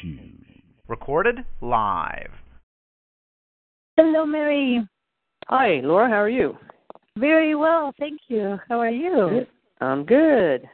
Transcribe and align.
shoe. 0.00 0.18
Recorded 0.88 1.44
live. 1.60 2.30
Hello, 3.96 4.24
Mary. 4.26 4.86
Hi, 5.48 5.80
Laura. 5.82 6.08
How 6.08 6.20
are 6.20 6.28
you? 6.28 6.56
Very 7.18 7.54
well, 7.54 7.92
thank 7.98 8.20
you. 8.28 8.58
How 8.68 8.78
are 8.80 8.90
you? 8.90 9.28
Good. 9.30 9.46
I'm 9.80 10.04
good. 10.04 10.68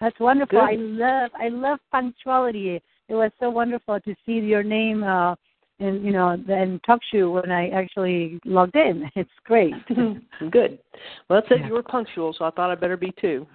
That's 0.00 0.18
wonderful. 0.18 0.58
Good. 0.58 0.68
I 0.68 0.74
love 0.76 1.30
I 1.38 1.48
love 1.48 1.78
punctuality. 1.92 2.80
It 3.08 3.14
was 3.14 3.30
so 3.38 3.50
wonderful 3.50 4.00
to 4.00 4.14
see 4.24 4.38
your 4.38 4.62
name 4.62 5.04
uh 5.04 5.34
in 5.78 6.02
you 6.02 6.12
know 6.12 6.30
in 6.32 6.80
talk 6.86 7.00
show 7.12 7.30
when 7.30 7.50
I 7.50 7.68
actually 7.70 8.40
logged 8.44 8.76
in. 8.76 9.10
It's 9.16 9.30
great. 9.44 9.74
good. 10.50 10.78
Well, 11.28 11.40
it 11.40 11.44
said 11.48 11.60
Yeah. 11.60 11.68
you 11.68 11.74
were 11.74 11.82
punctual, 11.82 12.32
so 12.36 12.44
I 12.46 12.50
thought 12.50 12.70
I'd 12.70 12.80
better 12.80 12.96
be 12.96 13.12
too. 13.20 13.46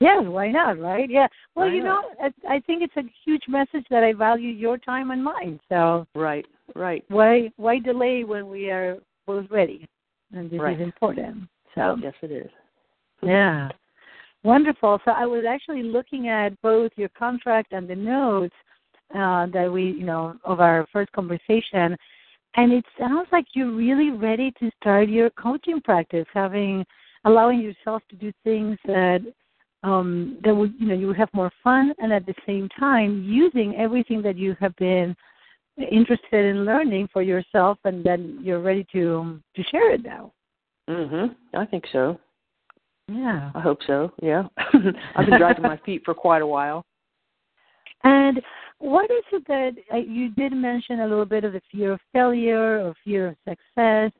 Yeah, 0.00 0.20
why 0.20 0.50
not, 0.50 0.78
right? 0.78 1.08
Yeah. 1.08 1.26
Well, 1.54 1.68
Why 1.68 1.74
you 1.74 1.82
not? 1.82 2.04
know, 2.20 2.32
I, 2.48 2.56
I 2.56 2.60
think 2.60 2.82
it's 2.82 2.96
a 2.96 3.02
huge 3.24 3.44
message 3.48 3.86
that 3.90 4.04
I 4.04 4.12
value 4.12 4.50
your 4.50 4.78
time 4.78 5.10
and 5.10 5.22
mine. 5.24 5.58
So 5.68 6.06
Right, 6.14 6.46
right. 6.74 7.04
why 7.08 7.50
why 7.56 7.78
delay 7.78 8.24
when 8.24 8.48
we 8.48 8.70
are 8.70 8.98
both 9.26 9.46
ready? 9.50 9.86
And 10.32 10.50
this 10.50 10.60
Right. 10.60 10.76
is 10.76 10.82
important. 10.82 11.44
So 11.74 11.96
Yes, 12.02 12.14
it 12.22 12.30
is. 12.30 12.50
Yeah. 13.22 13.70
Wonderful. 14.42 15.00
So 15.04 15.12
I 15.12 15.24
was 15.26 15.44
actually 15.48 15.82
looking 15.82 16.28
at 16.28 16.60
both 16.62 16.92
your 16.96 17.08
contract 17.10 17.72
and 17.72 17.88
the 17.88 17.96
notes 17.96 18.54
uh, 19.14 19.46
that 19.46 19.70
we, 19.72 19.84
you 19.84 20.04
know, 20.04 20.36
of 20.44 20.60
our 20.60 20.86
first 20.92 21.10
conversation, 21.12 21.96
and 22.56 22.72
it 22.72 22.84
sounds 22.98 23.28
like 23.32 23.46
you're 23.54 23.72
really 23.72 24.10
ready 24.10 24.52
to 24.58 24.70
start 24.80 25.08
your 25.08 25.30
coaching 25.30 25.80
practice, 25.80 26.26
having 26.32 26.84
allowing 27.24 27.60
yourself 27.60 28.02
to 28.10 28.16
do 28.16 28.32
things 28.44 28.78
that 28.86 29.20
um, 29.82 30.38
that 30.44 30.54
would, 30.54 30.74
you 30.78 30.86
know, 30.86 30.94
you 30.94 31.06
would 31.06 31.16
have 31.16 31.32
more 31.32 31.50
fun, 31.62 31.94
and 31.98 32.12
at 32.12 32.26
the 32.26 32.34
same 32.46 32.68
time 32.78 33.22
using 33.24 33.76
everything 33.76 34.22
that 34.22 34.36
you 34.36 34.56
have 34.60 34.74
been 34.76 35.14
interested 35.90 36.44
in 36.46 36.64
learning 36.64 37.08
for 37.12 37.22
yourself, 37.22 37.78
and 37.84 38.04
then 38.04 38.38
you're 38.42 38.60
ready 38.60 38.86
to 38.92 39.40
to 39.54 39.62
share 39.64 39.92
it 39.92 40.02
now. 40.02 40.32
Mhm. 40.88 41.34
I 41.54 41.66
think 41.66 41.86
so. 41.92 42.18
Yeah. 43.08 43.50
I 43.54 43.60
hope 43.60 43.82
so. 43.86 44.12
Yeah. 44.22 44.48
I've 44.56 45.26
been 45.26 45.38
dragging 45.38 45.62
my 45.62 45.76
feet 45.78 46.02
for 46.04 46.14
quite 46.14 46.42
a 46.42 46.46
while. 46.46 46.84
And 48.04 48.40
what 48.78 49.10
is 49.10 49.24
it 49.32 49.46
that 49.48 49.72
uh, 49.92 49.96
you 49.98 50.30
did 50.30 50.52
mention 50.52 51.00
a 51.00 51.06
little 51.06 51.24
bit 51.24 51.44
of 51.44 51.52
the 51.52 51.62
fear 51.70 51.92
of 51.92 52.00
failure 52.12 52.80
or 52.80 52.94
fear 53.04 53.28
of 53.28 53.36
success? 53.48 54.12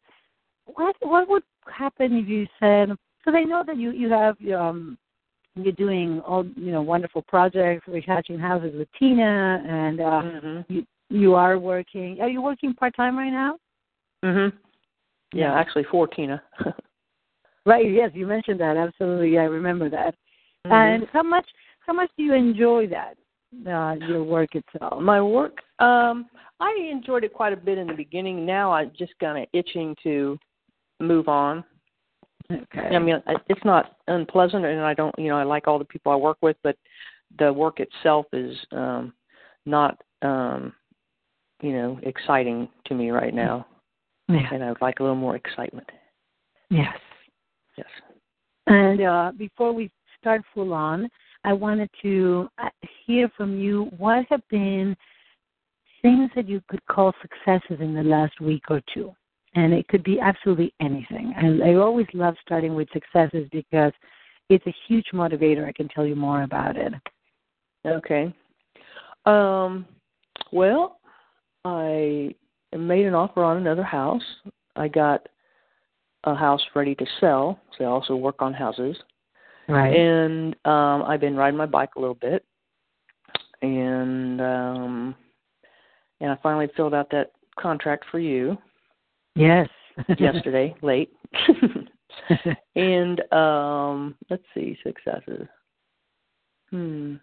What 0.67 0.97
what 1.01 1.29
would 1.29 1.43
happen 1.73 2.17
if 2.17 2.29
you 2.29 2.47
said? 2.59 2.91
Because 3.19 3.39
I 3.39 3.45
know 3.45 3.63
that 3.67 3.77
you 3.77 3.93
you 3.93 4.11
have 4.11 4.37
um 4.55 4.99
you're 5.57 5.73
doing 5.73 6.21
all 6.21 6.45
you 6.57 6.71
know 6.71 6.83
wonderful 6.83 7.23
projects, 7.23 7.87
retouching 7.89 8.39
houses 8.39 8.75
with 8.77 8.89
Tina, 8.99 9.63
and 9.67 10.01
uh, 10.01 10.23
Mhm. 10.23 10.65
you 10.69 10.87
you 11.09 11.35
are 11.35 11.59
working. 11.59 12.21
Are 12.21 12.29
you 12.29 12.43
working 12.43 12.75
part 12.75 12.95
time 12.95 13.17
right 13.19 13.33
now? 13.33 13.59
Mhm. 14.25 14.53
Yeah, 15.33 15.53
Yeah. 15.53 15.55
actually 15.59 15.85
for 15.85 16.07
Tina. 16.07 16.43
Right. 17.65 17.91
Yes, 17.91 18.13
you 18.15 18.29
mentioned 18.29 18.61
that. 18.61 18.77
Absolutely, 18.77 19.39
I 19.39 19.45
remember 19.45 19.89
that. 19.89 20.15
Mhm. 20.67 20.73
And 20.73 21.09
how 21.09 21.25
much 21.25 21.49
how 21.81 21.93
much 21.93 22.11
do 22.17 22.23
you 22.23 22.33
enjoy 22.33 22.87
that 22.89 23.17
uh, 23.67 23.95
your 24.07 24.23
work 24.23 24.55
itself? 24.55 25.01
my 25.03 25.21
work, 25.21 25.63
um, 25.81 26.29
I 26.61 26.71
enjoyed 26.91 27.25
it 27.25 27.33
quite 27.33 27.53
a 27.53 27.57
bit 27.57 27.77
in 27.79 27.89
the 27.89 27.95
beginning. 27.95 28.47
Now 28.47 28.71
I'm 28.73 28.93
just 28.97 29.19
kind 29.19 29.39
of 29.43 29.49
itching 29.53 29.97
to 30.05 30.39
move 31.01 31.29
on. 31.29 31.65
Okay. 32.51 32.95
I 32.95 32.99
mean, 32.99 33.23
it's 33.49 33.65
not 33.65 33.97
unpleasant, 34.07 34.65
and 34.65 34.81
I 34.81 34.95
don't, 34.95 35.15
you 35.19 35.29
know, 35.29 35.37
I 35.37 35.43
like 35.43 35.67
all 35.67 35.79
the 35.79 35.85
people 35.85 36.13
I 36.13 36.17
work 36.17 36.39
with, 36.43 36.57
but 36.63 36.77
the 37.39 37.53
work 37.53 37.81
itself 37.81 38.27
is 38.33 38.57
um 38.73 39.13
not, 39.65 40.01
um 40.23 40.73
you 41.61 41.73
know, 41.73 41.99
exciting 42.03 42.69
to 42.87 42.95
me 42.95 43.11
right 43.11 43.35
now, 43.35 43.67
yeah. 44.29 44.49
and 44.53 44.63
I 44.63 44.69
would 44.69 44.83
like 44.83 45.01
a 45.01 45.03
little 45.03 45.17
more 45.17 45.37
excitement. 45.37 45.89
Yes. 46.71 46.97
Yes. 47.77 47.89
And 48.67 49.01
uh, 49.01 49.33
before 49.37 49.73
we 49.73 49.91
start 50.21 50.43
full 50.53 50.73
on, 50.73 51.09
I 51.45 51.53
wanted 51.53 51.89
to 52.03 52.49
uh, 52.63 52.69
hear 53.07 53.31
from 53.37 53.59
you 53.59 53.91
what 53.97 54.27
have 54.29 54.43
been 54.51 54.97
things 56.03 56.31
that 56.35 56.49
you 56.49 56.61
could 56.69 56.85
call 56.87 57.13
successes 57.23 57.79
in 57.81 57.95
the 57.95 58.03
last 58.03 58.41
week 58.41 58.65
or 58.69 58.81
two. 58.93 59.15
And 59.57 59.73
it 59.73 59.89
could 59.89 60.05
be 60.05 60.21
absolutely 60.21 60.73
anything. 60.81 61.35
And 61.37 61.65
I 61.65 61.75
always 61.75 62.07
love 62.13 62.35
starting 62.43 62.75
with 62.75 62.89
successes 62.93 63.49
because 63.51 63.93
it's 64.49 64.67
a 64.67 64.75
huge 64.87 65.07
motivator. 65.13 65.67
I 65.67 65.73
can 65.73 65.89
tell 65.89 66.07
you 66.07 66.15
more 66.15 66.43
about 66.43 66.77
it. 66.77 66.93
Okay. 67.87 68.33
Um. 69.25 69.87
Well, 70.53 71.01
I 71.65 72.35
made 72.77 73.07
an 73.07 73.15
offer 73.15 73.43
on 73.43 73.57
another 73.57 73.83
house. 73.83 74.23
I 74.77 74.89
got 74.89 75.27
a 76.25 76.35
house 76.35 76.61
ready 76.75 76.95
to 76.95 77.07
sell. 77.21 77.59
So 77.77 77.85
I 77.85 77.89
also 77.89 78.15
work 78.15 78.43
on 78.43 78.53
houses. 78.53 78.97
Right. 79.69 79.97
and 79.97 80.55
um 80.65 81.03
I've 81.03 81.21
been 81.21 81.37
riding 81.37 81.59
my 81.59 81.67
bike 81.67 81.97
a 81.97 82.01
little 82.01 82.15
bit 82.15 82.45
and 83.63 84.41
um 84.41 85.15
and 86.21 86.31
I 86.31 86.39
finally 86.41 86.69
filled 86.77 86.95
out 86.95 87.11
that 87.11 87.33
contract 87.59 88.05
for 88.11 88.21
you 88.21 88.57
yes. 89.37 89.69
yesterday 90.19 90.75
late. 90.83 91.13
And 92.77 93.21
um 93.33 94.15
let's 94.31 94.43
see 94.55 94.77
successes 94.83 95.47
hmm. 96.71 97.17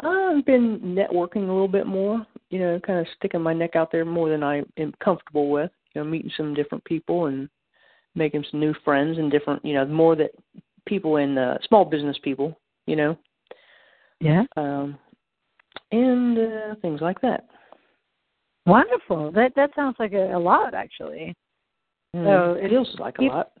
I've 0.00 0.44
been 0.46 0.80
networking 0.80 1.48
a 1.48 1.52
little 1.52 1.68
bit 1.68 1.86
more 1.86 2.26
you 2.50 2.58
know 2.58 2.80
kind 2.80 2.98
of 2.98 3.06
sticking 3.16 3.42
my 3.42 3.52
neck 3.52 3.76
out 3.76 3.90
there 3.92 4.04
more 4.04 4.28
than 4.28 4.42
I 4.42 4.62
am 4.76 4.92
comfortable 5.02 5.50
with 5.50 5.70
you 5.94 6.02
know 6.02 6.08
meeting 6.08 6.30
some 6.36 6.54
different 6.54 6.84
people 6.84 7.26
and 7.26 7.48
making 8.14 8.44
some 8.50 8.60
new 8.60 8.74
friends 8.84 9.18
and 9.18 9.30
different 9.30 9.64
you 9.64 9.74
know 9.74 9.86
more 9.86 10.16
that 10.16 10.32
people 10.86 11.16
in 11.16 11.38
uh, 11.38 11.58
small 11.66 11.84
business 11.84 12.16
people 12.22 12.58
you 12.86 12.96
know. 12.96 13.16
Yeah. 14.20 14.44
um 14.56 14.98
and 15.92 16.38
uh, 16.38 16.74
things 16.82 17.00
like 17.00 17.20
that 17.22 17.44
Wonderful. 18.66 19.32
That 19.32 19.52
that 19.56 19.70
sounds 19.74 19.96
like 19.98 20.12
a, 20.12 20.34
a 20.34 20.38
lot 20.38 20.74
actually. 20.74 21.34
So 22.12 22.56
it 22.60 22.68
feels 22.68 22.96
like 22.98 23.18
a 23.18 23.22
lot 23.22 23.52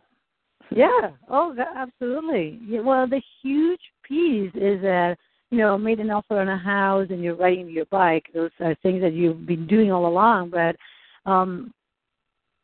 Yeah. 0.70 1.10
Oh, 1.28 1.54
absolutely. 1.76 2.60
Yeah, 2.64 2.80
well, 2.80 3.06
the 3.06 3.22
huge 3.42 3.80
piece 4.02 4.52
is 4.54 4.80
that 4.82 5.16
you 5.50 5.58
know 5.58 5.78
made 5.78 6.00
an 6.00 6.10
offer 6.10 6.40
on 6.40 6.48
a 6.48 6.58
house 6.58 7.06
and 7.10 7.22
you're 7.22 7.36
riding 7.36 7.68
your 7.68 7.86
bike. 7.86 8.26
Those 8.34 8.50
are 8.60 8.74
things 8.82 9.00
that 9.02 9.12
you've 9.12 9.46
been 9.46 9.66
doing 9.66 9.90
all 9.90 10.06
along. 10.06 10.50
But 10.50 10.76
um, 11.30 11.72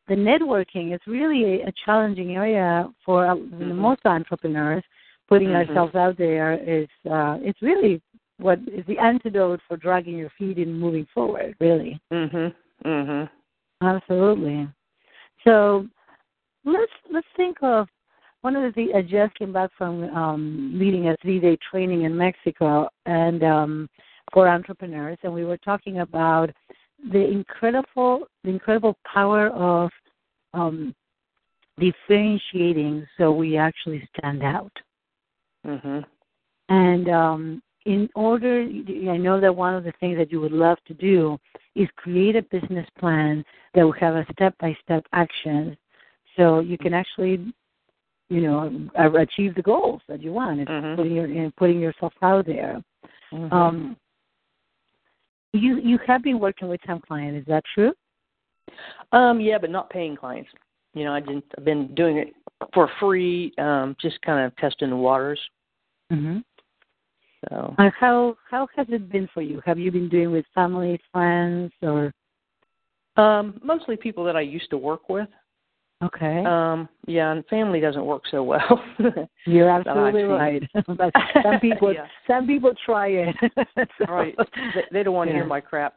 the 0.09 0.15
networking 0.15 0.95
is 0.95 1.01
really 1.07 1.63
a, 1.63 1.69
a 1.69 1.73
challenging 1.85 2.37
area 2.37 2.89
for 3.05 3.27
uh, 3.27 3.35
Mhm. 3.35 3.77
most 3.77 4.05
entrepreneurs. 4.05 4.85
Putting 5.29 5.49
Mhm. 5.49 5.69
ourselves 5.69 5.95
out 5.97 6.17
there 6.17 6.53
is 6.55 6.89
uh, 7.11 7.39
it's 7.43 7.61
really 7.61 8.01
what 8.39 8.59
is 8.67 8.85
the 8.87 8.99
antidote 8.99 9.61
for 9.67 9.77
dragging 9.77 10.17
your 10.17 10.31
feet 10.39 10.59
and 10.59 10.79
moving 10.79 11.07
forward. 11.15 11.55
Really. 11.61 12.01
mhm 12.13 12.55
mhm 12.85 13.29
Absolutely. 13.83 14.69
So 15.45 15.87
let's 16.65 16.93
let's 17.13 17.27
think 17.37 17.59
of 17.63 17.89
one 18.43 18.57
of 18.57 18.63
the 18.63 18.73
things. 18.73 18.91
I 18.95 19.03
just 19.03 19.35
came 19.35 19.53
back 19.53 19.71
from 19.77 20.05
um, 20.15 20.73
leading 20.75 21.09
a 21.09 21.17
three-day 21.23 21.59
training 21.71 22.03
in 22.03 22.17
Mexico 22.17 22.89
and 23.07 23.43
um, 23.43 23.89
for 24.33 24.49
entrepreneurs, 24.49 25.19
and 25.23 25.33
we 25.33 25.45
were 25.45 25.59
talking 25.59 26.01
about 26.01 26.51
the 27.13 27.25
incredible 27.25 28.27
the 28.45 28.51
incredible 28.51 28.97
power 29.13 29.49
of 29.49 29.91
um, 30.55 30.95
differentiating 31.79 33.07
so 33.19 33.31
we 33.31 33.57
actually 33.57 34.09
stand 34.17 34.43
out. 34.43 34.73
mhm 35.67 36.05
And 36.69 37.09
um, 37.09 37.63
in 37.87 38.09
order, 38.17 38.63
I 38.63 39.17
know 39.17 39.41
that 39.41 39.55
one 39.55 39.75
of 39.75 39.85
the 39.85 39.93
things 40.01 40.19
that 40.19 40.33
you 40.33 40.41
would 40.41 40.53
love 40.53 40.79
to 40.89 40.95
do 40.95 41.39
is 41.77 41.89
create 41.97 42.35
a 42.35 42.43
business 42.43 42.87
plan 42.99 43.45
that 43.75 43.85
will 43.85 43.93
have 43.93 44.17
a 44.17 44.27
step-by-step 44.33 45.07
action, 45.13 45.77
so 46.37 46.59
you 46.59 46.77
can 46.77 46.93
actually, 46.93 47.53
you 48.29 48.41
know, 48.41 48.91
achieve 49.17 49.55
the 49.55 49.63
goals 49.63 50.03
that 50.09 50.21
you 50.21 50.33
want. 50.33 50.61
It's 50.61 50.71
Mhm. 50.71 50.97
putting 50.97 51.15
your 51.15 51.27
and 51.27 51.55
putting 51.57 51.81
yourself 51.81 52.13
out 52.23 52.45
there. 52.47 52.83
mhm. 53.33 53.53
Um, 53.53 53.97
you 55.53 55.79
you 55.79 55.99
have 55.99 56.23
been 56.23 56.39
working 56.39 56.69
with 56.69 56.81
some 56.87 57.01
clients, 57.01 57.41
is 57.41 57.47
that 57.47 57.65
true? 57.75 57.95
um 59.13 59.41
yeah 59.41 59.59
but 59.59 59.71
not 59.71 59.89
paying 59.91 60.17
clients 60.17 60.51
you 60.93 61.05
know 61.05 61.13
I 61.13 61.21
didn't 61.21 61.45
I've 61.57 61.65
been 61.65 61.95
doing 61.95 62.17
it 62.19 62.35
for 62.75 62.89
free 62.99 63.53
um 63.59 63.95
just 64.01 64.21
kind 64.23 64.45
of 64.45 64.55
testing 64.57 64.91
the 64.91 64.97
waters 64.97 65.41
Mm-hmm. 66.13 66.39
So 67.49 67.75
how 67.79 68.37
how 68.51 68.67
has 68.77 68.87
it 68.91 69.11
been 69.11 69.29
for 69.33 69.43
you? 69.43 69.61
Have 69.65 69.79
you 69.79 69.91
been 69.93 70.09
doing 70.09 70.31
with 70.33 70.45
family, 70.55 71.01
friends, 71.13 71.73
or 71.83 72.13
um 73.17 73.61
mostly 73.63 73.97
people 73.97 74.25
that 74.25 74.37
I 74.37 74.43
used 74.43 74.71
to 74.71 74.79
work 74.79 75.09
with 75.09 75.29
Okay. 76.05 76.45
Um, 76.45 76.89
yeah, 77.07 77.33
and 77.33 77.45
family 77.47 77.81
doesn't 77.81 78.05
work 78.05 78.25
so 78.31 78.43
well. 78.43 78.83
You're 79.47 79.71
absolutely 79.71 80.25
right. 80.25 80.63
but 80.87 81.11
some 81.43 81.59
people, 81.61 81.95
Yeah. 81.95 82.07
some 82.27 82.47
people 82.47 82.73
try 82.85 83.09
it. 83.09 83.37
So- 83.99 84.13
right. 84.13 84.35
They, 84.75 84.83
they 84.93 85.03
don't 85.03 85.15
want 85.15 85.29
to 85.29 85.33
Yeah. 85.33 85.39
hear 85.41 85.47
my 85.47 85.61
crap. 85.61 85.95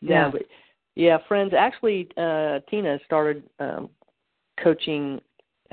Yeah. 0.00 0.24
No, 0.24 0.30
but 0.32 0.42
yeah, 0.94 1.18
friends. 1.26 1.52
Actually, 1.58 2.08
uh, 2.16 2.60
Tina 2.70 2.98
started 3.04 3.42
um, 3.58 3.88
coaching 4.62 5.20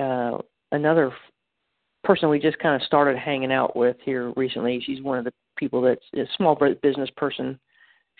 uh, 0.00 0.38
another 0.72 1.12
person 2.06 2.28
we 2.30 2.38
just 2.38 2.58
kind 2.58 2.80
of 2.80 2.86
started 2.86 3.18
hanging 3.18 3.52
out 3.52 3.76
with 3.76 3.96
here 4.04 4.32
recently. 4.36 4.80
She's 4.84 5.02
one 5.02 5.18
of 5.18 5.24
the 5.24 5.32
people 5.56 5.82
that's 5.82 6.04
a 6.14 6.24
small 6.36 6.56
business 6.82 7.10
person. 7.16 7.58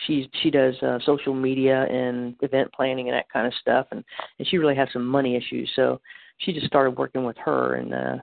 She's 0.07 0.27
she 0.43 0.51
does 0.51 0.75
uh, 0.83 0.99
social 1.07 1.33
media 1.33 1.85
and 1.85 2.35
event 2.43 2.71
planning 2.75 3.09
and 3.09 3.17
that 3.17 3.31
kind 3.33 3.47
of 3.47 3.55
stuff, 3.61 3.87
and 3.93 4.05
and 4.39 4.49
she 4.49 4.59
really 4.59 4.75
has 4.75 4.89
some 4.93 5.07
money 5.07 5.37
issues. 5.37 5.71
So 5.75 6.01
she 6.39 6.53
just 6.53 6.67
started 6.67 6.99
working 6.99 7.25
with 7.25 7.37
her, 7.39 7.77
and 7.77 7.95
uh, 7.95 8.17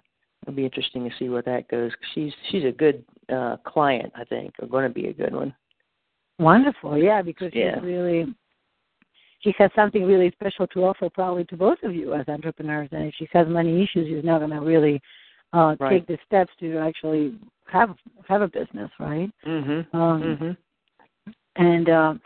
it'll 0.43 0.55
be 0.55 0.65
interesting 0.65 1.09
to 1.09 1.15
see 1.17 1.29
where 1.29 1.41
that 1.43 1.67
goes. 1.69 1.91
She's 2.13 2.31
she's 2.51 2.65
a 2.65 2.71
good 2.71 3.03
uh, 3.33 3.57
client, 3.65 4.13
I 4.15 4.25
think, 4.25 4.53
or 4.59 4.67
going 4.67 4.87
to 4.87 4.93
be 4.93 5.07
a 5.07 5.13
good 5.13 5.33
one. 5.33 5.55
Wonderful, 6.37 6.97
yeah, 6.97 7.21
because 7.21 7.51
Yeah. 7.53 7.75
she's 7.75 7.83
really 7.83 8.35
she 9.39 9.53
has 9.57 9.69
something 9.75 10.05
really 10.05 10.31
special 10.31 10.67
to 10.67 10.85
offer 10.85 11.09
probably 11.09 11.43
to 11.45 11.57
both 11.57 11.77
of 11.83 11.93
you 11.93 12.13
as 12.13 12.27
entrepreneurs 12.27 12.89
and 12.91 13.05
if 13.05 13.13
she 13.15 13.27
has 13.33 13.47
money 13.47 13.83
issues 13.83 14.07
she's 14.07 14.23
not 14.23 14.39
gonna 14.39 14.61
really 14.61 15.01
uh 15.53 15.75
Right. 15.79 16.05
take 16.05 16.07
the 16.07 16.17
steps 16.25 16.51
to 16.59 16.77
actually 16.77 17.37
have 17.67 17.95
have 18.27 18.41
a 18.41 18.47
business, 18.47 18.91
right? 18.99 19.31
Mhm. 19.45 19.93
Um 19.93 20.21
Mhm. 20.21 20.57
and 21.55 21.89
um 21.89 22.21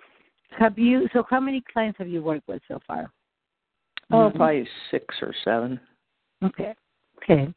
have 0.51 0.77
you 0.79 1.07
so 1.13 1.24
how 1.29 1.39
many 1.39 1.62
clients 1.74 1.97
have 2.00 2.07
you 2.07 2.24
worked 2.24 2.47
with 2.47 2.62
so 2.68 2.79
far? 2.88 3.12
Oh, 4.12 4.29
Mhm. 4.29 4.35
probably 4.35 4.68
six 4.89 5.21
or 5.21 5.33
seven. 5.44 5.79
Okay. 6.44 6.74
Okay. 7.18 7.53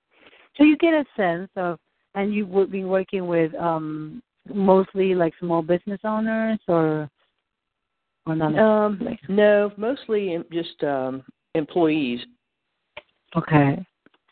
So 0.56 0.64
you 0.64 0.76
get 0.76 0.94
a 0.94 1.06
sense 1.17 1.50
of 1.56 1.78
and 2.14 2.34
you 2.34 2.46
would 2.46 2.70
be 2.70 2.84
working 2.84 3.26
with 3.28 3.55
um 3.55 4.22
mostly 4.52 5.14
like 5.14 5.34
small 5.38 5.62
business 5.62 6.00
owners 6.05 6.58
or 6.67 7.08
or 8.26 8.34
not 8.34 8.58
Um, 8.58 9.17
no, 9.28 9.72
mostly 9.76 10.43
just 10.50 10.82
um 10.82 11.22
employees. 11.55 12.26
Okay. 13.37 13.87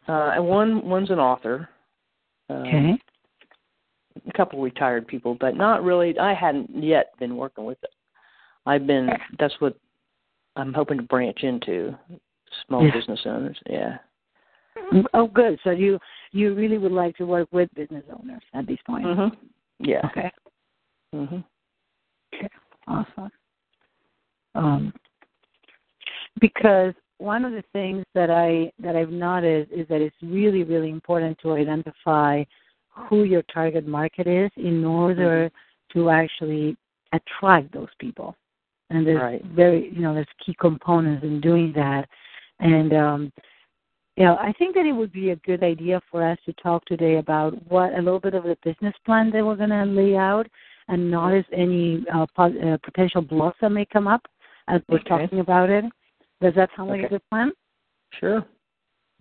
Uh, 0.08 0.32
and 0.34 0.46
one 0.46 0.88
one's 0.88 1.10
an 1.10 1.19
author. 1.19 1.69
Um, 2.49 2.62
Okay. 2.62 2.99
A 4.26 4.32
couple 4.32 4.60
retired 4.60 5.06
people, 5.06 5.37
but 5.38 5.56
not 5.56 5.84
really. 5.84 6.19
I 6.19 6.34
hadn't 6.34 6.70
yet 6.82 7.16
been 7.20 7.37
working 7.37 7.64
with 7.64 7.78
it. 7.84 7.90
I've 8.66 8.84
been. 8.87 9.08
That's 9.38 9.55
what 9.60 9.76
I'm 10.56 10.75
hoping 10.75 10.96
to 10.96 11.05
branch 11.05 11.44
into. 11.44 11.96
Small 12.66 12.84
Yeah. 12.84 12.93
business 12.93 13.20
owners. 13.26 13.58
Yeah. 13.69 13.99
Mm, 14.90 15.05
Oh, 15.14 15.26
good. 15.28 15.60
So 15.62 15.70
you 15.70 16.00
you 16.32 16.54
really 16.54 16.78
would 16.78 16.93
like 16.93 17.16
to 17.19 17.26
work 17.26 17.49
with 17.52 17.72
business 17.75 18.04
owners 18.11 18.43
at 18.54 18.66
this 18.66 18.78
point? 18.87 19.04
Mhm. 19.06 19.37
Yeah. 19.78 20.00
Okay. 20.06 20.32
Mhm. 21.14 21.44
Okay. 22.34 22.49
Awesome. 22.87 23.31
Um, 24.54 24.93
because 26.40 26.94
one 27.19 27.44
of 27.44 27.53
the 27.53 27.65
things 27.73 28.05
that 28.15 28.31
I 28.31 28.73
that 28.79 28.97
I've 28.97 29.11
noticed 29.11 29.73
is 29.73 29.87
that 29.88 30.00
it's 30.00 30.17
really 30.23 30.62
really 30.62 30.91
important 30.91 31.38
to 31.43 31.53
identify 31.53 32.44
who 32.88 33.25
your 33.25 33.43
target 33.43 33.87
market 33.87 34.26
is 34.26 34.50
in 34.56 34.85
order 34.85 35.50
to 35.93 36.11
actually 36.11 36.76
attract 37.12 37.73
those 37.73 37.88
people. 37.99 38.35
And 38.91 39.06
there's 39.06 39.20
Right. 39.20 39.44
very 39.44 39.91
you 39.93 40.00
know 40.00 40.15
there's 40.15 40.26
key 40.44 40.55
components 40.59 41.25
in 41.25 41.41
doing 41.41 41.73
that. 41.75 42.09
And 42.61 42.93
um, 42.93 43.32
you 44.17 44.25
know 44.25 44.37
I 44.37 44.53
think 44.53 44.75
that 44.76 44.87
it 44.87 44.93
would 44.93 45.12
be 45.12 45.31
a 45.31 45.37
good 45.37 45.62
idea 45.62 46.00
for 46.11 46.23
us 46.23 46.38
to 46.47 46.53
talk 46.55 46.85
today 46.87 47.17
about 47.17 47.50
what 47.71 47.93
a 47.94 48.03
little 48.03 48.21
bit 48.21 48.35
of 48.35 48.44
the 48.44 48.56
business 48.64 48.94
plan 49.05 49.31
that 49.32 49.44
we're 49.44 49.56
going 49.56 49.71
to 49.71 49.85
lay 49.85 50.17
out 50.17 50.47
and 50.88 51.11
notice 51.11 51.44
any 51.53 52.05
uh, 52.14 52.26
pos- 52.35 52.56
uh, 52.64 52.79
potential 52.82 53.23
blocks 53.23 53.59
that 53.61 53.71
may 53.71 53.85
come 53.85 54.09
up 54.09 54.23
as 54.69 54.81
we're 54.88 54.99
Okay. 54.99 55.09
talking 55.09 55.41
about 55.41 55.69
it. 55.71 55.85
Does 56.40 56.55
that 56.55 56.70
sound 56.76 56.90
like 56.90 57.05
a 57.05 57.08
good 57.08 57.23
plan? 57.31 57.52
Sure. 58.19 58.44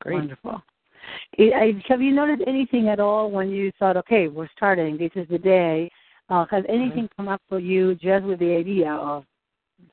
Great. 0.02 0.16
Wonderful. 0.16 0.62
Have 1.38 2.02
you 2.02 2.14
noticed 2.14 2.44
anything 2.46 2.90
at 2.90 3.00
all 3.00 3.32
when 3.32 3.50
you 3.50 3.72
thought, 3.80 3.98
okay, 3.98 4.28
we're 4.28 4.50
starting, 4.56 4.98
this 4.98 5.12
is 5.16 5.28
the 5.30 5.38
day? 5.38 5.90
Uh, 6.30 6.46
has 6.52 6.64
anything 6.68 7.10
come 7.16 7.28
up 7.30 7.42
for 7.48 7.60
you 7.60 7.96
just 7.96 8.26
with 8.26 8.40
the 8.40 8.52
idea 8.52 8.92
of 8.92 9.24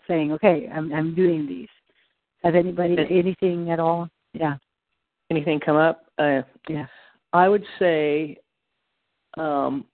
saying, 0.08 0.32
okay, 0.32 0.68
I'm 0.74 0.92
I'm 0.92 1.14
doing 1.14 1.46
these? 1.46 1.68
Has 2.42 2.54
anybody 2.56 2.96
anything 3.08 3.70
at 3.70 3.78
all? 3.78 4.08
Yeah, 4.32 4.56
Anything 5.30 5.60
come 5.60 5.76
up? 5.76 6.04
Uh, 6.18 6.42
yeah. 6.68 6.86
I 7.32 7.48
would 7.48 7.64
say, 7.78 8.36
um, 9.38 9.84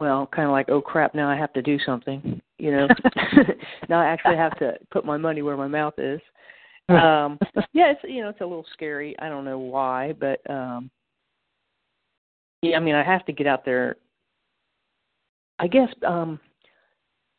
well, 0.00 0.26
kind 0.26 0.46
of 0.46 0.52
like, 0.52 0.68
oh 0.68 0.80
crap, 0.80 1.14
now 1.14 1.28
I 1.28 1.36
have 1.36 1.52
to 1.54 1.62
do 1.62 1.78
something. 1.84 2.40
You 2.58 2.70
know, 2.70 2.88
now 3.88 4.00
I 4.00 4.06
actually 4.06 4.36
have 4.36 4.56
to 4.58 4.74
put 4.90 5.04
my 5.04 5.16
money 5.16 5.42
where 5.42 5.56
my 5.56 5.68
mouth 5.68 5.94
is. 5.98 6.20
Um, 6.90 7.38
yeah, 7.72 7.92
it's 7.92 8.00
you 8.04 8.20
know, 8.20 8.28
it's 8.28 8.42
a 8.42 8.46
little 8.46 8.66
scary. 8.74 9.18
I 9.18 9.30
don't 9.30 9.46
know 9.46 9.58
why, 9.58 10.12
but 10.12 10.38
um, 10.50 10.90
yeah, 12.60 12.76
I 12.76 12.80
mean, 12.80 12.94
I 12.94 13.02
have 13.02 13.24
to 13.24 13.32
get 13.32 13.46
out 13.46 13.64
there. 13.64 13.96
I 15.58 15.66
guess, 15.66 15.88
um, 16.06 16.38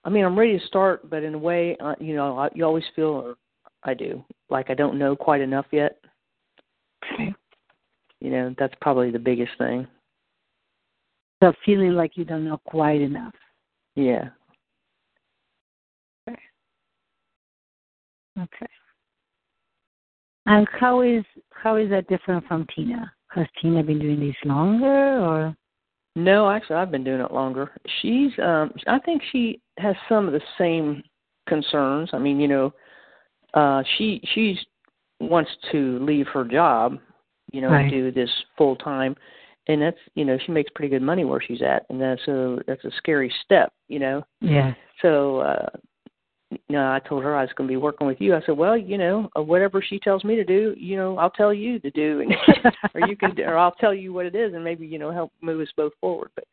I 0.04 0.10
mean, 0.10 0.26
I'm 0.26 0.38
ready 0.38 0.58
to 0.58 0.66
start, 0.66 1.10
but 1.10 1.22
in 1.22 1.36
a 1.36 1.38
way, 1.38 1.78
uh, 1.80 1.94
you 2.00 2.16
know, 2.16 2.38
I, 2.40 2.50
you 2.56 2.66
always 2.66 2.86
feel, 2.96 3.06
or 3.06 3.36
I 3.84 3.94
do, 3.94 4.24
like 4.50 4.70
I 4.72 4.74
don't 4.74 4.98
know 4.98 5.16
quite 5.16 5.42
enough 5.42 5.68
yet. 5.72 6.00
Okay. 7.14 7.34
You 8.22 8.32
know, 8.32 8.56
that's 8.58 8.74
probably 8.82 9.12
the 9.12 9.20
biggest 9.20 9.52
thing. 9.60 9.86
So 11.44 11.54
feeling 11.66 11.92
like 11.92 12.18
you 12.18 12.26
don't 12.26 12.46
know 12.46 12.60
quite 12.66 13.02
enough. 13.02 13.34
Yeah. 13.96 14.30
Okay. 16.28 16.40
Okay. 18.40 18.68
And 20.46 20.68
how 20.80 21.02
is 21.02 21.24
how 21.52 21.76
is 21.78 21.90
that 21.90 22.08
different 22.08 22.46
from 22.48 22.68
Tina? 22.76 23.12
Has 23.30 23.48
Tina 23.62 23.84
been 23.84 24.00
doing 24.00 24.20
this 24.20 24.36
longer, 24.46 25.20
or 25.20 25.56
No, 26.16 26.50
actually, 26.50 26.78
I've 26.78 26.92
been 26.92 27.04
doing 27.04 27.22
it 27.22 27.32
longer. 27.34 27.72
She's, 28.02 28.32
um, 28.42 28.72
I 28.88 29.00
think 29.00 29.22
she 29.32 29.60
has 29.78 29.96
some 30.08 30.28
of 30.28 30.34
the 30.34 30.42
same 30.58 31.04
concerns. 31.48 32.10
I 32.14 32.20
mean, 32.20 32.40
you 32.40 32.48
know, 32.48 32.74
uh, 33.54 33.84
she 33.98 34.22
she's 34.34 34.58
wants 35.20 35.52
to 35.72 36.00
leave 36.00 36.28
her 36.28 36.44
job, 36.46 37.00
you 37.52 37.62
know, 37.62 37.70
Right. 37.70 37.82
and 37.82 37.92
do 37.92 38.12
this 38.12 38.30
full 38.58 38.76
time, 38.76 39.16
and 39.68 39.82
that's 39.82 39.98
you 40.16 40.26
know 40.26 40.38
she 40.46 40.52
makes 40.52 40.72
pretty 40.76 40.90
good 40.90 41.02
money 41.02 41.26
where 41.26 41.42
she's 41.42 41.62
at, 41.62 41.86
and 41.90 42.00
that's 42.00 42.26
a 42.28 42.60
that's 42.68 42.84
a 42.86 42.92
scary 42.98 43.34
step, 43.44 43.74
you 43.88 44.00
know. 44.00 44.24
yeah? 44.42 44.74
So, 45.02 45.40
uh, 45.40 45.70
you 46.68 46.76
know, 46.76 46.92
I 46.92 47.00
told 47.08 47.24
her 47.24 47.36
I 47.36 47.42
was 47.42 47.52
going 47.56 47.68
to 47.68 47.72
be 47.72 47.78
working 47.78 48.08
with 48.08 48.20
you. 48.20 48.36
I 48.36 48.42
said, 48.46 48.58
well, 48.58 48.78
you 48.78 48.98
know, 48.98 49.30
uh, 49.38 49.42
whatever 49.42 49.82
she 49.82 50.00
tells 50.00 50.24
me 50.24 50.36
to 50.36 50.44
do, 50.44 50.76
you 50.78 50.96
know, 50.98 51.18
I'll 51.18 51.30
tell 51.30 51.54
you 51.54 51.80
to 51.80 51.92
do, 51.92 52.22
and 52.22 52.36
or 52.96 53.02
you 53.02 53.16
can, 53.16 53.40
or 53.42 53.58
I'll 53.58 53.74
tell 53.74 53.94
you 53.94 54.14
what 54.14 54.26
it 54.26 54.36
is, 54.36 54.54
and 54.54 54.64
maybe 54.64 54.86
you 54.86 55.00
know 55.00 55.12
help 55.12 55.32
move 55.42 55.62
us 55.62 55.74
both 55.76 55.94
forward. 56.00 56.32
But 56.36 56.46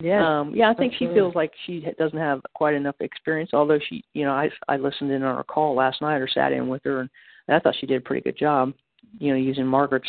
Yeah. 0.00 0.40
um, 0.40 0.54
yeah, 0.54 0.70
I 0.70 0.74
think 0.74 0.94
she 0.94 1.06
feels 1.06 1.34
like 1.34 1.52
she 1.66 1.86
doesn't 1.98 2.18
have 2.18 2.40
quite 2.54 2.74
enough 2.74 2.96
experience. 3.00 3.50
Although 3.52 3.80
she, 3.88 4.04
you 4.14 4.24
know, 4.24 4.32
I 4.32 4.50
I 4.68 4.76
listened 4.76 5.10
in 5.10 5.22
on 5.22 5.36
her 5.36 5.44
call 5.44 5.74
last 5.74 6.00
night 6.00 6.18
or 6.20 6.28
sat 6.28 6.52
in 6.52 6.68
with 6.68 6.82
her, 6.84 7.00
and 7.00 7.10
I 7.48 7.58
thought 7.58 7.76
she 7.80 7.86
did 7.86 7.98
a 7.98 8.04
pretty 8.04 8.22
good 8.22 8.38
job. 8.38 8.72
You 9.18 9.30
know, 9.30 9.38
using 9.38 9.66
Margaret's 9.66 10.08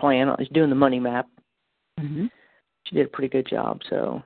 plan, 0.00 0.28
is 0.38 0.48
doing 0.52 0.70
the 0.70 0.76
money 0.76 1.00
map. 1.00 1.26
hmm 1.98 2.26
She 2.86 2.96
did 2.96 3.06
a 3.06 3.10
pretty 3.10 3.28
good 3.28 3.48
job. 3.48 3.80
So, 3.90 4.22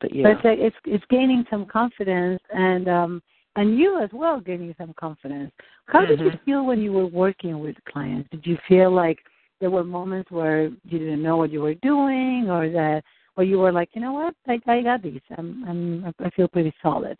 but 0.00 0.10
But 0.10 0.16
yeah, 0.16 0.34
it's, 0.42 0.42
it's 0.44 0.76
it's 0.84 1.04
gaining 1.10 1.44
some 1.50 1.66
confidence, 1.66 2.40
and 2.50 2.88
um, 2.88 3.22
and 3.56 3.78
you 3.78 4.00
as 4.00 4.10
well 4.12 4.40
gaining 4.40 4.74
some 4.78 4.92
confidence. 4.94 5.52
How 5.86 6.04
did 6.04 6.20
you 6.20 6.30
Mhm. 6.30 6.40
feel 6.44 6.66
when 6.66 6.80
you 6.80 6.92
were 6.92 7.06
working 7.06 7.60
with 7.60 7.76
clients? 7.84 8.28
Did 8.30 8.46
you 8.46 8.56
feel 8.68 8.90
like 8.90 9.24
there 9.60 9.70
were 9.70 9.84
moments 9.84 10.30
where 10.30 10.64
you 10.64 10.98
didn't 10.98 11.22
know 11.22 11.36
what 11.36 11.50
you 11.50 11.62
were 11.62 11.74
doing, 11.74 12.50
or 12.50 12.68
that, 12.70 13.04
or 13.36 13.44
you 13.44 13.58
were 13.58 13.72
like, 13.72 13.90
you 13.94 14.00
know 14.00 14.12
what, 14.12 14.34
I 14.46 14.60
I 14.66 14.82
got 14.82 15.02
these. 15.02 15.22
I'm 15.38 15.64
I'm 15.68 16.14
I 16.18 16.30
feel 16.30 16.48
pretty 16.48 16.72
solid. 16.82 17.18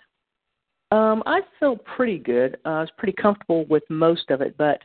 Um, 0.90 1.22
I 1.26 1.40
feel 1.58 1.76
pretty 1.76 2.18
good. 2.18 2.58
Uh, 2.64 2.68
I 2.68 2.80
was 2.80 2.90
pretty 2.98 3.14
comfortable 3.14 3.64
with 3.66 3.82
most 3.88 4.30
of 4.30 4.40
it, 4.40 4.56
but 4.56 4.80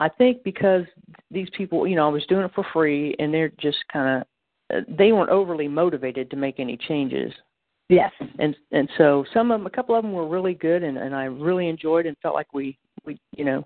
I 0.00 0.08
think 0.08 0.42
because 0.44 0.84
these 1.30 1.48
people, 1.56 1.86
you 1.86 1.96
know, 1.96 2.06
I 2.06 2.10
was 2.10 2.26
doing 2.26 2.44
it 2.44 2.52
for 2.54 2.64
free, 2.72 3.14
and 3.18 3.32
they're 3.32 3.52
just 3.60 3.78
kind 3.92 4.22
of, 4.70 4.84
they 4.96 5.12
weren't 5.12 5.30
overly 5.30 5.66
motivated 5.66 6.30
to 6.30 6.36
make 6.36 6.60
any 6.60 6.76
changes, 6.76 7.32
Yes. 7.88 8.12
and 8.38 8.54
and 8.70 8.88
so 8.98 9.24
some 9.32 9.50
of 9.50 9.60
them, 9.60 9.66
a 9.66 9.70
couple 9.70 9.94
of 9.94 10.02
them 10.02 10.12
were 10.12 10.28
really 10.28 10.54
good, 10.54 10.82
and 10.82 10.98
and 10.98 11.14
I 11.14 11.24
really 11.24 11.68
enjoyed 11.68 12.06
and 12.06 12.16
felt 12.22 12.34
like 12.34 12.52
we 12.52 12.78
we 13.04 13.18
you 13.36 13.44
know 13.44 13.64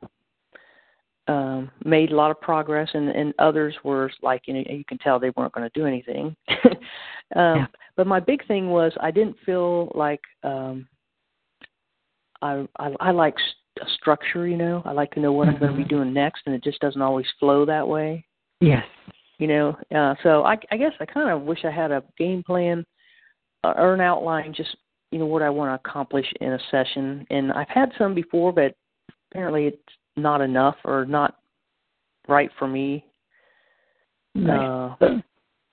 um 1.28 1.70
made 1.84 2.10
a 2.10 2.16
lot 2.16 2.32
of 2.32 2.40
progress 2.40 2.88
and 2.94 3.08
and 3.08 3.32
others 3.38 3.74
were 3.84 4.10
like 4.22 4.42
you 4.46 4.54
know 4.54 4.64
you 4.68 4.84
can 4.84 4.98
tell 4.98 5.20
they 5.20 5.30
weren't 5.36 5.52
going 5.52 5.68
to 5.68 5.78
do 5.78 5.86
anything 5.86 6.34
um 6.48 7.58
Yeah. 7.58 7.66
but 7.96 8.08
my 8.08 8.18
big 8.18 8.44
thing 8.48 8.70
was 8.70 8.92
i 9.00 9.12
didn't 9.12 9.36
feel 9.46 9.92
like 9.94 10.20
um 10.42 10.88
I, 12.42 12.66
I 12.78 12.94
I 13.00 13.10
like 13.12 13.34
s- 13.34 13.86
a 13.86 13.90
structure. 13.94 14.46
You 14.46 14.56
know, 14.56 14.82
I 14.84 14.92
like 14.92 15.12
to 15.12 15.20
know 15.20 15.32
what 15.32 15.46
mm-hmm. 15.46 15.54
I'm 15.54 15.60
going 15.60 15.72
to 15.72 15.82
be 15.82 15.88
doing 15.88 16.12
next, 16.12 16.42
and 16.46 16.54
it 16.54 16.62
just 16.62 16.80
doesn't 16.80 17.00
always 17.00 17.26
flow 17.38 17.64
that 17.64 17.86
way. 17.86 18.24
Yes. 18.60 18.84
You 19.38 19.46
know, 19.48 19.76
uh, 19.94 20.14
so 20.22 20.44
I, 20.44 20.56
I 20.70 20.76
guess 20.76 20.92
I 21.00 21.06
kind 21.06 21.30
of 21.30 21.42
wish 21.42 21.64
I 21.64 21.70
had 21.70 21.90
a 21.90 22.02
game 22.18 22.42
plan 22.44 22.84
or 23.64 23.94
an 23.94 24.00
outline, 24.00 24.52
just 24.54 24.76
you 25.10 25.18
know 25.18 25.26
what 25.26 25.42
I 25.42 25.50
want 25.50 25.70
to 25.70 25.88
accomplish 25.88 26.26
in 26.40 26.52
a 26.52 26.58
session. 26.70 27.26
And 27.30 27.52
I've 27.52 27.68
had 27.68 27.92
some 27.98 28.14
before, 28.14 28.52
but 28.52 28.74
apparently 29.30 29.66
it's 29.66 29.78
not 30.16 30.40
enough 30.40 30.76
or 30.84 31.04
not 31.04 31.36
right 32.28 32.50
for 32.58 32.66
me. 32.66 33.04
Right. 34.34 34.90
Uh, 34.90 34.96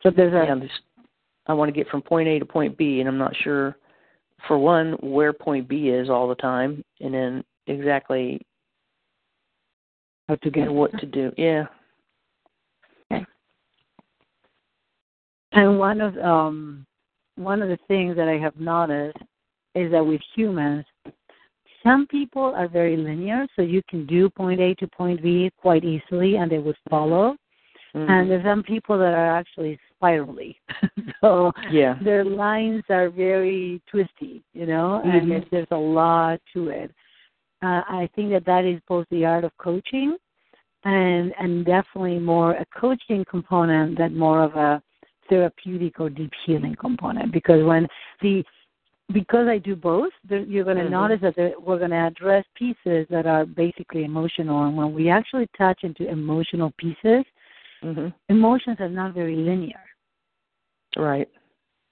so 0.03 0.12
there's 0.15 0.34
a. 0.34 0.46
Yeah, 0.46 0.67
I 1.48 1.53
want 1.53 1.69
to 1.69 1.74
get 1.74 1.88
from 1.89 2.01
point 2.01 2.27
A 2.27 2.38
to 2.38 2.46
point 2.46 2.77
B, 2.77 3.00
and 3.00 3.10
I'm 3.10 3.17
not 3.17 3.36
sure, 3.43 3.75
for 4.48 4.60
one, 4.60 4.93
where 5.01 5.34
point 5.34 5.67
B 5.67 5.89
is 5.89 6.10
all 6.10 6.27
the 6.27 6.36
time, 6.36 6.84
and 7.00 7.13
then 7.13 7.43
exactly 7.65 8.46
how 10.27 10.36
to 10.36 10.51
get 10.51 10.72
what 10.72 10.91
to 11.00 11.08
do. 11.08 11.31
Yeah. 11.38 11.65
Okay. 13.12 13.25
And 15.53 15.79
one 15.79 16.01
of 16.01 16.15
um 16.17 16.86
one 17.39 17.62
of 17.62 17.69
the 17.69 17.79
things 17.88 18.15
that 18.17 18.27
I 18.27 18.38
have 18.38 18.58
noticed 18.58 19.17
is 19.74 19.91
that 19.91 20.05
with 20.05 20.22
humans, 20.36 20.86
some 21.84 22.05
people 22.08 22.53
are 22.55 22.67
very 22.67 22.98
linear, 22.98 23.48
so 23.55 23.62
you 23.62 23.81
can 23.89 24.05
do 24.05 24.29
point 24.29 24.60
A 24.60 24.75
to 24.75 24.88
point 24.88 25.24
B 25.24 25.50
quite 25.58 25.86
easily 25.86 26.36
and 26.36 26.51
they 26.51 26.60
would 26.60 26.75
follow. 26.89 27.38
Mm-hmm. 27.96 28.12
And 28.12 28.29
there's 28.29 28.43
some 28.43 28.62
people 28.62 29.00
that 29.00 29.13
are 29.13 29.38
actually 29.38 29.79
spirally. 29.96 30.60
so 31.22 31.51
yeah. 31.72 31.98
their 32.03 32.25
lines 32.25 32.84
are 32.89 33.10
very 33.10 33.81
twisty, 33.89 34.43
you 34.53 34.65
know, 34.65 35.01
mm-hmm. 35.03 35.31
and 35.31 35.46
there's 35.50 35.67
a 35.72 35.77
lot 35.77 36.39
to 36.53 36.69
it. 36.69 36.91
Uh, 37.63 37.81
I 37.88 38.10
think 38.15 38.31
that 38.31 38.46
that 38.46 38.65
is 38.65 38.79
both 38.88 39.05
the 39.10 39.25
art 39.25 39.43
of 39.43 39.51
coaching 39.58 40.17
and 40.86 41.34
and 41.38 41.65
definitely 41.65 42.19
more 42.19 42.51
a 42.51 42.65
coaching 42.79 43.25
component 43.29 43.98
than 43.98 44.17
more 44.17 44.41
of 44.41 44.55
a 44.55 44.81
therapeutic 45.30 46.00
or 46.00 46.10
deep 46.10 46.32
healing 46.46 46.76
component 46.80 47.32
because 47.32 47.64
when 47.64 47.88
the 48.22 48.44
because 49.12 49.48
I 49.48 49.58
do 49.58 49.76
both, 49.76 50.12
you're 50.30 50.64
going 50.64 50.78
to 50.78 50.84
mm-hmm. 50.84 50.92
notice 50.92 51.20
that 51.22 51.54
we're 51.60 51.80
going 51.80 51.90
to 51.90 51.96
address 51.96 52.46
pieces 52.56 53.08
that 53.10 53.26
are 53.26 53.46
basically 53.46 54.04
emotional. 54.04 54.66
And 54.66 54.78
when 54.78 54.94
we 54.94 55.10
actually 55.10 55.48
touch 55.58 55.80
into 55.84 56.08
emotional 56.08 56.72
pieces, 56.78 57.26
mm-hmm. 57.84 58.10
emotions 58.30 58.78
are 58.80 58.90
not 58.90 59.16
very 59.16 59.36
linear. 59.36 59.82
Right. 60.96 61.28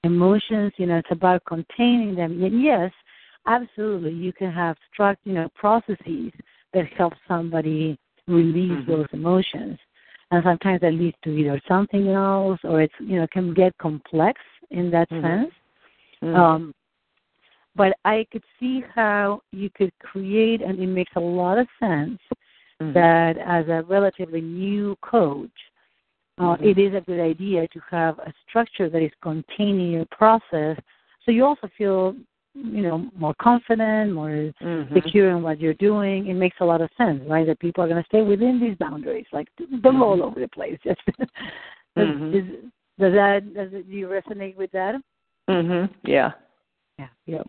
Emotions, 0.04 0.74
you 0.78 0.86
know, 0.86 0.98
it's 0.98 1.08
about 1.12 1.42
containing 1.48 2.14
them. 2.14 2.44
And 2.44 2.62
yes, 2.62 2.92
absolutely, 3.48 4.14
you 4.14 4.32
can 4.32 4.52
have 4.52 4.78
struct, 4.94 5.18
you 5.24 5.34
know, 5.34 5.50
processes 5.56 6.32
that 6.74 6.86
help 6.96 7.14
somebody 7.28 7.98
release 8.28 8.72
mm-hmm. 8.72 8.92
those 8.92 9.08
emotions 9.12 9.80
and 10.32 10.44
sometimes 10.44 10.82
that 10.82 10.94
leads 10.94 11.18
to 11.24 11.30
either 11.30 11.62
something 11.68 12.10
else 12.10 12.60
or 12.64 12.82
it's 12.82 12.94
you 13.00 13.20
know 13.20 13.28
can 13.32 13.54
get 13.54 13.78
complex 13.78 14.40
in 14.72 14.92
that 14.92 15.10
mm-hmm. 15.10 15.26
sense. 15.26 15.54
Mm-hmm. 16.24 16.36
Um, 16.36 16.74
but 17.76 17.94
I 18.06 18.26
could 18.32 18.44
see 18.60 18.84
how 18.94 19.42
you 19.52 19.70
could 19.70 19.92
create, 20.00 20.62
and 20.62 20.80
it 20.80 20.88
makes 20.88 21.12
a 21.16 21.20
lot 21.20 21.60
of 21.60 21.68
sense 21.80 22.20
mm-hmm. 22.82 22.94
that 22.94 23.38
as 23.38 23.68
a 23.68 23.84
relatively 23.88 24.42
new 24.42 24.96
coach, 25.04 25.52
uh, 26.40 26.56
mm-hmm. 26.56 26.64
it 26.64 26.78
is 26.80 26.96
a 26.96 27.02
good 27.02 27.20
idea 27.20 27.68
to 27.68 27.80
have 27.90 28.18
a 28.20 28.34
structure 28.48 28.90
that 28.90 29.04
is 29.04 29.12
containing 29.22 29.92
your 29.92 30.06
process, 30.12 30.78
so 31.24 31.32
you 31.32 31.46
also 31.46 31.70
feel 31.78 32.16
you 32.64 32.82
know 32.82 33.10
more 33.16 33.36
confident, 33.42 34.14
more 34.14 34.52
mm-hmm. 34.62 34.94
secure 34.94 35.36
in 35.36 35.44
what 35.44 35.60
you're 35.60 35.74
doing. 35.76 36.28
It 36.28 36.34
makes 36.34 36.58
a 36.60 36.66
lot 36.66 36.82
of 36.82 36.90
sense, 36.98 37.22
right? 37.28 37.46
That 37.46 37.60
people 37.60 37.84
are 37.84 37.88
going 37.88 38.02
to 38.02 38.08
stay 38.08 38.22
within 38.22 38.60
these 38.60 38.78
boundaries, 38.78 39.28
like 39.32 39.48
them 39.58 39.82
mm-hmm. 39.82 40.02
all 40.02 40.24
over 40.24 40.40
the 40.40 40.48
place. 40.48 40.78
Just 40.84 41.02
does, 41.18 41.28
mm-hmm. 41.98 42.36
is, 42.36 42.44
does 43.00 43.14
that 43.14 43.54
does 43.54 43.70
it, 43.74 43.90
do 43.90 43.96
you 43.96 44.08
resonate 44.08 44.56
with 44.56 44.72
that? 44.72 44.96
Mhm. 45.50 45.90
Yeah. 46.04 46.32
Yeah. 46.98 47.08
Yep. 47.26 47.48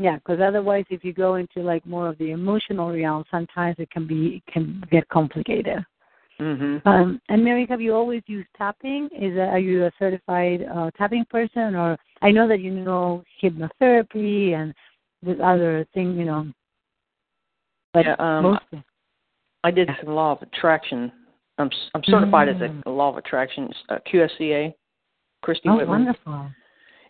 Yeah, 0.00 0.16
because 0.16 0.38
otherwise, 0.40 0.84
if 0.90 1.04
you 1.04 1.12
go 1.12 1.34
into 1.34 1.60
like 1.60 1.84
more 1.84 2.08
of 2.08 2.18
the 2.18 2.30
emotional 2.30 2.92
realm, 2.92 3.24
sometimes 3.30 3.76
it 3.78 3.90
can 3.90 4.06
be 4.06 4.36
it 4.46 4.52
can 4.52 4.82
get 4.90 5.08
complicated. 5.08 5.84
Mm-hmm. 6.40 6.88
Um, 6.88 7.20
and 7.28 7.44
Mary, 7.44 7.66
have 7.68 7.80
you 7.80 7.94
always 7.94 8.22
used 8.26 8.48
tapping? 8.56 9.06
Is 9.06 9.34
that, 9.34 9.48
are 9.48 9.58
you 9.58 9.86
a 9.86 9.92
certified 9.98 10.64
uh, 10.72 10.90
tapping 10.96 11.24
person, 11.24 11.74
or 11.74 11.98
I 12.22 12.30
know 12.30 12.46
that 12.46 12.60
you 12.60 12.70
know 12.70 13.24
hypnotherapy 13.42 14.54
and 14.54 14.72
with 15.24 15.40
other 15.40 15.86
things, 15.94 16.16
you 16.16 16.24
know. 16.24 16.46
But 17.92 18.06
yeah, 18.06 18.16
um, 18.18 18.42
mostly. 18.44 18.84
I 19.64 19.70
did 19.70 19.88
some 20.02 20.14
law 20.14 20.32
of 20.32 20.42
attraction. 20.42 21.10
I'm 21.58 21.70
I'm 21.94 22.02
certified 22.04 22.48
mm. 22.48 22.62
as 22.62 22.82
a 22.86 22.90
law 22.90 23.10
of 23.10 23.16
attraction 23.16 23.68
uh, 23.88 23.98
QSCA. 24.12 24.74
Christy 25.42 25.68
oh, 25.68 25.76
Whitman. 25.76 26.04
wonderful. 26.04 26.50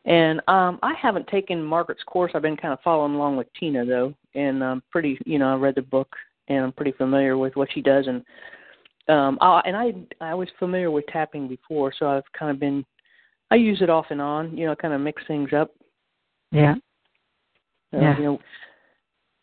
And 0.05 0.41
um 0.49 0.79
I 0.83 0.95
haven't 1.01 1.27
taken 1.29 1.63
Margaret's 1.63 2.03
course. 2.05 2.33
I've 2.35 2.43
been 2.43 2.57
kind 2.57 2.73
of 2.73 2.81
following 2.81 3.15
along 3.15 3.37
with 3.37 3.47
Tina 3.59 3.85
though, 3.85 4.15
and 4.35 4.63
I'm 4.63 4.83
pretty, 4.91 5.19
you 5.27 5.39
know, 5.39 5.53
I 5.53 5.57
read 5.57 5.75
the 5.75 5.83
book 5.83 6.09
and 6.49 6.65
I'm 6.65 6.73
pretty 6.73 6.93
familiar 6.93 7.37
with 7.37 7.57
what 7.57 7.69
she 7.73 7.83
does 7.83 8.07
and 8.07 8.23
um 9.09 9.39
I 9.41 9.63
and 9.65 9.77
I 9.77 9.93
I 10.21 10.35
was 10.35 10.49
familiar 10.59 10.91
with 10.91 11.07
tapping 11.07 11.49
before, 11.49 11.93
so 11.97 12.09
I've 12.09 12.31
kind 12.39 12.51
of 12.51 12.61
been 12.61 12.85
I 13.51 13.57
use 13.57 13.81
it 13.81 13.91
off 13.91 14.07
and 14.11 14.21
on, 14.21 14.57
you 14.57 14.67
know, 14.67 14.77
kind 14.77 14.95
of 14.95 15.01
mix 15.01 15.23
things 15.27 15.51
up. 15.53 15.71
Yeah. 16.53 16.75
Uh, 17.95 18.01
yeah. 18.01 18.19
You 18.19 18.25
know, 18.25 18.39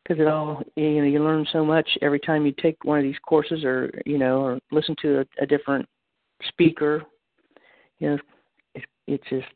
because 0.04 0.22
it 0.22 0.28
all 0.28 0.62
you 0.76 1.02
know 1.02 1.08
you 1.08 1.24
learn 1.24 1.46
so 1.52 1.66
much 1.66 1.90
every 2.02 2.20
time 2.20 2.46
you 2.46 2.54
take 2.62 2.84
one 2.84 3.00
of 3.00 3.04
these 3.04 3.20
courses 3.28 3.64
or 3.64 3.92
you 4.06 4.18
know 4.18 4.42
or 4.42 4.60
listen 4.72 4.96
to 5.02 5.20
a, 5.20 5.44
a 5.44 5.46
different 5.46 5.88
speaker. 6.48 7.04
You 8.00 8.12
know, 8.12 8.18
it, 8.76 8.86
it's 9.08 9.24
just 9.30 9.48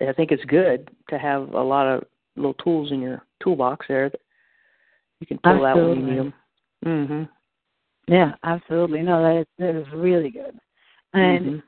I 0.00 0.12
think 0.12 0.30
it's 0.30 0.44
good 0.44 0.90
to 1.10 1.18
have 1.18 1.54
a 1.54 1.62
lot 1.62 1.86
of 1.86 2.04
little 2.36 2.54
tools 2.54 2.92
in 2.92 3.00
your 3.00 3.22
toolbox 3.42 3.86
there 3.88 4.10
that 4.10 4.20
you 5.20 5.26
can 5.26 5.38
pull 5.38 5.66
absolutely. 5.66 5.82
out 5.82 5.88
when 5.88 5.98
you 5.98 6.06
need 6.06 6.18
them. 6.18 6.34
Mhm. 6.86 7.28
Yeah, 8.08 8.32
absolutely. 8.42 9.02
No, 9.02 9.22
that 9.22 9.40
is 9.40 9.46
that 9.58 9.78
is 9.78 9.86
really 9.92 10.30
good. 10.30 10.58
And 11.12 11.46
mm-hmm. 11.46 11.58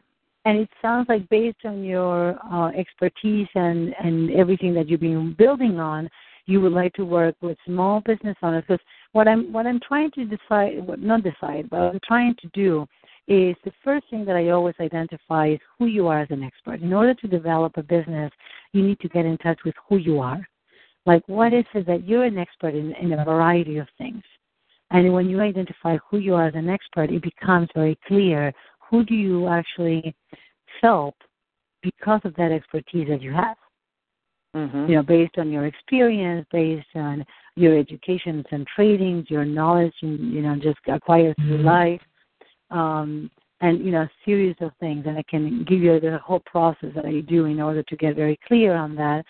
and 0.47 0.59
it 0.59 0.69
sounds 0.81 1.09
like 1.09 1.29
based 1.29 1.65
on 1.65 1.85
your 1.85 2.39
uh, 2.51 2.71
expertise 2.71 3.49
and 3.55 3.95
and 4.03 4.31
everything 4.31 4.75
that 4.75 4.89
you've 4.89 5.01
been 5.01 5.35
building 5.39 5.79
on, 5.79 6.09
you 6.47 6.61
would 6.63 6.73
like 6.73 6.95
to 6.95 7.05
work 7.05 7.37
with 7.43 7.59
small 7.67 8.01
business 8.01 8.37
owners. 8.43 8.65
Because 8.67 8.85
what 9.13 9.29
I'm 9.29 9.53
what 9.53 9.67
I'm 9.67 9.81
trying 9.87 10.11
to 10.13 10.25
decide, 10.25 10.87
well, 10.87 10.97
not 10.99 11.23
decide, 11.23 11.69
but 11.69 11.81
what 11.81 11.95
I'm 11.95 12.01
trying 12.07 12.35
to 12.41 12.49
do 12.55 12.87
is 13.29 13.55
the 13.65 13.73
first 13.85 14.07
thing 14.09 14.25
that 14.25 14.35
I 14.35 14.49
always 14.49 14.75
identify 14.81 15.51
is 15.51 15.61
who 15.79 15.87
you 15.87 16.09
are 16.09 16.21
as 16.21 16.31
an 16.31 16.43
expert. 16.43 16.81
In 16.81 16.93
order 16.93 17.15
to 17.15 17.29
develop 17.29 17.77
a 17.77 17.83
business, 17.83 18.33
you 18.73 18.83
need 18.83 18.99
to 19.01 19.09
get 19.09 19.27
in 19.27 19.37
touch 19.39 19.59
with 19.65 19.75
who 19.89 19.99
you 19.99 20.21
are. 20.21 20.41
Like, 21.07 21.23
what 21.29 21.53
is 21.53 21.65
it 21.75 21.87
that 21.87 22.09
you're 22.09 22.25
an 22.25 22.39
expert 22.39 22.75
in, 22.75 22.93
in 22.95 23.13
a 23.13 23.25
variety 23.25 23.79
of 23.79 23.87
things? 23.99 24.23
And 24.91 25.13
when 25.13 25.29
you 25.29 25.41
identify 25.41 25.99
who 26.09 26.19
you 26.19 26.35
are 26.35 26.49
as 26.49 26.55
an 26.55 26.69
expert, 26.69 27.11
it 27.11 27.23
becomes 27.23 27.69
very 27.75 27.99
clear 28.07 28.53
who 28.91 29.05
do 29.05 29.15
you 29.15 29.47
actually 29.49 30.15
help 30.81 31.15
because 31.83 32.21
of 32.25 32.35
that 32.37 32.53
expertise 32.53 33.09
that 33.09 33.23
you 33.23 33.33
have. 33.33 33.57
Mm-hmm. 34.55 34.91
You 34.91 34.97
know, 34.97 35.03
based 35.03 35.39
on 35.39 35.51
your 35.51 35.67
experience, 35.67 36.45
based 36.51 36.89
on 36.97 37.25
your 37.55 37.79
educations 37.79 38.45
and 38.51 38.67
trainings, 38.75 39.27
your 39.29 39.45
knowledge, 39.45 39.95
and 40.03 40.33
you 40.33 40.43
know, 40.43 40.57
just 40.57 40.79
acquired 40.89 41.37
through 41.37 41.59
mm-hmm. 41.59 41.67
life, 41.67 42.01
um, 42.71 43.31
and 43.61 43.85
you 43.85 43.93
know, 43.93 44.03
a 44.03 44.11
series 44.25 44.57
of 44.61 44.73
things. 44.81 45.05
And 45.07 45.17
I 45.17 45.23
can 45.31 45.65
give 45.69 45.81
you 45.81 46.01
the 46.01 46.19
whole 46.19 46.43
process 46.47 46.91
that 46.97 47.05
I 47.05 47.21
do 47.21 47.45
in 47.45 47.61
order 47.61 47.85
to 47.85 47.97
get 47.97 48.17
very 48.17 48.41
clear 48.49 48.75
on 48.75 48.97
that. 48.97 49.25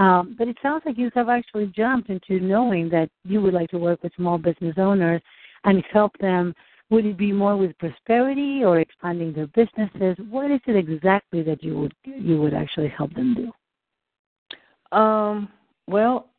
Um, 0.00 0.34
but 0.38 0.48
it 0.48 0.56
sounds 0.62 0.82
like 0.86 0.96
you 0.96 1.10
have 1.14 1.28
actually 1.28 1.66
jumped 1.76 2.08
into 2.08 2.40
knowing 2.40 2.88
that 2.88 3.10
you 3.22 3.42
would 3.42 3.52
like 3.52 3.68
to 3.68 3.78
work 3.78 4.02
with 4.02 4.14
small 4.16 4.38
business 4.38 4.74
owners 4.78 5.20
and 5.64 5.84
help 5.92 6.16
them. 6.18 6.54
Would 6.88 7.04
it 7.04 7.18
be 7.18 7.32
more 7.32 7.54
with 7.56 7.76
prosperity 7.78 8.64
or 8.64 8.80
expanding 8.80 9.34
their 9.34 9.46
businesses? 9.48 10.16
What 10.30 10.50
is 10.50 10.60
it 10.66 10.74
exactly 10.74 11.42
that 11.42 11.62
you 11.62 11.78
would 11.78 11.94
you 12.04 12.40
would 12.40 12.54
actually 12.54 12.88
help 12.88 13.12
them 13.12 13.34
do? 13.34 14.96
Um, 14.98 15.50
well, 15.86 16.30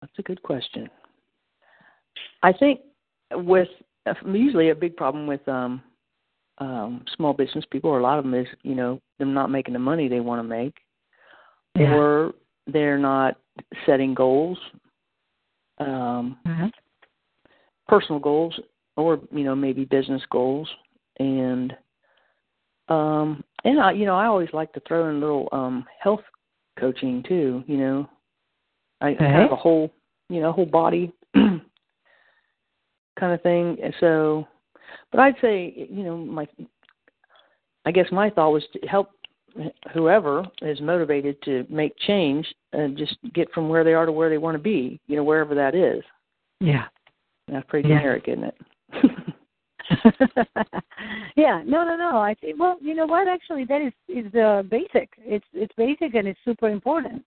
that's 0.00 0.18
a 0.18 0.22
good 0.22 0.42
question. 0.42 0.88
I 2.42 2.52
think 2.52 2.80
with 3.30 3.68
usually 4.26 4.70
a 4.70 4.74
big 4.74 4.96
problem 4.96 5.26
with 5.26 5.46
um 5.48 5.82
um 6.58 7.04
small 7.16 7.32
business 7.32 7.64
people 7.70 7.90
or 7.90 7.98
a 7.98 8.02
lot 8.02 8.18
of 8.18 8.24
them 8.24 8.34
is 8.34 8.46
you 8.62 8.74
know 8.74 9.00
them 9.18 9.32
not 9.32 9.50
making 9.50 9.72
the 9.72 9.78
money 9.78 10.08
they 10.08 10.20
want 10.20 10.38
to 10.38 10.48
make 10.48 10.74
yeah. 11.78 11.92
or 11.92 12.32
they're 12.66 12.98
not 12.98 13.36
setting 13.86 14.14
goals 14.14 14.58
um 15.78 16.36
mm-hmm. 16.46 16.66
personal 17.88 18.20
goals 18.20 18.58
or 18.96 19.20
you 19.30 19.44
know 19.44 19.54
maybe 19.54 19.84
business 19.84 20.22
goals 20.30 20.68
and 21.18 21.74
um 22.88 23.42
and 23.64 23.80
I 23.80 23.92
you 23.92 24.04
know 24.04 24.16
I 24.16 24.26
always 24.26 24.50
like 24.52 24.72
to 24.74 24.82
throw 24.86 25.08
in 25.08 25.16
a 25.16 25.18
little 25.18 25.48
um 25.52 25.86
health 26.00 26.20
coaching 26.78 27.24
too 27.26 27.64
you 27.66 27.78
know 27.78 28.08
I 29.02 29.10
Okay. 29.10 29.18
kind 29.18 29.44
of 29.44 29.52
a 29.52 29.56
whole, 29.56 29.92
you 30.28 30.40
know, 30.40 30.52
whole 30.52 30.66
body 30.66 31.12
kind 31.34 31.60
of 33.20 33.42
thing. 33.42 33.76
And 33.82 33.92
so, 33.98 34.46
but 35.10 35.20
I'd 35.20 35.36
say, 35.40 35.86
you 35.90 36.02
know, 36.04 36.16
my, 36.16 36.46
I 37.84 37.90
guess 37.90 38.06
my 38.12 38.30
thought 38.30 38.52
was 38.52 38.64
to 38.72 38.86
help 38.86 39.10
whoever 39.92 40.44
is 40.62 40.80
motivated 40.80 41.40
to 41.42 41.66
make 41.68 41.96
change 42.06 42.46
and 42.72 42.96
just 42.96 43.16
get 43.34 43.52
from 43.52 43.68
where 43.68 43.84
they 43.84 43.92
are 43.92 44.06
to 44.06 44.12
where 44.12 44.30
they 44.30 44.38
want 44.38 44.54
to 44.54 44.62
be, 44.62 44.98
you 45.06 45.16
know, 45.16 45.24
wherever 45.24 45.54
that 45.54 45.74
is. 45.74 46.02
Yeah. 46.60 46.84
That's 47.48 47.66
pretty 47.68 47.88
Yeah. 47.88 47.98
generic, 47.98 48.28
isn't 48.28 48.44
it? 48.44 48.56
yeah, 51.36 51.62
no, 51.66 51.84
no, 51.84 51.96
no. 51.96 52.18
I 52.18 52.34
think 52.40 52.58
well, 52.58 52.76
you 52.80 52.94
know 52.94 53.06
what? 53.06 53.28
Actually, 53.28 53.64
that 53.64 53.82
is 53.82 53.92
is 54.08 54.34
uh, 54.34 54.62
basic. 54.62 55.10
It's 55.18 55.44
it's 55.52 55.72
basic 55.76 56.14
and 56.14 56.28
it's 56.28 56.38
super 56.44 56.68
important. 56.68 57.24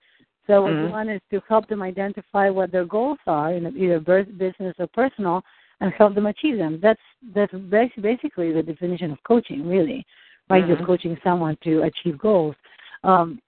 So 0.48 0.62
what 0.62 0.72
you 0.72 0.88
Mhm. 0.88 0.92
want 0.92 1.10
is 1.10 1.22
to 1.32 1.42
help 1.48 1.68
them 1.68 1.82
identify 1.82 2.50
what 2.50 2.72
their 2.72 2.86
goals 2.86 3.18
are 3.28 3.52
in 3.54 3.66
either 3.76 4.00
bus- 4.00 4.28
business 4.38 4.76
or 4.80 4.88
personal, 4.88 5.44
and 5.82 5.92
help 5.94 6.16
them 6.16 6.26
achieve 6.26 6.58
them. 6.58 6.80
That's 6.82 7.02
that's 7.34 7.54
basically 7.54 8.52
the 8.52 8.64
definition 8.64 9.12
of 9.12 9.18
coaching, 9.24 9.68
really, 9.68 10.06
right? 10.50 10.64
Mhm. 10.64 10.68
You're 10.68 10.86
coaching 10.86 11.18
someone 11.24 11.58
to 11.64 11.84
achieve 11.84 12.18
goals. 12.18 12.56
Um, 13.04 13.42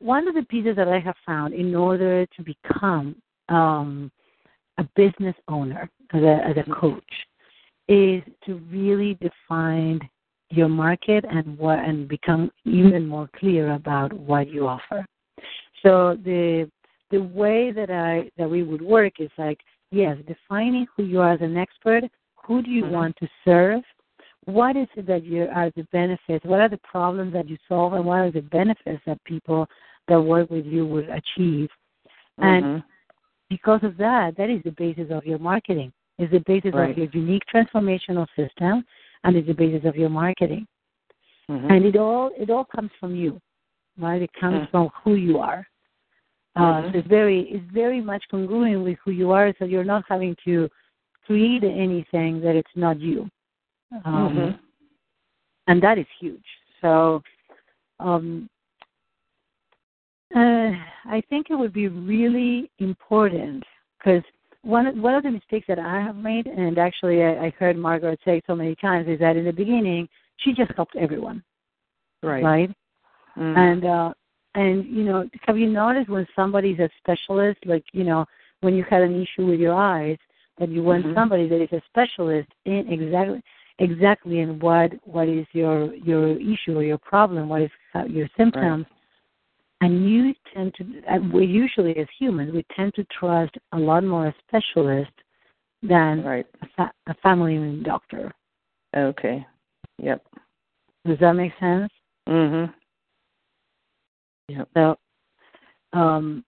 one 0.00 0.26
of 0.28 0.34
the 0.34 0.42
pieces 0.44 0.76
that 0.76 0.88
I 0.88 0.98
have 0.98 1.16
found 1.26 1.54
in 1.54 1.74
order 1.74 2.26
to 2.26 2.42
become 2.42 3.16
um, 3.48 4.10
a 4.78 4.84
business 4.96 5.36
owner 5.48 5.90
as 6.12 6.22
a, 6.22 6.46
as 6.46 6.56
a 6.56 6.74
coach 6.74 7.12
is 7.88 8.22
to 8.46 8.56
really 8.70 9.14
define 9.14 10.00
your 10.50 10.68
market 10.68 11.24
and 11.30 11.56
what 11.58 11.78
and 11.80 12.08
become 12.08 12.50
even 12.64 13.06
more 13.06 13.28
clear 13.38 13.72
about 13.72 14.12
what 14.12 14.48
you 14.48 14.66
offer. 14.66 15.04
So 15.82 16.16
the 16.24 16.70
the 17.10 17.22
way 17.22 17.72
that 17.72 17.90
I 17.90 18.30
that 18.36 18.48
we 18.48 18.62
would 18.62 18.82
work 18.82 19.14
is 19.18 19.30
like 19.38 19.60
yes, 19.90 20.16
defining 20.26 20.86
who 20.96 21.04
you 21.04 21.20
are 21.20 21.32
as 21.32 21.40
an 21.40 21.56
expert, 21.56 22.04
who 22.46 22.62
do 22.62 22.70
you 22.70 22.84
Mhm. 22.84 22.90
want 22.90 23.16
to 23.16 23.28
serve, 23.44 23.82
what 24.44 24.76
is 24.76 24.88
it 24.96 25.06
that 25.06 25.24
you 25.24 25.48
are 25.52 25.70
the 25.70 25.84
benefits, 25.92 26.44
what 26.44 26.60
are 26.60 26.68
the 26.68 26.78
problems 26.78 27.32
that 27.32 27.48
you 27.48 27.58
solve, 27.68 27.92
and 27.92 28.04
what 28.04 28.20
are 28.20 28.30
the 28.30 28.42
benefits 28.42 29.02
that 29.04 29.22
people 29.24 29.68
that 30.06 30.20
work 30.20 30.50
with 30.50 30.66
you 30.66 30.86
would 30.86 31.08
achieve. 31.08 31.70
And 32.38 32.64
Mhm. 32.64 32.84
because 33.48 33.82
of 33.84 33.96
that, 33.98 34.36
that 34.36 34.50
is 34.50 34.62
the 34.62 34.72
basis 34.72 35.10
of 35.10 35.26
your 35.26 35.38
marketing. 35.38 35.92
Is 36.18 36.30
the 36.30 36.40
basis 36.40 36.74
Right. 36.74 36.90
of 36.90 36.98
your 36.98 37.08
unique 37.12 37.44
transformational 37.46 38.28
system, 38.36 38.84
and 39.24 39.36
is 39.36 39.46
the 39.46 39.54
basis 39.54 39.84
of 39.84 39.96
your 39.96 40.10
marketing. 40.10 40.66
Mhm. 41.48 41.70
And 41.70 41.84
it 41.84 41.96
all 41.96 42.30
it 42.36 42.50
all 42.50 42.64
comes 42.64 42.90
from 43.00 43.14
you, 43.14 43.40
right? 43.98 44.22
It 44.22 44.32
comes 44.34 44.66
Mm. 44.66 44.70
from 44.70 44.88
who 45.02 45.14
you 45.14 45.38
are. 45.38 45.66
Uh, 46.56 46.82
Mhm. 46.82 46.92
So 46.92 46.98
it's 46.98 47.08
very 47.08 47.40
it's 47.42 47.70
very 47.72 48.00
much 48.00 48.24
congruent 48.30 48.84
with 48.84 48.98
who 49.04 49.12
you 49.12 49.30
are. 49.30 49.54
So 49.58 49.64
you're 49.64 49.84
not 49.84 50.04
having 50.08 50.36
to 50.44 50.68
create 51.24 51.62
anything 51.64 52.40
that 52.40 52.56
it's 52.56 52.76
not 52.76 52.98
you, 53.00 53.30
um, 54.04 54.36
Mhm. 54.36 54.58
and 55.68 55.82
that 55.82 55.98
is 55.98 56.06
huge. 56.18 56.46
So. 56.80 57.22
Um, 58.00 58.48
uh, 60.34 60.72
I 61.04 61.20
think 61.28 61.50
it 61.50 61.54
would 61.54 61.72
be 61.72 61.88
really 61.88 62.70
important 62.78 63.64
because 63.98 64.22
one 64.62 64.86
of, 64.86 64.96
one 64.96 65.14
of 65.14 65.22
the 65.22 65.30
mistakes 65.30 65.66
that 65.66 65.78
I 65.78 66.00
have 66.00 66.16
made, 66.16 66.46
and 66.46 66.78
actually 66.78 67.22
I, 67.22 67.46
I 67.46 67.50
heard 67.58 67.76
Margaret 67.76 68.20
say 68.24 68.40
so 68.46 68.54
many 68.54 68.74
times, 68.76 69.08
is 69.08 69.18
that 69.18 69.36
in 69.36 69.44
the 69.44 69.52
beginning 69.52 70.08
she 70.38 70.52
just 70.52 70.72
helped 70.76 70.96
everyone, 70.96 71.42
Right. 72.22 72.44
right? 72.44 72.70
Mhm. 73.36 73.56
And 73.56 73.84
uh, 73.84 74.14
and 74.54 74.84
you 74.86 75.04
know, 75.04 75.28
have 75.42 75.58
you 75.58 75.68
noticed 75.68 76.08
when 76.08 76.26
somebody's 76.34 76.78
a 76.78 76.90
specialist, 76.98 77.58
like 77.64 77.84
you 77.92 78.04
know, 78.04 78.24
when 78.60 78.74
you 78.74 78.84
had 78.88 79.02
an 79.02 79.14
issue 79.20 79.46
with 79.46 79.60
your 79.60 79.74
eyes, 79.74 80.18
that 80.58 80.68
you 80.68 80.82
want 80.82 81.06
Mhm. 81.06 81.14
somebody 81.14 81.48
that 81.48 81.62
is 81.62 81.72
a 81.72 81.82
specialist 81.86 82.48
in 82.64 82.88
exactly 82.92 83.42
exactly 83.78 84.40
in 84.40 84.58
what 84.58 84.92
what 85.06 85.28
is 85.28 85.46
your 85.52 85.94
your 85.94 86.38
issue 86.38 86.76
or 86.78 86.82
your 86.82 86.98
problem, 86.98 87.48
what 87.48 87.62
is 87.62 87.70
your 88.08 88.28
symptoms. 88.36 88.86
And 89.82 90.10
you 90.10 90.34
tend 90.52 90.74
to, 90.74 90.84
we 91.32 91.46
usually 91.46 91.96
as 91.96 92.06
humans, 92.18 92.52
we 92.52 92.64
tend 92.76 92.94
to 92.96 93.04
trust 93.04 93.56
a 93.72 93.78
lot 93.78 94.04
more 94.04 94.26
a 94.26 94.34
specialist 94.46 95.12
than 95.82 96.22
right. 96.22 96.46
a, 96.60 96.66
fa- 96.76 96.92
a 97.06 97.14
family 97.14 97.80
doctor. 97.82 98.30
Okay. 98.94 99.46
Yep. 100.02 100.22
Does 101.06 101.18
that 101.20 101.32
make 101.32 101.52
sense? 101.58 101.90
Mhm. 102.28 102.74
Yep. 104.50 104.68
So, 104.74 104.96
um, 105.92 106.44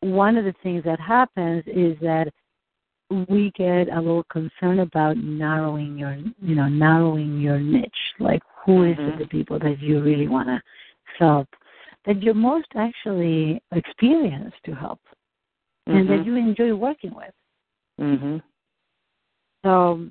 one 0.00 0.36
of 0.36 0.44
the 0.44 0.54
things 0.62 0.82
that 0.84 1.00
happens 1.00 1.62
is 1.66 1.96
that 2.00 2.28
we 3.28 3.52
get 3.56 3.88
a 3.88 4.00
little 4.00 4.24
concerned 4.24 4.80
about 4.80 5.16
narrowing 5.18 5.98
your, 5.98 6.14
you 6.40 6.54
know, 6.54 6.68
narrowing 6.68 7.40
your 7.40 7.58
niche. 7.58 7.90
Like, 8.18 8.42
who 8.64 8.84
is 8.84 8.96
Mhm. 8.96 9.08
it, 9.08 9.18
the 9.18 9.26
people 9.26 9.58
that 9.58 9.80
you 9.80 10.00
really 10.00 10.28
want 10.28 10.48
to 10.48 10.62
help, 11.18 11.48
that 12.04 12.22
you're 12.22 12.34
most 12.34 12.68
actually 12.74 13.60
experienced 13.72 14.62
to 14.64 14.74
help, 14.74 15.00
and 15.86 16.08
that 16.08 16.20
Mhm. 16.20 16.26
you 16.26 16.36
enjoy 16.36 16.74
working 16.74 17.14
with. 17.14 17.34
Mhm. 17.98 18.42
So, 19.64 20.08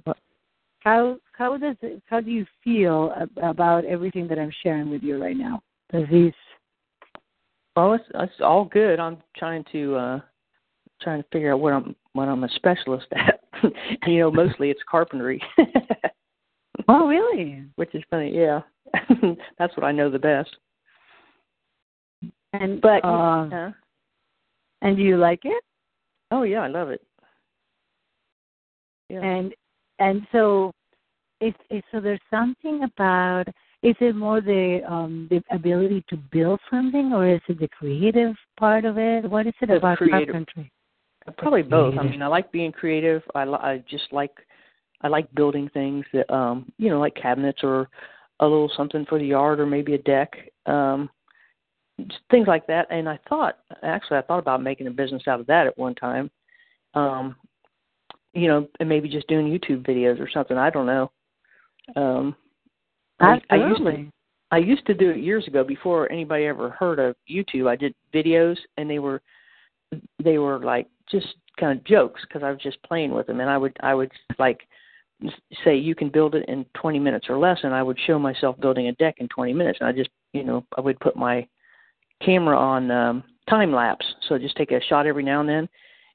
how 0.79 1.19
how 1.33 1.57
does 1.57 1.75
it, 1.81 2.01
how 2.05 2.21
do 2.21 2.31
you 2.31 2.45
feel 2.63 3.11
about 3.41 3.83
everything 3.85 4.27
that 4.27 4.37
I'm 4.37 4.51
sharing 4.51 4.89
with 4.89 5.03
you 5.03 5.21
right 5.21 5.37
now? 5.37 5.63
Does 5.89 6.07
these 6.09 6.33
Well, 7.75 7.93
it's, 7.93 8.03
it's 8.13 8.33
all 8.41 8.65
good. 8.65 8.99
I'm 8.99 9.17
trying 9.37 9.65
to 9.71 9.95
uh 9.95 10.19
trying 11.01 11.21
to 11.21 11.29
figure 11.31 11.53
out 11.53 11.59
what 11.59 11.73
I'm 11.73 11.95
what 12.13 12.27
I'm 12.27 12.43
a 12.43 12.49
specialist 12.49 13.07
at. 13.15 13.39
you 14.07 14.19
know, 14.19 14.31
mostly 14.31 14.69
it's 14.69 14.81
carpentry. 14.89 15.41
Oh, 16.87 17.07
really? 17.07 17.63
Which 17.75 17.93
is 17.93 18.03
funny, 18.09 18.31
yeah. 18.35 18.61
That's 19.57 19.75
what 19.77 19.85
I 19.85 19.91
know 19.91 20.09
the 20.09 20.19
best. 20.19 20.55
And 22.53 22.81
But 22.81 23.03
uh, 23.05 23.47
uh, 23.51 23.71
and 24.81 24.97
do 24.97 25.03
you 25.03 25.17
like 25.17 25.41
it? 25.43 25.63
oh 26.31 26.43
yeah, 26.43 26.59
I 26.59 26.67
love 26.67 26.89
it. 26.89 27.01
Yeah. 29.09 29.21
And 29.23 29.53
and 29.99 30.27
so, 30.31 30.71
it's, 31.39 31.57
it's 31.69 31.87
so 31.91 31.99
there's 31.99 32.19
something 32.29 32.83
about. 32.83 33.45
Is 33.83 33.95
it 33.99 34.15
more 34.15 34.41
the 34.41 34.81
um 34.87 35.27
the 35.31 35.41
ability 35.51 36.03
to 36.09 36.17
build 36.17 36.59
something, 36.69 37.13
or 37.13 37.27
is 37.27 37.41
it 37.47 37.59
the 37.59 37.67
creative 37.67 38.35
part 38.57 38.85
of 38.85 38.97
it? 38.97 39.29
What 39.29 39.47
is 39.47 39.53
it 39.61 39.67
The 39.69 39.77
about 39.77 39.97
creative. 39.97 40.27
carpentry? 40.27 40.71
Probably 41.37 41.63
both. 41.63 41.97
I 41.97 42.03
mean, 42.03 42.21
I 42.21 42.27
like 42.27 42.51
being 42.51 42.71
creative. 42.71 43.21
I 43.35 43.45
li- 43.45 43.59
I 43.61 43.83
just 43.89 44.11
like 44.11 44.31
I 45.01 45.07
like 45.07 45.33
building 45.33 45.69
things 45.69 46.05
that 46.13 46.31
um 46.33 46.71
you 46.77 46.89
know 46.89 46.99
like 46.99 47.15
cabinets 47.15 47.63
or 47.63 47.89
a 48.39 48.45
little 48.45 48.71
something 48.75 49.05
for 49.05 49.19
the 49.19 49.25
yard 49.25 49.59
or 49.59 49.65
maybe 49.65 49.93
a 49.93 49.99
deck 49.99 50.31
um 50.65 51.09
things 52.29 52.47
like 52.47 52.65
that. 52.67 52.87
And 52.89 53.07
I 53.09 53.19
thought 53.29 53.59
actually 53.83 54.17
I 54.17 54.21
thought 54.23 54.39
about 54.39 54.63
making 54.63 54.87
a 54.87 54.91
business 54.91 55.23
out 55.27 55.39
of 55.39 55.47
that 55.47 55.67
at 55.67 55.77
one 55.77 55.95
time. 55.95 56.29
Um 56.93 57.35
you 58.33 58.47
know, 58.47 58.67
and 58.79 58.87
maybe 58.87 59.09
just 59.09 59.27
doing 59.27 59.47
YouTube 59.47 59.85
videos 59.85 60.19
or 60.19 60.29
something. 60.29 60.57
I 60.57 60.69
don't 60.69 60.85
know. 60.85 61.11
Um 61.95 62.35
I, 63.21 63.41
I 63.49 63.67
used 63.67 63.83
to. 63.83 64.05
I 64.53 64.57
used 64.57 64.85
to 64.87 64.93
do 64.93 65.11
it 65.11 65.17
years 65.17 65.47
ago 65.47 65.63
before 65.63 66.11
anybody 66.11 66.45
ever 66.45 66.71
heard 66.71 66.99
of 66.99 67.15
YouTube. 67.29 67.69
I 67.69 67.77
did 67.77 67.95
videos 68.13 68.57
and 68.77 68.89
they 68.89 68.99
were 68.99 69.21
they 70.23 70.37
were 70.37 70.59
like 70.59 70.87
just 71.09 71.35
kind 71.59 71.77
of 71.77 71.83
jokes 71.85 72.21
because 72.27 72.43
I 72.43 72.51
was 72.51 72.59
just 72.61 72.81
playing 72.83 73.11
with 73.13 73.27
them 73.27 73.39
and 73.39 73.49
I 73.49 73.57
would 73.57 73.75
I 73.81 73.93
would 73.93 74.11
like 74.39 74.61
say 75.63 75.75
you 75.75 75.95
can 75.95 76.09
build 76.09 76.35
it 76.35 76.47
in 76.47 76.65
20 76.73 76.99
minutes 76.99 77.27
or 77.29 77.37
less 77.37 77.59
and 77.63 77.73
I 77.73 77.83
would 77.83 77.99
show 78.07 78.17
myself 78.17 78.59
building 78.59 78.87
a 78.87 78.93
deck 78.93 79.15
in 79.17 79.27
20 79.27 79.53
minutes 79.53 79.77
and 79.79 79.87
I 79.87 79.91
just 79.91 80.09
you 80.33 80.43
know 80.43 80.65
I 80.77 80.81
would 80.81 80.99
put 80.99 81.15
my 81.15 81.47
camera 82.23 82.57
on 82.57 82.91
um 82.91 83.23
time 83.49 83.71
lapse 83.71 84.05
so 84.27 84.37
just 84.37 84.55
take 84.55 84.71
a 84.71 84.81
shot 84.89 85.05
every 85.05 85.23
now 85.23 85.41
and 85.41 85.49
then 85.49 85.69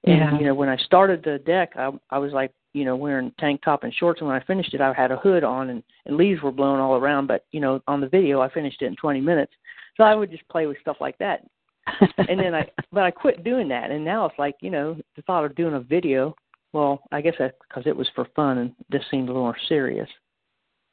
and 0.04 0.18
Yeah. 0.18 0.38
you 0.38 0.44
know 0.46 0.54
when 0.54 0.68
I 0.68 0.76
started 0.78 1.22
the 1.22 1.38
deck 1.38 1.72
I 1.76 1.90
I 2.10 2.18
was 2.18 2.32
like 2.32 2.52
you 2.76 2.84
know 2.84 2.94
wearing 2.94 3.32
tank 3.40 3.60
top 3.64 3.84
and 3.84 3.94
shorts 3.94 4.20
and 4.20 4.28
when 4.28 4.40
I 4.40 4.44
finished 4.44 4.74
it 4.74 4.80
I 4.80 4.92
had 4.92 5.10
a 5.10 5.16
hood 5.16 5.44
on 5.44 5.70
and, 5.70 5.82
and 6.04 6.16
leaves 6.16 6.42
were 6.42 6.52
blowing 6.52 6.80
all 6.80 6.96
around 6.96 7.26
but 7.26 7.46
you 7.50 7.60
know 7.60 7.80
on 7.88 8.00
the 8.00 8.08
video 8.08 8.40
I 8.40 8.50
finished 8.50 8.82
it 8.82 8.86
in 8.86 8.96
20 8.96 9.20
minutes 9.20 9.52
so 9.96 10.04
I 10.04 10.14
would 10.14 10.30
just 10.30 10.46
play 10.48 10.66
with 10.66 10.76
stuff 10.82 10.98
like 11.00 11.16
that 11.18 11.40
and 12.28 12.38
then 12.38 12.54
I 12.54 12.68
but 12.92 13.04
I 13.04 13.10
quit 13.10 13.44
doing 13.44 13.68
that 13.68 13.90
and 13.90 14.04
now 14.04 14.26
it's 14.26 14.38
like 14.38 14.56
you 14.60 14.70
know 14.70 14.96
the 15.16 15.22
thought 15.22 15.44
of 15.44 15.56
doing 15.56 15.74
a 15.74 15.80
video 15.80 16.34
well 16.74 17.00
I 17.12 17.22
guess 17.22 17.34
that's 17.38 17.56
because 17.68 17.86
it 17.86 17.96
was 17.96 18.08
for 18.14 18.26
fun 18.36 18.58
and 18.58 18.72
this 18.90 19.02
seemed 19.10 19.28
a 19.28 19.32
little 19.32 19.44
more 19.44 19.56
serious 19.68 20.08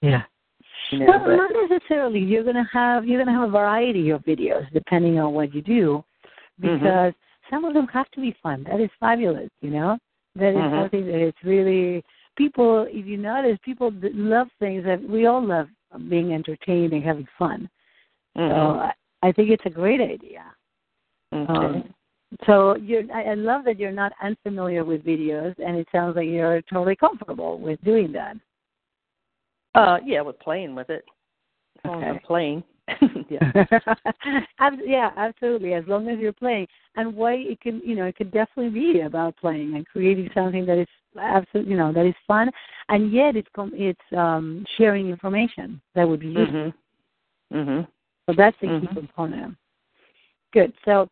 yeah. 0.01 0.23
you 0.91 0.99
know 0.99 1.05
No, 1.07 1.19
but 1.19 1.35
not 1.35 1.51
necessarily. 1.69 2.19
You're 2.19 2.43
gonna 2.43 2.69
have 2.71 3.05
you're 3.05 3.23
gonna 3.23 3.37
have 3.37 3.49
a 3.49 3.51
variety 3.51 4.09
of 4.11 4.21
videos 4.23 4.71
depending 4.71 5.19
on 5.19 5.33
what 5.33 5.53
you 5.53 5.61
do, 5.61 6.03
Mhm. 6.61 6.79
because 6.79 7.13
some 7.49 7.65
of 7.65 7.73
them 7.73 7.87
have 7.87 8.09
to 8.11 8.21
be 8.21 8.35
fun. 8.43 8.63
That 8.69 8.79
is 8.79 8.89
fabulous. 8.99 9.49
You 9.61 9.71
know, 9.71 9.97
that 10.35 10.49
is 10.49 10.55
Mhm. 10.55 10.81
something 10.81 11.05
that 11.07 11.21
is 11.27 11.33
really 11.43 12.03
people. 12.35 12.83
If 12.89 13.05
you 13.05 13.17
notice, 13.17 13.57
people 13.63 13.91
that 13.91 14.15
love 14.15 14.51
things 14.59 14.83
that 14.85 15.01
we 15.01 15.25
all 15.25 15.41
love 15.41 15.69
being 16.09 16.33
entertained 16.33 16.93
and 16.93 17.03
having 17.03 17.27
fun. 17.37 17.69
So 18.35 18.41
Mhm. 18.41 18.79
I, 18.79 18.93
I 19.21 19.31
think 19.31 19.49
it's 19.49 19.65
a 19.65 19.69
great 19.69 20.01
idea. 20.01 20.43
okay. 21.33 21.49
Um, 21.53 21.93
So 22.45 22.75
you're, 22.77 23.03
I 23.13 23.31
I 23.31 23.33
love 23.35 23.63
that 23.65 23.77
you're 23.77 23.91
not 23.91 24.11
unfamiliar 24.19 24.83
with 24.83 25.03
videos, 25.05 25.53
and 25.59 25.77
it 25.77 25.87
sounds 25.91 26.15
like 26.15 26.27
you're 26.27 26.61
totally 26.63 26.95
comfortable 26.95 27.59
with 27.59 27.79
doing 27.83 28.11
that. 28.13 28.35
Uh, 29.75 29.99
yeah, 30.03 30.21
with 30.21 30.39
playing 30.39 30.73
with 30.73 30.89
it. 30.89 31.05
Okay. 31.85 32.07
I'm 32.07 32.19
playing. 32.19 32.63
yeah. 33.29 33.65
Yeah, 34.85 35.11
absolutely. 35.15 35.73
As 35.73 35.83
long 35.87 36.09
as 36.09 36.19
you're 36.19 36.33
playing, 36.33 36.67
and 36.95 37.15
why 37.15 37.33
it 37.35 37.61
can, 37.61 37.81
you 37.83 37.95
know, 37.95 38.05
it 38.05 38.15
could 38.15 38.31
definitely 38.31 38.69
be 38.69 39.01
about 39.01 39.37
playing 39.37 39.75
and 39.75 39.87
creating 39.87 40.29
something 40.33 40.65
that 40.65 40.77
is 40.77 40.87
absolutely, 41.19 41.71
you 41.71 41.77
know, 41.77 41.93
that 41.93 42.05
is 42.05 42.15
fun, 42.27 42.49
and 42.89 43.11
yet 43.11 43.35
it's 43.35 43.47
com- 43.55 43.73
it's 43.75 43.99
um 44.17 44.65
sharing 44.77 45.09
information 45.09 45.81
that 45.95 46.07
would 46.07 46.19
be 46.19 46.27
useful. 46.27 46.71
Mhm. 46.71 46.73
Mhm. 47.53 47.87
So 48.27 48.33
that's 48.35 48.57
the 48.59 48.67
key 48.67 48.87
Mhm. 48.87 48.93
component. 48.93 49.55
Good. 50.51 50.73
So 50.85 51.09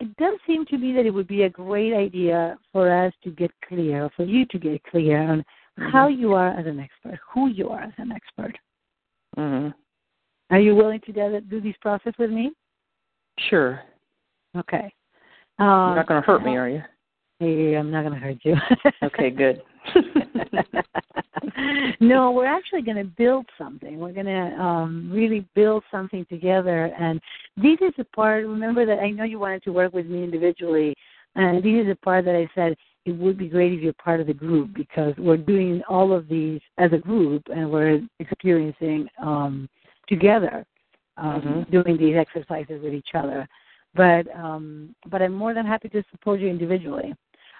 it 0.00 0.14
does 0.16 0.38
seem 0.46 0.64
to 0.66 0.78
me 0.78 0.92
that 0.92 1.06
it 1.06 1.10
would 1.10 1.26
be 1.28 1.42
a 1.42 1.50
great 1.50 1.92
idea 1.94 2.58
for 2.72 2.90
us 2.90 3.12
to 3.22 3.30
get 3.30 3.50
clear, 3.66 4.10
for 4.10 4.24
you 4.24 4.44
to 4.46 4.58
get 4.58 4.82
clear 4.84 5.18
on 5.22 5.44
how 5.78 6.08
Mhm. 6.08 6.18
you 6.18 6.34
are 6.34 6.50
as 6.50 6.66
an 6.66 6.78
expert, 6.80 7.18
who 7.30 7.48
you 7.48 7.70
are 7.70 7.80
as 7.82 7.94
an 7.98 8.12
expert. 8.12 8.58
Mhm. 9.36 9.74
Are 10.50 10.60
you 10.60 10.74
willing 10.74 11.00
to 11.00 11.12
do, 11.12 11.40
do 11.48 11.60
this 11.60 11.76
process 11.80 12.12
with 12.18 12.30
me? 12.30 12.52
Sure. 13.48 13.80
Okay. 14.56 14.92
You're 15.58 15.68
Um, 15.68 15.96
not 15.96 16.06
going 16.06 16.20
to 16.20 16.26
hurt 16.26 16.44
me, 16.44 16.56
are 16.56 16.68
you? 16.68 16.82
Hey, 17.40 17.74
I'm 17.74 17.90
not 17.90 18.02
going 18.02 18.14
to 18.14 18.20
hurt 18.20 18.38
you. 18.42 18.56
Okay, 19.02 19.30
good. 19.30 19.62
no, 22.00 22.30
we're 22.30 22.46
actually 22.46 22.82
going 22.82 22.96
to 22.96 23.04
build 23.04 23.46
something. 23.58 23.98
We're 23.98 24.12
going 24.12 24.26
to 24.26 24.62
um, 24.62 25.10
really 25.12 25.46
build 25.54 25.82
something 25.90 26.24
together. 26.26 26.86
And 26.98 27.20
this 27.56 27.78
is 27.80 27.92
the 27.98 28.04
part, 28.04 28.46
remember 28.46 28.86
that 28.86 29.00
I 29.00 29.10
know 29.10 29.24
you 29.24 29.38
wanted 29.38 29.62
to 29.64 29.72
work 29.72 29.92
with 29.92 30.06
me 30.06 30.24
individually. 30.24 30.94
And 31.34 31.58
this 31.58 31.82
is 31.82 31.88
the 31.88 31.98
part 32.02 32.24
that 32.26 32.36
I 32.36 32.48
said 32.54 32.76
it 33.04 33.12
would 33.12 33.36
be 33.36 33.48
great 33.48 33.72
if 33.72 33.80
you're 33.80 33.92
part 33.94 34.20
of 34.20 34.26
the 34.26 34.34
group 34.34 34.72
because 34.74 35.14
we're 35.18 35.36
doing 35.36 35.82
all 35.88 36.12
of 36.12 36.28
these 36.28 36.60
as 36.78 36.92
a 36.92 36.98
group 36.98 37.42
and 37.54 37.70
we're 37.70 38.00
experiencing 38.18 39.08
um, 39.20 39.68
together, 40.06 40.64
um, 41.16 41.42
Mhm. 41.42 41.70
doing 41.70 41.96
these 41.96 42.16
exercises 42.16 42.82
with 42.82 42.94
each 42.94 43.14
other. 43.14 43.48
But 43.94 44.26
um, 44.34 44.94
but 45.06 45.22
I'm 45.22 45.32
more 45.32 45.54
than 45.54 45.66
happy 45.66 45.88
to 45.90 46.02
support 46.10 46.40
you 46.40 46.48
individually. 46.48 47.14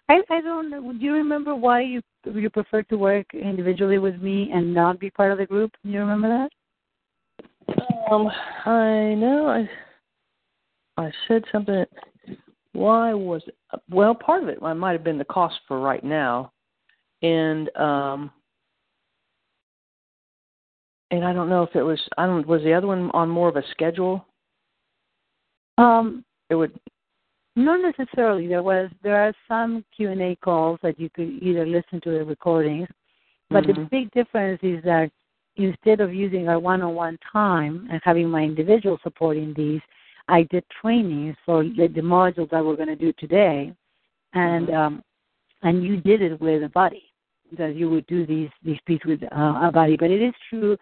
I, 0.08 0.22
I 0.30 0.40
don't 0.40 0.68
know. 0.68 0.92
Do 0.92 0.98
you 0.98 1.14
remember 1.14 1.54
why 1.54 1.80
you 1.80 2.02
you 2.24 2.50
prefer 2.50 2.82
to 2.82 2.98
work 2.98 3.32
individually 3.32 3.98
with 3.98 4.20
me 4.20 4.50
and 4.52 4.74
not 4.74 4.98
be 4.98 5.10
part 5.10 5.32
of 5.32 5.38
the 5.38 5.46
group? 5.46 5.72
Do 5.84 5.90
you 5.90 6.00
remember 6.00 6.28
that? 6.28 6.50
Um, 8.10 8.28
I 8.66 9.14
know 9.14 9.46
I 9.46 9.68
I 10.96 11.12
said 11.26 11.44
something. 11.50 11.84
Why 12.72 13.14
was 13.14 13.42
it? 13.46 13.56
Well, 13.88 14.14
part 14.14 14.42
of 14.42 14.48
it 14.48 14.60
might 14.60 14.92
have 14.92 15.04
been 15.04 15.18
the 15.18 15.24
cost 15.24 15.56
for 15.66 15.80
right 15.80 16.04
now, 16.04 16.52
and 17.22 17.74
um, 17.76 18.30
and 21.16 21.24
I 21.24 21.32
don't 21.32 21.48
know 21.48 21.62
if 21.62 21.74
it 21.74 21.82
was. 21.82 22.00
I 22.18 22.26
don't. 22.26 22.46
Was 22.46 22.62
the 22.62 22.72
other 22.72 22.86
one 22.86 23.10
on 23.12 23.28
more 23.28 23.48
of 23.48 23.56
a 23.56 23.62
schedule? 23.70 24.26
Um, 25.78 26.24
It 26.50 26.54
would. 26.54 26.78
not 27.56 27.80
necessarily. 27.80 28.46
There 28.46 28.62
was 28.62 28.90
there 29.02 29.16
are 29.16 29.32
some 29.48 29.84
Q 29.94 30.10
and 30.10 30.20
A 30.20 30.36
calls 30.36 30.78
that 30.82 30.98
you 30.98 31.08
could 31.10 31.30
either 31.42 31.64
listen 31.66 32.00
to 32.02 32.10
the 32.10 32.24
recordings, 32.24 32.88
but 33.50 33.66
the 33.66 33.72
Mhm. 33.74 33.90
big 33.90 34.10
difference 34.10 34.60
is 34.62 34.82
that 34.84 35.10
instead 35.56 36.00
of 36.00 36.12
using 36.12 36.48
our 36.48 36.58
one-on-one 36.58 37.16
time 37.18 37.86
and 37.90 38.00
having 38.02 38.28
my 38.28 38.42
individual 38.42 38.98
supporting 39.04 39.54
these, 39.54 39.80
I 40.26 40.42
did 40.44 40.64
trainings 40.80 41.36
for 41.44 41.62
the, 41.62 41.86
the 41.86 42.00
modules 42.00 42.50
that 42.50 42.64
we're 42.64 42.76
going 42.76 42.88
to 42.88 42.96
do 42.96 43.12
today, 43.12 43.72
and 44.32 44.68
Mhm. 44.68 44.74
um, 44.74 45.04
and 45.62 45.82
you 45.84 45.96
did 45.96 46.20
it 46.22 46.40
with 46.40 46.62
a 46.64 46.68
buddy 46.68 47.12
that 47.52 47.76
you 47.76 47.88
would 47.90 48.06
do 48.06 48.26
these 48.26 48.50
these 48.62 48.80
pieces 48.86 49.06
with 49.06 49.22
uh, 49.32 49.58
a 49.62 49.70
buddy. 49.72 49.96
But 49.96 50.10
it 50.10 50.20
is 50.20 50.34
true 50.50 50.76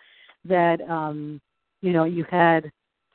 that 0.45 0.81
um, 0.89 1.41
you 1.81 1.93
know 1.93 2.05
you 2.05 2.25
had 2.31 2.71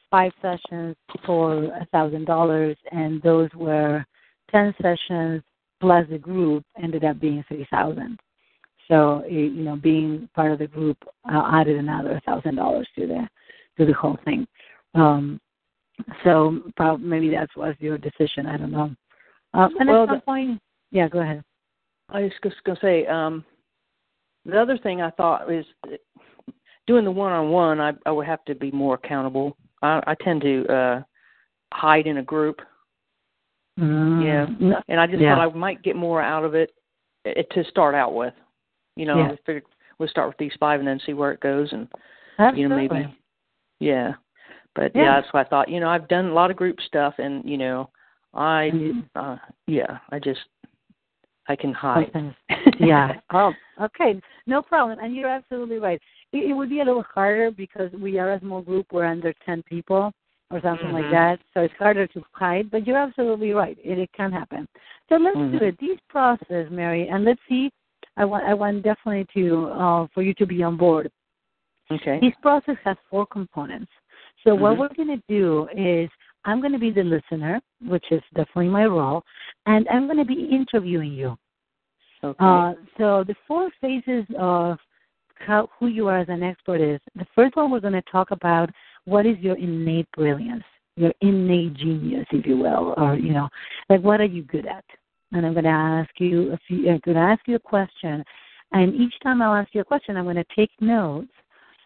five 0.10 0.32
sessions 0.42 0.96
for 1.26 1.66
a 1.66 1.88
thousand 1.92 2.26
dollars, 2.26 2.78
and 2.92 3.22
those 3.22 3.50
were 3.56 4.06
ten 4.52 4.74
sessions 4.82 5.44
plus 5.80 6.06
the 6.10 6.18
group 6.18 6.64
ended 6.82 7.04
up 7.04 7.20
being 7.20 7.44
three 7.48 7.68
thousand. 7.72 8.20
So 8.88 9.24
you 9.30 9.50
know, 9.50 9.76
being 9.76 10.30
part 10.34 10.52
of 10.52 10.60
the 10.60 10.68
group 10.68 10.98
uh, 11.32 11.50
added 11.54 11.78
another 11.78 12.22
thousand 12.26 12.56
dollars 12.56 12.88
to 12.98 13.08
the 13.08 13.28
to 13.78 13.86
the 13.86 13.94
whole 13.94 14.18
thing. 14.26 14.48
Um, 14.96 15.40
so 16.24 16.60
probably 16.76 17.08
maybe 17.08 17.30
that 17.32 17.50
was 17.56 17.76
your 17.80 17.98
decision. 17.98 18.46
I 18.46 18.58
don't 18.58 18.72
know. 18.72 18.96
Um, 19.54 19.76
and 19.80 19.90
Well, 19.90 20.04
at 20.04 20.10
some 20.10 20.18
the- 20.18 20.22
point, 20.22 20.62
yeah, 20.92 21.10
go 21.10 21.20
ahead. 21.20 21.44
I 22.10 22.22
was 22.22 22.32
just 22.44 22.64
gonna 22.64 22.80
say. 22.82 23.06
Um, 23.08 23.44
the 24.46 24.58
other 24.62 24.78
thing 24.78 25.02
I 25.02 25.10
thought 25.12 25.52
is 25.52 25.66
doing 26.88 27.06
the 27.06 27.12
one-on-one. 27.12 27.80
I 27.80 27.94
I 28.06 28.12
would 28.12 28.26
have 28.26 28.44
to 28.46 28.56
be 28.56 28.72
more 28.72 28.96
accountable. 28.96 29.56
I, 29.82 30.02
I 30.08 30.16
tend 30.24 30.42
to 30.42 30.66
uh 30.68 31.02
hide 31.74 32.08
in 32.08 32.18
a 32.18 32.24
group. 32.24 32.62
Mm, 33.80 34.24
Yeah. 34.60 34.80
and 34.88 35.00
I 35.00 35.06
just 35.06 35.22
Yeah. 35.22 35.36
thought 35.36 35.54
I 35.54 35.54
might 35.58 35.84
get 35.84 35.96
more 35.96 36.22
out 36.22 36.44
of 36.44 36.56
it, 36.56 36.72
eh, 37.26 37.44
to 37.52 37.64
start 37.66 37.94
out 37.94 38.16
with. 38.16 38.34
You 38.96 39.06
know, 39.06 39.18
Yeah. 39.20 39.32
I 39.34 39.36
figured 39.46 39.66
we'll 40.00 40.10
start 40.10 40.28
with 40.30 40.38
these 40.38 40.56
five 40.60 40.80
and 40.80 40.88
then 40.88 41.00
see 41.06 41.14
where 41.14 41.32
it 41.32 41.40
goes, 41.42 41.72
and 41.74 41.88
absolutely. 42.40 42.62
you 42.62 42.70
know 42.70 42.76
maybe, 42.76 43.18
yeah. 43.80 44.14
But 44.74 44.96
Yeah. 44.96 45.04
yeah. 45.04 45.20
that's 45.22 45.32
why 45.34 45.42
I 45.42 45.44
thought. 45.44 45.70
You 45.70 45.80
know, 45.80 45.90
I've 45.90 46.08
done 46.08 46.28
a 46.28 46.34
lot 46.34 46.50
of 46.50 46.58
group 46.58 46.80
stuff, 46.82 47.16
and 47.20 47.48
you 47.48 47.58
know, 47.58 47.90
I, 48.34 48.66
you- 48.66 49.04
uh, 49.16 49.38
yeah, 49.68 50.00
I 50.10 50.20
just, 50.20 50.42
I 51.48 51.56
can 51.56 51.74
hide. 51.74 52.10
Okay. 52.16 52.34
yeah. 52.80 53.20
Oh, 53.32 53.54
okay. 53.82 54.20
No 54.48 54.62
problem. 54.64 54.98
And 55.00 55.16
you're 55.16 55.30
absolutely 55.30 55.78
right. 55.78 56.02
It, 56.34 56.50
it 56.50 56.54
would 56.54 56.70
be 56.70 56.82
a 56.82 56.86
little 56.86 57.04
harder 57.04 57.52
because 57.52 57.92
we 57.94 58.20
are 58.20 58.34
a 58.34 58.40
small 58.40 58.62
group. 58.62 58.88
We're 58.92 59.06
under 59.06 59.34
10 59.46 59.64
people 59.64 60.12
or 60.52 60.62
something 60.62 60.92
like 60.92 61.06
Mhm. 61.06 61.12
that. 61.12 61.40
So 61.54 61.62
it's 61.62 61.74
harder 61.76 62.08
to 62.08 62.24
hide, 62.32 62.72
but 62.72 62.86
you're 62.88 62.98
absolutely 62.98 63.52
right. 63.52 63.78
It, 63.84 64.00
it 64.00 64.12
can 64.14 64.32
happen. 64.32 64.68
So 65.10 65.16
let's 65.18 65.38
Mhm. 65.38 65.60
do 65.60 65.66
it. 65.66 65.80
This 65.80 66.00
process, 66.10 66.70
Mary, 66.70 67.08
and 67.10 67.26
let's 67.26 67.42
see. 67.48 67.72
I 68.16 68.26
want, 68.26 68.46
I 68.46 68.54
want 68.54 68.84
definitely 68.84 69.26
to, 69.36 69.68
uh, 69.68 70.08
for 70.14 70.22
you 70.22 70.34
to 70.36 70.46
be 70.46 70.64
on 70.64 70.78
board. 70.78 71.12
Okay. 71.92 72.20
This 72.20 72.34
process 72.42 72.78
has 72.84 72.98
four 73.10 73.26
components. 73.26 73.92
So 74.44 74.56
what 74.56 74.74
Mhm. 74.76 74.80
we're 74.80 74.94
going 74.96 75.20
to 75.20 75.24
do 75.28 75.68
is 75.74 76.10
I'm 76.46 76.62
going 76.62 76.74
to 76.74 76.80
be 76.80 76.92
the 76.92 77.04
listener, 77.04 77.62
which 77.82 78.12
is 78.12 78.24
definitely 78.34 78.70
my 78.70 78.86
role, 78.86 79.24
and 79.66 79.88
I'm 79.90 80.06
going 80.06 80.18
to 80.18 80.26
be 80.26 80.46
interviewing 80.46 81.12
you. 81.12 81.38
Okay. 82.24 82.44
Uh, 82.44 82.74
so 82.98 83.24
the 83.24 83.36
four 83.46 83.70
phases 83.82 84.26
of 84.38 84.80
how, 85.40 85.70
who 85.80 85.88
you 85.88 86.08
are 86.08 86.20
as 86.20 86.30
an 86.30 86.44
expert 86.44 86.82
is 86.82 87.00
the 87.16 87.26
first 87.36 87.56
one 87.56 87.72
we're 87.72 87.80
going 87.80 87.94
to 87.94 88.02
talk 88.04 88.32
about 88.32 88.70
what 89.06 89.26
is 89.26 89.38
your 89.40 89.58
innate 89.58 90.08
brilliance, 90.12 90.64
your 90.96 91.14
innate 91.22 91.74
genius, 91.76 92.26
if 92.32 92.46
you 92.46 92.58
will, 92.58 92.94
or 92.98 93.16
you 93.16 93.34
know, 93.34 93.48
like 93.90 94.02
what 94.02 94.22
are 94.22 94.26
you 94.26 94.44
good 94.44 94.66
at? 94.66 94.84
And 95.32 95.46
I'm 95.46 95.54
going 95.54 95.66
to 95.66 95.70
ask 95.70 96.10
you 96.18 96.54
a 96.54 96.60
few. 96.68 96.90
I'm 96.90 97.02
going 97.04 97.16
to 97.16 97.22
ask 97.22 97.42
you 97.48 97.56
a 97.56 97.60
question, 97.60 98.24
and 98.72 98.96
each 98.96 99.14
time 99.22 99.42
I'll 99.42 99.56
ask 99.56 99.74
you 99.74 99.82
a 99.82 99.86
question, 99.86 100.18
I'm 100.18 100.24
going 100.26 100.36
to 100.36 100.46
take 100.56 100.72
notes, 100.80 101.32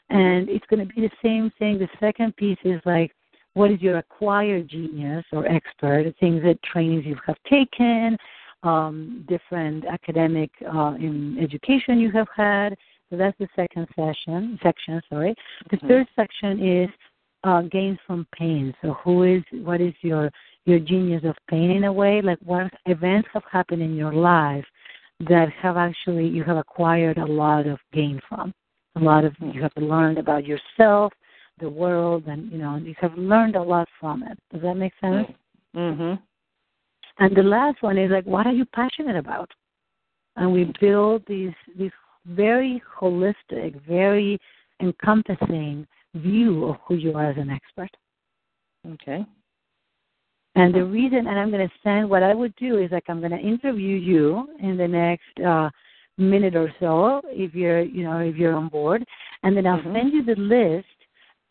and 0.10 0.50
it's 0.50 0.66
going 0.70 0.88
to 0.88 0.94
be 0.94 1.02
the 1.02 1.12
same 1.24 1.52
thing. 1.58 1.80
The 1.80 1.90
second 2.00 2.36
piece 2.36 2.60
is 2.64 2.82
like 2.86 3.12
what 3.54 3.72
is 3.72 3.82
your 3.82 3.98
acquired 3.98 4.70
genius 4.70 5.26
or 5.32 5.46
expert, 5.48 6.14
things 6.20 6.42
that 6.44 6.62
trainings 6.64 7.06
you 7.06 7.18
have 7.26 7.38
taken, 7.50 8.18
um, 8.64 9.26
different 9.28 9.86
academic 9.86 10.52
uh, 10.74 10.94
in 11.00 11.38
education 11.40 12.00
you 12.00 12.12
have 12.12 12.28
had. 12.36 12.76
So 13.12 13.18
that's 13.18 13.38
the 13.40 13.50
second 13.56 13.88
session 13.96 14.58
section. 14.64 15.02
Sorry. 15.10 15.36
The 15.70 15.78
Mhm. 15.78 15.88
third 15.88 16.08
section 16.16 16.60
is 16.66 16.90
uh, 17.44 17.64
gains 17.64 18.00
from 18.08 18.26
pain. 18.32 18.74
So 18.82 18.94
who 18.94 19.24
is 19.24 19.44
what 19.52 19.82
is 19.82 19.94
your 20.02 20.32
your 20.66 20.80
genius 20.80 21.24
of 21.26 21.36
pain 21.48 21.72
in 21.72 21.84
a 21.84 21.94
way? 21.94 22.22
Like 22.22 22.40
what 22.40 22.72
events 22.86 23.28
have 23.34 23.44
happened 23.52 23.82
in 23.82 23.96
your 23.96 24.14
life 24.14 24.66
that 25.22 25.50
have 25.50 25.76
actually 25.76 26.28
you 26.28 26.44
have 26.44 26.58
acquired 26.58 27.18
a 27.18 27.26
lot 27.26 27.68
of 27.68 27.80
gain 27.92 28.22
from. 28.30 28.54
A 28.96 29.00
lot 29.00 29.26
of 29.26 29.36
you 29.40 29.62
have 29.62 29.76
learned 29.76 30.18
about 30.18 30.46
yourself, 30.46 31.12
the 31.60 31.70
world, 31.70 32.28
and 32.28 32.50
you 32.52 32.60
know 32.60 32.78
you 32.78 32.96
have 33.00 33.18
learned 33.18 33.56
a 33.56 33.62
lot 33.62 33.90
from 34.00 34.24
it. 34.24 34.38
Does 34.52 34.62
that 34.62 34.76
make 34.76 34.94
sense? 35.02 35.28
Mhm. 35.76 36.20
And 37.18 37.36
the 37.36 37.44
last 37.44 37.82
one 37.82 37.98
is 37.98 38.10
like, 38.12 38.26
what 38.26 38.48
are 38.48 38.54
you 38.54 38.66
passionate 38.66 39.18
about? 39.18 39.52
And 40.38 40.54
we 40.54 40.64
build 40.80 41.26
these 41.28 41.54
these 41.76 41.92
very 42.26 42.82
holistic, 43.00 43.80
very 43.88 44.38
encompassing 44.82 45.88
view 46.16 46.66
of 46.66 46.78
who 46.88 46.96
you 46.96 47.14
are 47.16 47.30
as 47.32 47.38
an 47.38 47.50
expert. 47.50 47.90
Okay. 48.94 49.26
And 50.56 50.74
the 50.74 50.84
reason, 50.84 51.28
and 51.28 51.40
I'm 51.40 51.50
going 51.50 51.66
to 51.68 51.74
send 51.82 52.10
what 52.10 52.24
I 52.24 52.34
would 52.34 52.54
do 52.58 52.78
is 52.80 52.92
like 52.92 53.06
I'm 53.08 53.20
going 53.20 53.32
to 53.32 53.40
interview 53.40 53.96
you 53.96 54.50
in 54.60 54.76
the 54.76 54.88
next 54.88 55.40
uh, 55.46 55.70
minute 56.18 56.56
or 56.56 56.74
so 56.80 57.22
if 57.28 57.56
you're, 57.56 57.82
you 57.82 58.04
know, 58.04 58.20
if 58.20 58.36
you're 58.36 58.54
on 58.56 58.68
board, 58.68 59.06
and 59.44 59.56
then 59.56 59.66
I'll 59.66 59.80
Mhm. 59.80 59.94
send 59.94 60.14
you 60.14 60.24
the 60.24 60.36
list. 60.36 60.88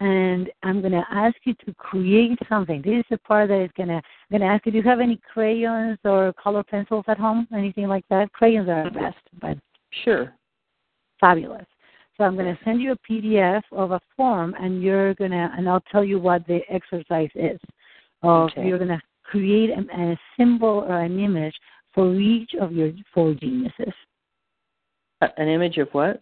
and 0.02 0.50
I'm 0.62 0.80
going 0.80 0.92
to 0.94 1.04
ask 1.10 1.36
you 1.44 1.52
to 1.66 1.74
create 1.74 2.38
something. 2.48 2.80
This 2.80 3.00
is 3.00 3.04
the 3.10 3.18
part 3.18 3.48
that 3.48 3.60
is 3.60 3.70
going 3.76 3.90
to 3.90 3.96
I'm 3.96 4.30
going 4.30 4.40
to 4.40 4.46
ask 4.46 4.64
you. 4.64 4.72
Do 4.72 4.78
you 4.78 4.84
have 4.84 4.98
any 4.98 5.18
crayons 5.30 5.98
or 6.04 6.32
color 6.42 6.62
pencils 6.62 7.04
at 7.06 7.18
home? 7.18 7.46
Anything 7.52 7.86
like 7.86 8.06
that? 8.08 8.32
Crayons 8.32 8.68
are 8.70 8.90
best, 8.90 9.18
but 9.42 9.58
Sure. 9.90 10.32
Fabulous. 11.20 11.66
So 12.16 12.24
I'm 12.24 12.34
going 12.34 12.54
to 12.54 12.64
send 12.64 12.82
you 12.82 12.92
a 12.92 12.96
PDF 13.10 13.62
of 13.72 13.92
a 13.92 14.00
form, 14.16 14.54
and 14.58 14.82
you're 14.82 15.14
going 15.14 15.30
to, 15.30 15.50
and 15.56 15.68
I'll 15.68 15.82
tell 15.92 16.04
you 16.04 16.18
what 16.18 16.46
the 16.46 16.60
exercise 16.68 17.30
is. 17.34 17.60
Of 18.22 18.50
Okay. 18.50 18.66
you're 18.66 18.78
going 18.78 18.88
to 18.90 19.00
create 19.22 19.70
a, 19.70 19.80
a 19.98 20.20
symbol 20.38 20.84
or 20.86 21.00
an 21.00 21.18
image 21.18 21.54
for 21.94 22.14
each 22.14 22.54
of 22.60 22.72
your 22.72 22.92
four 23.14 23.34
geniuses. 23.34 23.94
An 25.36 25.48
image 25.48 25.78
of 25.78 25.88
what? 25.92 26.20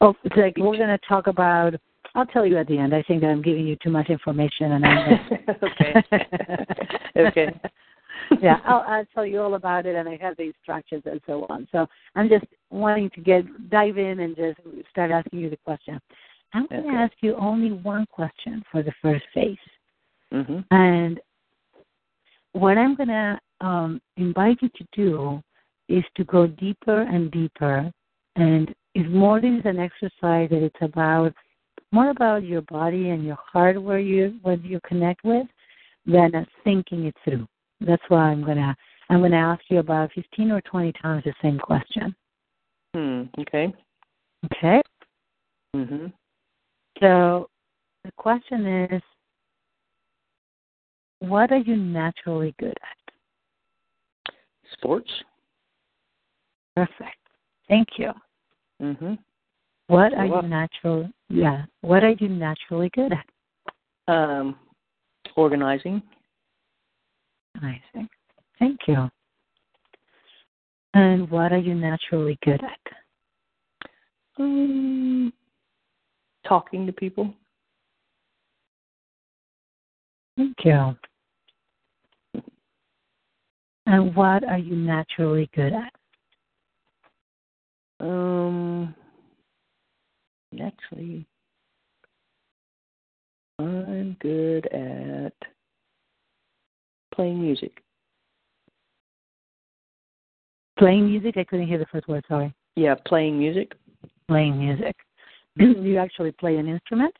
Oh, 0.00 0.14
it's 0.24 0.36
like 0.36 0.56
we're 0.56 0.76
going 0.76 0.88
to 0.88 0.98
talk 1.06 1.26
about. 1.26 1.74
I'll 2.14 2.26
tell 2.26 2.46
you 2.46 2.56
at 2.58 2.66
the 2.66 2.78
end. 2.78 2.94
I 2.94 3.02
think 3.02 3.22
I'm 3.22 3.42
giving 3.42 3.66
you 3.66 3.76
too 3.82 3.90
much 3.90 4.08
information, 4.08 4.72
and 4.72 4.86
I'm. 4.86 5.20
okay. 5.62 5.94
okay. 7.16 7.60
yeah, 8.40 8.60
I'll, 8.64 8.84
I'll 8.86 9.06
tell 9.14 9.26
you 9.26 9.40
all 9.40 9.54
about 9.54 9.86
it, 9.86 9.96
and 9.96 10.08
I 10.08 10.16
have 10.20 10.36
the 10.36 10.44
instructions 10.44 11.02
and 11.06 11.20
so 11.26 11.46
on. 11.48 11.66
So 11.72 11.86
I'm 12.14 12.28
just 12.28 12.44
wanting 12.70 13.10
to 13.10 13.20
get 13.20 13.70
dive 13.70 13.98
in 13.98 14.20
and 14.20 14.36
just 14.36 14.60
start 14.90 15.10
asking 15.10 15.40
you 15.40 15.50
the 15.50 15.56
question. 15.58 16.00
I'm 16.52 16.66
going 16.66 16.82
to 16.82 16.88
Okay. 16.88 16.96
ask 16.96 17.12
you 17.20 17.34
only 17.36 17.72
one 17.72 18.06
question 18.10 18.64
for 18.70 18.82
the 18.82 18.92
first 19.02 19.24
phase, 19.34 19.58
Mhm. 20.32 20.64
and 20.70 21.20
what 22.52 22.76
I'm 22.78 22.94
going 22.94 23.08
to 23.08 23.40
um, 23.60 24.00
invite 24.16 24.58
you 24.62 24.68
to 24.70 24.86
do 24.92 25.42
is 25.88 26.04
to 26.16 26.24
go 26.24 26.46
deeper 26.46 27.02
and 27.02 27.30
deeper, 27.30 27.90
and 28.36 28.74
it's 28.94 29.08
more 29.08 29.40
than 29.40 29.60
an 29.66 29.78
exercise 29.78 30.50
that 30.50 30.62
it's 30.62 30.82
about 30.82 31.32
more 31.92 32.10
about 32.10 32.44
your 32.44 32.62
body 32.62 33.10
and 33.10 33.24
your 33.24 33.38
heart 33.52 33.80
where 33.80 33.98
you 33.98 34.38
what 34.42 34.64
you 34.64 34.80
connect 34.86 35.24
with 35.24 35.46
than 36.06 36.46
thinking 36.64 37.06
it 37.06 37.16
through. 37.24 37.46
That's 37.80 38.02
why 38.08 38.30
I'm 38.30 38.44
gonna 38.44 38.76
I'm 39.08 39.20
gonna 39.20 39.36
ask 39.36 39.62
you 39.68 39.78
about 39.78 40.12
fifteen 40.12 40.50
or 40.50 40.60
twenty 40.62 40.92
times 40.92 41.24
the 41.24 41.34
same 41.42 41.58
question. 41.58 42.14
Hmm. 42.94 43.22
Okay. 43.38 43.72
Okay? 44.46 44.82
Mhm. 45.74 46.12
So 47.00 47.48
the 48.04 48.12
question 48.16 48.66
is 48.66 49.02
what 51.20 51.52
are 51.52 51.58
you 51.58 51.76
naturally 51.76 52.54
good 52.58 52.76
at? 52.82 54.34
Sports. 54.72 55.10
Perfect. 56.74 57.16
Thank 57.68 57.88
you. 57.98 58.12
Mhm. 58.80 59.18
What 59.88 60.14
are 60.14 60.26
you 60.26 60.42
natural 60.42 61.10
yeah. 61.28 61.64
What 61.80 62.04
are 62.04 62.14
you 62.18 62.28
naturally 62.28 62.90
good 62.90 63.12
at? 63.12 63.26
Um, 64.12 64.58
organizing. 65.36 66.02
Amazing. 67.58 68.08
Thank 68.58 68.80
you. 68.86 69.10
And 70.94 71.30
what 71.30 71.52
are 71.52 71.58
you 71.58 71.74
naturally 71.74 72.38
good 72.44 72.60
at? 72.62 72.80
Um, 74.38 75.32
talking 76.46 76.86
to 76.86 76.92
people. 76.92 77.32
Thank 80.36 80.56
you. 80.64 80.96
And 83.86 84.14
what 84.14 84.44
are 84.44 84.58
you 84.58 84.76
naturally 84.76 85.50
good 85.54 85.72
at? 85.72 85.92
Um, 88.00 88.94
naturally, 90.52 91.26
I'm 93.58 94.16
good 94.20 94.66
at 94.68 95.34
playing 97.14 97.40
music. 97.40 97.82
Playing 100.78 101.06
music? 101.06 101.36
I 101.36 101.44
couldn't 101.44 101.66
hear 101.68 101.78
the 101.78 101.86
first 101.86 102.08
word, 102.08 102.24
sorry. 102.28 102.54
Yeah, 102.76 102.94
playing 103.06 103.38
music. 103.38 103.72
Playing 104.28 104.58
music. 104.58 104.96
Do 105.58 105.66
you 105.66 105.98
actually 105.98 106.32
play 106.32 106.56
an 106.56 106.68
instrument? 106.68 107.14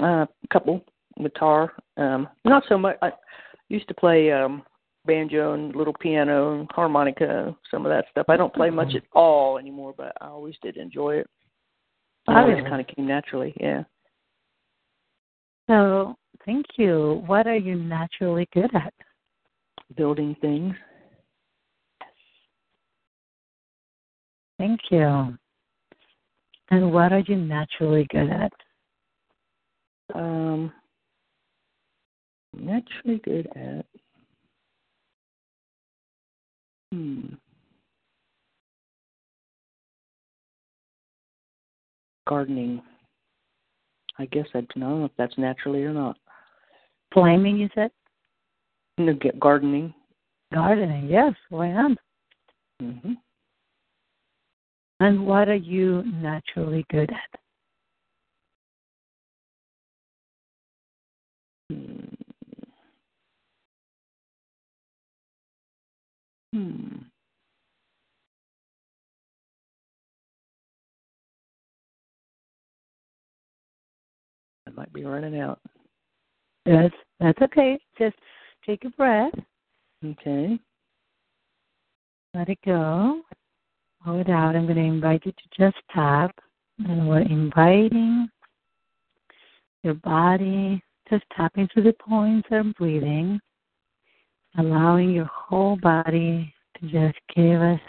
Uh, 0.00 0.26
a 0.26 0.48
couple 0.52 0.84
guitar. 1.22 1.72
Um, 1.96 2.28
not 2.44 2.62
so 2.68 2.78
much. 2.78 2.96
I 3.02 3.10
used 3.68 3.88
to 3.88 3.94
play 3.94 4.30
um 4.30 4.62
banjo 5.06 5.54
and 5.54 5.74
little 5.74 5.94
piano 5.94 6.58
and 6.58 6.70
harmonica, 6.72 7.56
some 7.70 7.86
of 7.86 7.90
that 7.90 8.06
stuff. 8.10 8.26
I 8.28 8.36
don't 8.36 8.52
play 8.52 8.70
much 8.70 8.94
at 8.94 9.04
all 9.12 9.56
anymore, 9.56 9.94
but 9.96 10.12
I 10.20 10.26
always 10.26 10.56
did 10.62 10.76
enjoy 10.76 11.16
it. 11.16 11.30
I 12.28 12.42
always 12.42 12.62
kind 12.68 12.80
of 12.80 12.88
came 12.88 13.06
naturally. 13.06 13.54
Yeah. 13.60 13.84
So, 15.68 16.16
thank 16.46 16.64
you. 16.76 17.22
What 17.26 17.46
are 17.46 17.56
you 17.56 17.74
naturally 17.76 18.48
good 18.54 18.74
at? 18.74 18.94
Building 19.96 20.34
things. 20.40 20.74
Thank 24.58 24.80
you. 24.90 25.36
And 26.70 26.92
what 26.92 27.12
are 27.12 27.22
you 27.26 27.36
naturally 27.36 28.06
good 28.10 28.30
at? 28.30 28.52
Um, 30.14 30.72
naturally 32.54 33.20
good 33.24 33.48
at. 33.54 33.86
Hmm. 36.92 37.34
Gardening. 42.26 42.82
I 44.18 44.26
guess 44.26 44.46
I 44.54 44.60
don't 44.60 44.76
know 44.76 45.04
if 45.04 45.10
that's 45.18 45.36
naturally 45.36 45.84
or 45.84 45.92
not. 45.92 46.16
Flaming, 47.16 47.56
you 47.56 47.70
said? 47.74 47.90
No, 48.98 49.14
get 49.14 49.40
gardening. 49.40 49.94
Gardening, 50.52 51.08
yes, 51.08 51.32
why 51.48 51.72
not? 51.72 51.96
hmm 52.78 53.14
And 55.00 55.26
what 55.26 55.48
are 55.48 55.54
you 55.54 56.02
naturally 56.12 56.84
good 56.90 57.10
at? 57.10 57.40
Hmm. 61.70 62.04
Hmm. 66.52 66.96
I 74.66 74.70
might 74.72 74.92
be 74.92 75.04
running 75.04 75.40
out. 75.40 75.60
Yes, 76.66 76.90
that's 77.20 77.40
okay. 77.40 77.78
Just 77.96 78.16
take 78.66 78.84
a 78.84 78.90
breath, 78.90 79.32
Okay. 80.04 80.58
let 82.34 82.48
it 82.48 82.58
go, 82.64 83.22
hold 84.02 84.20
it 84.20 84.30
out. 84.30 84.56
I'm 84.56 84.64
going 84.64 84.76
to 84.76 84.82
invite 84.82 85.24
you 85.24 85.32
to 85.32 85.48
just 85.56 85.76
tap, 85.94 86.34
and 86.80 87.08
we're 87.08 87.20
inviting 87.20 88.28
your 89.84 89.94
body, 89.94 90.82
just 91.08 91.24
tapping 91.36 91.68
to 91.74 91.82
the 91.82 91.94
points 92.00 92.48
and 92.50 92.74
breathing, 92.74 93.38
allowing 94.58 95.10
your 95.10 95.30
whole 95.32 95.76
body 95.76 96.52
to 96.80 96.86
just 96.88 97.18
give 97.34 97.62
us 97.62 97.80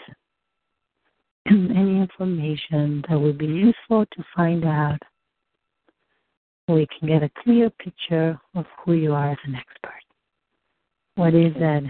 any 1.50 2.00
information 2.00 3.04
that 3.08 3.18
would 3.18 3.38
be 3.38 3.46
useful 3.46 4.06
to 4.06 4.24
find 4.36 4.64
out 4.64 4.98
we 6.74 6.86
can 6.98 7.08
get 7.08 7.22
a 7.22 7.30
clear 7.42 7.70
picture 7.70 8.38
of 8.54 8.66
who 8.84 8.92
you 8.92 9.14
are 9.14 9.32
as 9.32 9.38
an 9.44 9.54
expert. 9.54 10.02
What 11.16 11.34
is 11.34 11.54
that? 11.54 11.82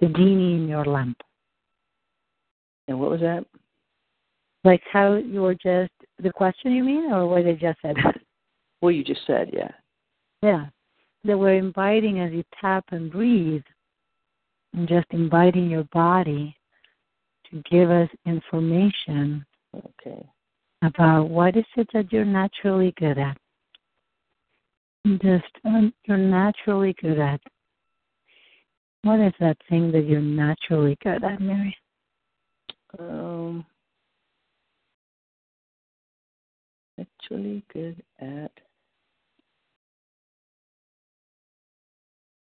The 0.00 0.08
genie 0.08 0.54
in 0.54 0.68
your 0.68 0.84
lamp. 0.84 1.20
And 2.88 2.98
what 2.98 3.10
was 3.10 3.20
that? 3.20 3.44
Like 4.64 4.82
how 4.92 5.14
you 5.16 5.42
were 5.42 5.54
just, 5.54 5.92
the 6.22 6.32
question 6.32 6.72
you 6.72 6.82
mean, 6.82 7.12
or 7.12 7.26
what 7.26 7.46
I 7.46 7.52
just 7.52 7.78
said? 7.82 7.96
Well, 8.82 8.92
you 8.92 9.02
just 9.02 9.22
said, 9.26 9.50
yeah. 9.54 9.70
yeah. 10.42 10.66
That 11.24 11.38
we're 11.38 11.54
inviting 11.54 12.20
as 12.20 12.30
you 12.30 12.44
tap 12.60 12.84
and 12.90 13.10
breathe, 13.10 13.62
and 14.74 14.86
just 14.86 15.06
inviting 15.12 15.70
your 15.70 15.84
body 15.94 16.54
to 17.50 17.62
give 17.70 17.90
us 17.90 18.10
information 18.26 19.46
Okay. 19.74 20.24
about 20.82 21.30
what 21.30 21.56
is 21.56 21.64
it 21.76 21.88
that 21.94 22.12
you're 22.12 22.26
naturally 22.26 22.92
good 22.98 23.18
at. 23.18 23.38
Just 25.06 25.44
um, 25.64 25.94
you're 26.06 26.16
naturally 26.16 26.92
good 27.00 27.20
at. 27.20 27.40
What 29.02 29.20
is 29.20 29.32
that 29.38 29.56
thing 29.68 29.92
that 29.92 30.04
you're 30.04 30.20
naturally 30.20 30.98
good 31.00 31.22
at, 31.22 31.40
Mary? 31.40 31.76
Um, 32.98 33.64
actually 37.00 37.62
good 37.72 38.02
at 38.18 38.50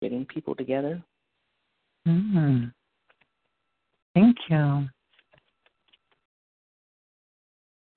getting 0.01 0.25
people 0.25 0.55
together. 0.55 1.03
Mm. 2.07 2.71
Thank 4.15 4.37
you. 4.49 4.87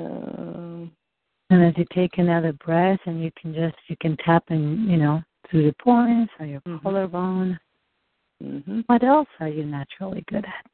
Um, 0.01 0.66
And 1.51 1.65
as 1.65 1.75
you 1.77 1.85
take 1.95 2.19
another 2.19 2.53
breath, 2.53 2.99
and 3.07 3.23
you 3.23 3.31
can 3.41 3.55
just 3.55 3.77
you 3.89 3.97
can 4.01 4.17
tap 4.25 4.45
in, 4.51 4.89
you 4.89 4.97
know, 4.97 5.23
through 5.49 5.67
the 5.67 5.75
points 5.75 6.33
or 6.41 6.47
your 6.47 6.61
Mhm. 6.63 6.83
collarbone. 6.83 7.61
Mhm. 8.43 8.85
What 8.87 9.05
else 9.05 9.29
are 9.39 9.49
you 9.49 9.65
naturally 9.65 10.23
good 10.23 10.45
at? 10.45 10.67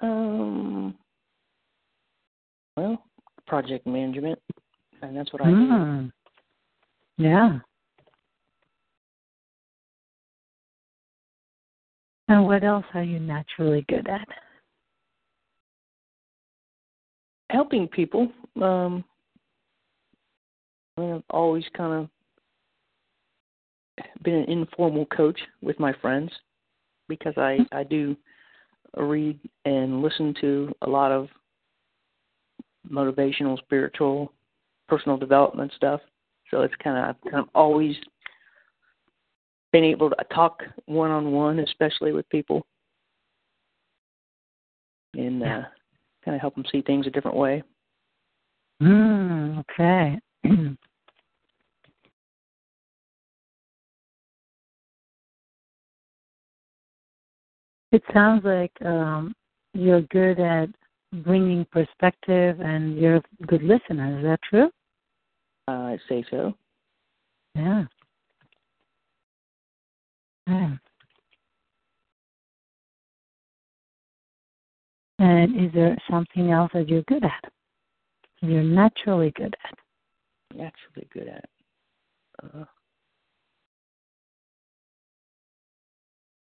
Um. 0.00 0.98
Well, 2.76 3.04
project 3.46 3.86
management, 3.86 4.40
and 5.02 5.16
that's 5.16 5.32
what 5.32 5.42
I 5.42 5.50
do. 5.50 5.56
Mm. 5.56 6.12
Yeah. 7.18 7.60
And 12.28 12.46
what 12.46 12.64
else 12.64 12.86
are 12.94 13.02
you 13.02 13.20
naturally 13.20 13.82
good 13.88 14.08
at? 14.08 14.26
Helping 17.52 17.86
people. 17.86 18.32
Um. 18.60 19.04
I've 20.98 21.22
always 21.30 21.64
kind 21.74 22.08
of 23.98 24.04
been 24.22 24.34
an 24.34 24.44
informal 24.44 25.06
coach 25.06 25.38
with 25.62 25.78
my 25.80 25.92
friends 26.00 26.30
because 27.08 27.34
I 27.36 27.58
I 27.72 27.82
do 27.84 28.16
read 28.96 29.38
and 29.64 30.02
listen 30.02 30.34
to 30.40 30.72
a 30.82 30.88
lot 30.88 31.12
of 31.12 31.28
motivational, 32.90 33.58
spiritual, 33.58 34.32
personal 34.88 35.16
development 35.16 35.72
stuff. 35.76 36.00
So 36.50 36.60
it's 36.60 36.74
kind 36.82 36.98
of 36.98 37.04
I've 37.04 37.30
kind 37.30 37.42
of 37.42 37.48
always 37.54 37.96
been 39.72 39.84
able 39.84 40.10
to 40.10 40.16
talk 40.34 40.62
one 40.86 41.10
on 41.10 41.32
one, 41.32 41.58
especially 41.60 42.12
with 42.12 42.28
people, 42.28 42.66
and 45.14 45.42
uh, 45.42 45.62
kind 46.24 46.34
of 46.34 46.40
help 46.40 46.54
them 46.54 46.64
see 46.70 46.82
things 46.82 47.06
a 47.06 47.10
different 47.10 47.36
way. 47.36 47.62
Mm, 48.82 49.60
okay. 49.60 50.18
it 57.92 58.02
sounds 58.12 58.44
like 58.44 58.72
um, 58.84 59.34
you're 59.74 60.02
good 60.02 60.40
at 60.40 60.68
bringing 61.24 61.64
perspective 61.66 62.60
and 62.60 62.98
you're 62.98 63.16
a 63.16 63.22
good 63.46 63.62
listener. 63.62 64.18
Is 64.18 64.24
that 64.24 64.40
true? 64.48 64.70
Uh, 65.68 65.72
I 65.72 65.98
say 66.08 66.24
so. 66.30 66.54
Yeah. 67.54 67.84
Yeah. 70.46 70.74
And 75.18 75.64
is 75.64 75.72
there 75.72 75.96
something 76.10 76.50
else 76.50 76.70
that 76.74 76.88
you're 76.88 77.02
good 77.02 77.24
at? 77.24 77.52
You're 78.40 78.62
naturally 78.62 79.32
good 79.36 79.54
at. 79.64 79.78
Naturally 80.56 81.08
good 81.12 81.28
at. 81.28 81.48
Uh, 82.42 82.64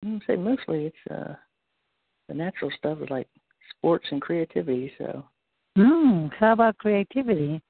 I'd 0.04 0.22
say 0.26 0.36
mostly 0.36 0.86
it's 0.86 1.12
uh, 1.12 1.34
the 2.28 2.34
natural 2.34 2.70
stuff 2.76 2.98
is 3.02 3.10
like 3.10 3.28
sports 3.76 4.06
and 4.10 4.20
creativity. 4.20 4.92
So 4.98 5.24
Mm, 5.76 6.32
how 6.32 6.52
about 6.52 6.78
creativity? 6.78 7.60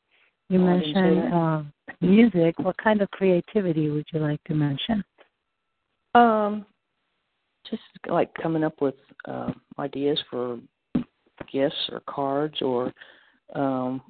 You 0.49 0.61
Oh, 0.61 0.67
I 0.67 0.77
mentioned 0.77 1.35
uh, 1.35 1.63
music. 2.01 2.57
What 2.59 2.77
kind 2.77 3.03
of 3.03 3.11
creativity 3.11 3.91
would 3.91 4.07
you 4.13 4.21
like 4.21 4.43
to 4.45 4.55
mention? 4.55 5.03
Um, 6.15 6.65
just 7.69 7.83
like 8.09 8.33
coming 8.35 8.63
up 8.63 8.81
with 8.81 8.95
um, 9.25 9.61
ideas 9.79 10.19
for 10.31 10.59
gifts 11.45 11.77
or 11.91 12.01
cards, 12.09 12.61
or 12.63 12.93
um, 13.55 14.03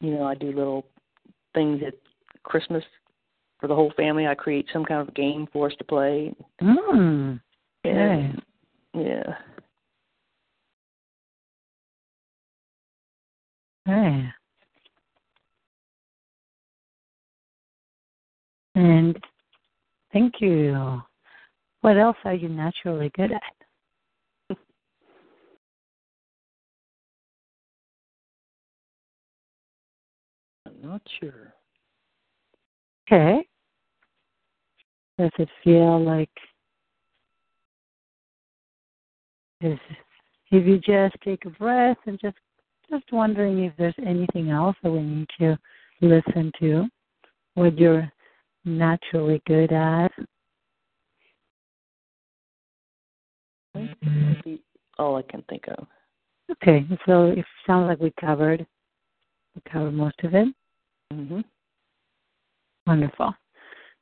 you 0.00 0.12
know, 0.12 0.24
I 0.24 0.34
do 0.34 0.52
little 0.52 0.86
things 1.54 1.82
at 1.86 1.94
Christmas 2.42 2.84
for 3.58 3.66
the 3.66 3.74
whole 3.74 3.92
family. 3.96 4.26
I 4.26 4.34
create 4.34 4.66
some 4.72 4.84
kind 4.84 5.06
of 5.06 5.14
game 5.14 5.46
for 5.52 5.66
us 5.66 5.74
to 5.78 5.84
play. 5.84 6.34
Mm. 6.62 7.40
And, 7.84 8.42
yeah. 8.94 9.34
Okay. 13.88 14.28
And 18.74 19.18
thank 20.12 20.34
you. 20.40 21.02
What 21.80 21.98
else 21.98 22.16
are 22.24 22.34
you 22.34 22.48
naturally 22.48 23.10
good 23.16 23.32
at? 23.32 23.59
Not 30.82 31.02
sure. 31.20 31.54
Okay. 33.06 33.46
Does 35.18 35.30
it 35.38 35.48
feel 35.62 36.02
like 36.02 36.30
is 39.60 39.78
if 40.50 40.66
you 40.66 40.78
just 40.78 41.14
take 41.22 41.44
a 41.44 41.50
breath 41.50 41.98
and 42.06 42.18
just 42.20 42.36
just 42.90 43.04
wondering 43.12 43.64
if 43.64 43.72
there's 43.76 43.94
anything 44.04 44.50
else 44.50 44.76
that 44.82 44.90
we 44.90 45.00
need 45.00 45.28
to 45.38 45.56
listen 46.00 46.50
to, 46.58 46.86
what 47.54 47.78
you're 47.78 48.10
naturally 48.64 49.40
good 49.46 49.72
at. 49.72 50.10
I 53.74 53.94
that 54.02 54.10
might 54.10 54.44
be 54.44 54.62
all 54.98 55.16
I 55.16 55.22
can 55.22 55.42
think 55.48 55.68
of. 55.68 55.86
Okay, 56.50 56.84
so 57.06 57.26
it 57.26 57.44
sounds 57.66 57.88
like 57.88 58.00
we 58.00 58.12
covered 58.20 58.66
we 59.54 59.62
covered 59.70 59.92
most 59.92 60.18
of 60.24 60.34
it. 60.34 60.48
Mhm. 61.12 61.44
Wonderful. 62.86 63.34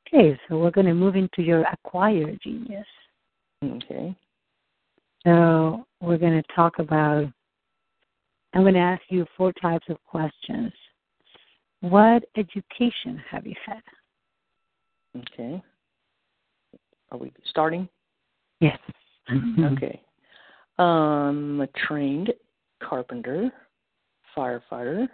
Okay, 0.07 0.39
so 0.47 0.57
we're 0.59 0.71
going 0.71 0.87
to 0.87 0.93
move 0.93 1.15
into 1.15 1.41
your 1.41 1.63
acquired 1.71 2.39
genius. 2.43 2.87
Okay. 3.63 4.15
So 5.25 5.85
we're 6.01 6.17
going 6.17 6.41
to 6.41 6.53
talk 6.55 6.79
about, 6.79 7.25
I'm 8.53 8.61
going 8.61 8.73
to 8.73 8.79
ask 8.79 9.01
you 9.09 9.25
four 9.37 9.53
types 9.53 9.85
of 9.89 9.97
questions. 10.05 10.71
What 11.81 12.23
education 12.35 13.21
have 13.29 13.45
you 13.45 13.55
had? 13.65 13.81
Okay. 15.17 15.61
Are 17.11 17.17
we 17.17 17.31
starting? 17.45 17.87
Yes. 18.59 18.79
Okay. 19.59 20.01
Um, 20.79 21.61
a 21.61 21.67
trained 21.87 22.33
carpenter, 22.81 23.51
firefighter, 24.35 25.07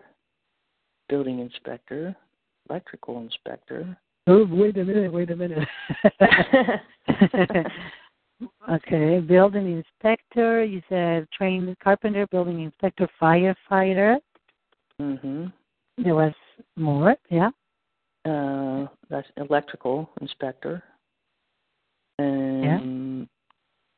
building 1.10 1.40
inspector, 1.40 2.16
electrical 2.70 3.20
inspector. 3.20 3.98
Oh, 4.28 4.46
wait 4.50 4.78
a 4.78 4.84
minute, 4.84 5.14
wait 5.14 5.30
a 5.30 5.36
minute. 5.36 5.68
okay, 8.72 9.20
building 9.20 9.84
inspector, 9.84 10.64
you 10.64 10.82
said 10.90 11.28
trained 11.32 11.76
carpenter, 11.84 12.26
building 12.28 12.62
inspector, 12.62 13.08
firefighter. 13.22 14.18
mhm. 15.00 15.52
There 15.98 16.16
was 16.16 16.34
more, 16.76 17.16
yeah. 17.30 17.52
Uh, 18.26 18.88
that's 19.10 19.28
electrical 19.38 20.10
inspector. 20.20 20.84
And 22.18 23.28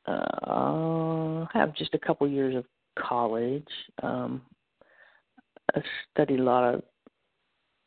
uh, 0.06 1.46
I 1.54 1.58
have 1.58 1.74
just 1.74 1.94
a 1.94 1.98
couple 1.98 2.28
years 2.28 2.54
of 2.54 2.64
college. 2.98 3.68
Um, 4.02 4.42
I 5.74 5.82
studied 6.12 6.40
a 6.40 6.42
lot 6.42 6.74
of, 6.74 6.82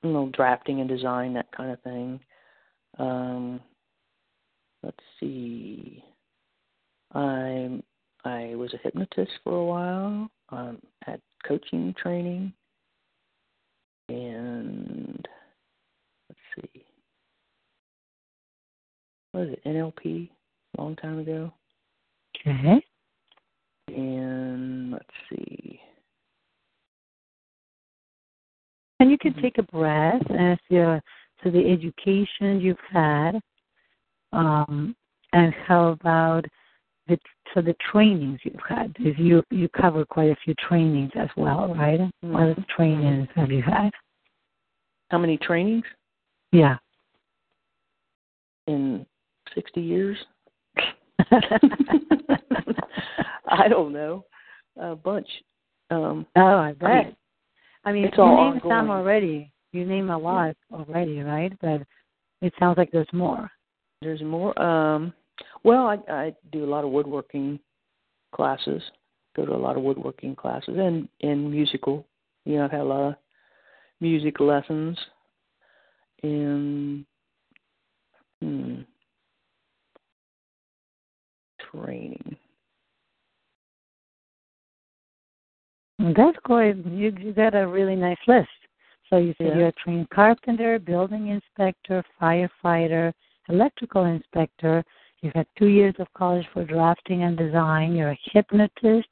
you 0.03 0.11
know, 0.11 0.29
drafting 0.33 0.79
and 0.79 0.89
design, 0.89 1.33
that 1.33 1.51
kind 1.55 1.71
of 1.71 1.81
thing. 1.81 2.19
Um, 2.97 3.59
let's 4.83 4.97
see. 5.19 6.03
I'm 7.13 7.83
I 8.23 8.53
was 8.55 8.73
a 8.73 8.77
hypnotist 8.77 9.31
for 9.43 9.55
a 9.55 9.65
while. 9.65 10.29
Um, 10.49 10.79
had 11.03 11.21
coaching 11.47 11.93
training, 12.01 12.53
and 14.09 15.27
let's 16.29 16.41
see. 16.55 16.85
What 19.31 19.47
is 19.47 19.53
it? 19.53 19.63
NLP, 19.65 20.29
long 20.77 20.95
time 20.97 21.19
ago. 21.19 21.51
Okay. 22.47 22.83
And 23.87 24.91
let's 24.91 25.05
see. 25.29 25.79
And 28.99 29.00
you 29.11 29.17
can 29.17 29.33
Mhm. 29.33 29.41
take 29.41 29.57
a 29.57 29.63
breath 29.63 30.25
as 30.31 30.57
your 30.69 31.01
so 31.43 31.49
the 31.49 31.69
education 31.71 32.61
you've 32.61 32.79
had, 32.89 33.41
um, 34.31 34.95
and 35.33 35.53
how 35.53 35.89
about 35.89 36.45
the 37.07 37.19
so 37.53 37.61
the 37.61 37.73
trainings 37.91 38.39
you've 38.43 38.61
had? 38.67 38.95
If 38.99 39.19
you 39.19 39.43
you 39.51 39.67
cover 39.69 40.05
quite 40.05 40.31
a 40.31 40.35
few 40.37 40.53
trainings 40.55 41.11
as 41.15 41.29
well, 41.35 41.73
right? 41.75 41.99
What 42.21 42.55
Mhm. 42.57 42.67
trainings 42.69 43.27
have 43.35 43.51
you 43.51 43.61
had? 43.61 43.91
How 45.09 45.17
many 45.17 45.37
trainings 45.37 45.85
Yeah. 46.51 46.77
in 48.67 49.05
60 49.53 49.81
years? 49.81 50.25
I 53.47 53.67
don't 53.67 53.91
know. 53.91 54.25
A 54.77 54.95
bunch. 54.95 55.43
Um, 55.89 56.25
oh, 56.37 56.57
I 56.57 56.71
bet. 56.73 56.89
I 56.89 57.03
mean, 57.03 57.15
I 57.83 57.91
mean 57.91 58.05
it's 58.05 58.17
you 58.17 58.23
all 58.23 58.51
named 58.51 58.61
some 58.67 58.89
already. 58.89 59.51
You 59.71 59.85
named 59.85 60.09
a 60.09 60.17
lot 60.17 60.55
already, 60.71 61.21
right? 61.21 61.53
But 61.61 61.81
it 62.41 62.53
sounds 62.59 62.77
like 62.77 62.91
there's 62.91 63.11
more. 63.13 63.49
there's 64.01 64.21
more. 64.21 64.59
Um, 64.61 65.13
well, 65.63 65.87
I 65.87 65.97
I 66.11 66.35
do 66.51 66.63
a 66.63 66.69
lot 66.69 66.83
of 66.83 66.91
woodworking 66.91 67.59
classes. 68.33 68.81
Go 69.35 69.45
to 69.45 69.53
a 69.53 69.55
lot 69.55 69.77
of 69.77 69.83
woodworking 69.83 70.35
classes 70.35 70.75
and 70.77 71.07
and 71.21 71.49
musical. 71.49 72.05
You 72.45 72.57
know, 72.57 72.65
I've 72.65 72.71
had 72.71 72.81
a 72.81 72.83
lot 72.83 73.09
of 73.09 73.15
music 73.99 74.39
lessons. 74.39 74.97
And 76.23 77.05
hmm, 78.41 78.81
training. 81.71 82.35
That's 86.15 86.37
great. 86.43 86.77
You, 86.85 87.13
you 87.19 87.33
got 87.33 87.55
a 87.55 87.67
really 87.67 87.95
nice 87.95 88.17
list. 88.27 88.49
So 89.09 89.17
you 89.17 89.33
said 89.37 89.47
Yeah. 89.47 89.57
you're 89.57 89.67
a 89.67 89.71
trained 89.73 90.09
carpenter, 90.09 90.79
building 90.79 91.27
inspector, 91.27 92.03
firefighter, 92.19 93.13
electrical 93.49 94.05
inspector. 94.05 94.83
You've 95.21 95.33
had 95.33 95.47
two 95.57 95.67
years 95.67 95.93
of 95.99 96.11
college 96.13 96.47
for 96.53 96.63
drafting 96.63 97.23
and 97.23 97.37
design. 97.37 97.95
You're 97.95 98.11
a 98.11 98.19
hypnotist. 98.31 99.09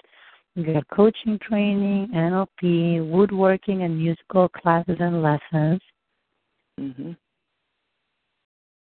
You 0.56 0.74
got 0.74 0.88
coaching 0.90 1.38
training, 1.40 2.10
NLP, 2.14 3.02
woodworking, 3.10 3.84
and 3.84 3.98
musical 3.98 4.50
classes 4.50 4.98
and 5.00 5.22
lessons. 5.22 5.82
Mhm. 6.80 7.16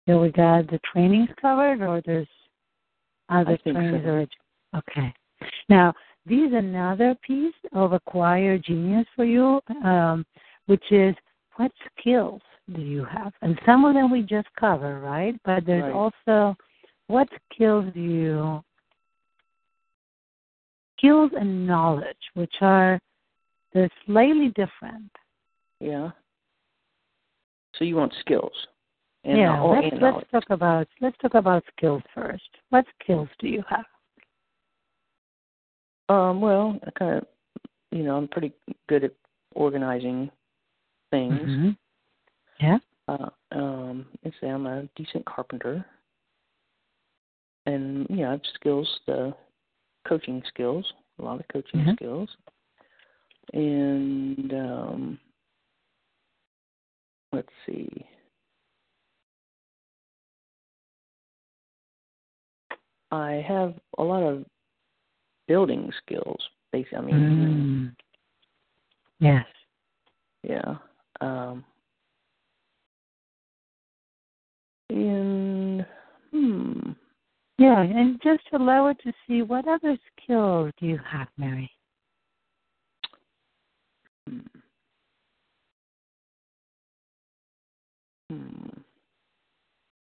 So 0.07 0.21
we 0.21 0.31
got 0.31 0.67
the 0.67 0.79
trainings 0.79 1.29
covered, 1.41 1.81
or 1.81 2.01
there's 2.01 2.27
other 3.29 3.57
trainings 3.57 4.03
so. 4.03 4.09
already? 4.09 4.37
Okay. 4.75 5.13
Now, 5.67 5.93
this 6.29 6.49
is 6.49 6.53
another 6.53 7.15
piece 7.25 7.55
of 7.73 7.93
acquired 7.93 8.63
genius 8.63 9.07
for 9.15 9.25
you, 9.25 9.59
um, 9.83 10.25
which 10.67 10.91
is 10.91 11.15
what 11.55 11.71
skills 11.99 12.41
do 12.73 12.81
you 12.81 13.03
have? 13.03 13.33
And 13.41 13.59
some 13.65 13.83
of 13.83 13.95
them 13.95 14.11
we 14.11 14.21
just 14.21 14.47
cover, 14.57 14.99
right? 14.99 15.35
But 15.43 15.65
there's 15.65 15.83
Right. 15.83 15.93
also 15.93 16.55
what 17.07 17.27
skills 17.51 17.91
do 17.93 17.99
you 17.99 18.63
skills 20.97 21.31
and 21.39 21.65
knowledge, 21.65 22.29
which 22.33 22.53
are 22.61 22.99
they're 23.73 23.89
slightly 24.05 24.49
different. 24.49 25.11
Yeah. 25.79 26.11
So 27.75 27.85
you 27.85 27.95
want 27.95 28.13
skills. 28.19 28.51
And 29.23 29.37
yeah, 29.37 29.61
let's 29.61 29.87
let's 29.93 30.01
knowledge. 30.01 30.27
talk 30.31 30.49
about 30.49 30.87
let's 31.01 31.17
talk 31.17 31.33
about 31.33 31.63
skills 31.75 32.03
first. 32.13 32.49
What 32.69 32.85
skills 33.01 33.29
do 33.39 33.47
you 33.47 33.63
have? 33.69 33.85
Um, 36.09 36.41
well, 36.41 36.79
I 36.85 36.91
kind 36.91 37.17
of, 37.17 37.27
you 37.91 38.03
know, 38.03 38.17
I'm 38.17 38.27
pretty 38.27 38.51
good 38.87 39.03
at 39.03 39.13
organizing 39.53 40.31
things. 41.11 41.49
Mhm. 41.49 41.77
Yeah. 42.59 42.79
Uh, 43.07 43.29
um, 43.51 44.05
let's 44.23 44.35
say 44.41 44.49
I'm 44.49 44.65
a 44.67 44.83
decent 44.95 45.25
carpenter, 45.25 45.85
and 47.65 48.07
you 48.09 48.17
know, 48.17 48.27
I 48.27 48.31
have 48.31 48.41
skills, 48.55 48.99
the 49.07 49.35
coaching 50.07 50.43
skills, 50.47 50.91
a 51.19 51.23
lot 51.23 51.39
of 51.39 51.47
coaching 51.47 51.81
Mhm. 51.81 51.95
skills, 51.95 52.37
and 53.53 54.53
um, 54.53 55.19
let's 57.31 57.53
see. 57.65 58.05
I 63.11 63.33
have 63.47 63.79
a 63.97 64.03
lot 64.03 64.21
of 64.21 64.45
building 65.49 65.91
skills. 66.05 66.39
Basically, 66.71 66.97
I 66.99 67.01
mean, 67.01 67.15
Mm. 67.19 67.95
Yes. 69.19 69.45
yeah. 70.43 70.75
Um, 71.19 71.65
and 74.89 75.85
hmm, 76.31 76.91
Yeah, 77.57 77.81
and 77.81 78.21
just 78.21 78.43
allow 78.53 78.87
it 78.87 78.97
to 79.03 79.11
see 79.27 79.41
what 79.41 79.67
other 79.67 79.97
skills 80.23 80.71
do 80.79 80.85
you 80.85 80.97
have, 80.99 81.27
Mary. 81.37 81.69
hmm, 84.27 84.39
hmm. 88.29 88.69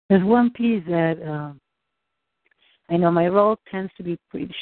There's 0.09 0.23
one 0.23 0.51
piece 0.51 0.83
that 0.87 1.21
um, 1.27 1.59
I 2.91 2.97
know 2.97 3.09
my 3.09 3.27
role 3.27 3.55
tends 3.71 3.91
to 3.97 4.03
be 4.03 4.19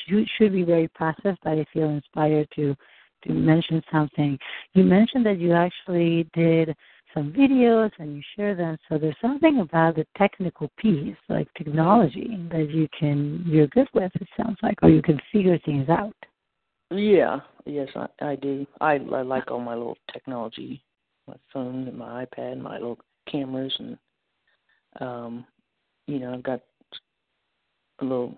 should, 0.08 0.54
be 0.54 0.64
very 0.64 0.88
passive, 0.90 1.36
but 1.44 1.54
I 1.54 1.66
feel 1.74 1.90
inspired 1.90 2.48
to 2.56 2.76
to 3.24 3.34
mention 3.34 3.82
something. 3.92 4.38
You 4.74 4.84
mentioned 4.84 5.26
that 5.26 5.40
you 5.40 5.52
actually 5.52 6.30
did 6.34 6.74
some 7.14 7.34
videos 7.34 7.92
and 8.00 8.16
you 8.16 8.22
share 8.36 8.56
them. 8.56 8.78
So 8.88 8.98
there's 8.98 9.16
something 9.22 9.60
about 9.60 9.96
the 9.96 10.06
technical 10.18 10.70
piece, 10.78 11.18
like 11.28 11.48
technology, 11.58 12.38
that 12.52 12.70
you 12.70 12.88
can 12.98 13.44
you're 13.46 13.68
good 13.68 13.90
with. 13.94 14.12
It 14.16 14.28
sounds 14.38 14.58
like, 14.62 14.78
or 14.84 14.90
you 14.90 15.02
can 15.02 15.20
figure 15.34 15.58
things 15.66 15.90
out. 15.90 16.16
Yeah, 16.92 17.40
yes, 17.66 17.90
I, 17.96 18.08
I 18.22 18.36
do. 18.36 18.66
I, 18.80 18.94
I 18.94 19.22
like 19.24 19.50
all 19.50 19.60
my 19.60 19.76
little 19.76 19.98
technology, 20.14 20.84
my 21.28 21.36
phone 21.52 21.88
and 21.88 21.98
my 21.98 22.26
iPad, 22.26 22.62
my 22.62 22.74
little 22.74 23.00
cameras, 23.30 23.76
and 23.80 23.98
um, 25.00 25.46
you 26.08 26.20
know, 26.20 26.34
I've 26.34 26.44
got 26.44 26.62
little 28.06 28.38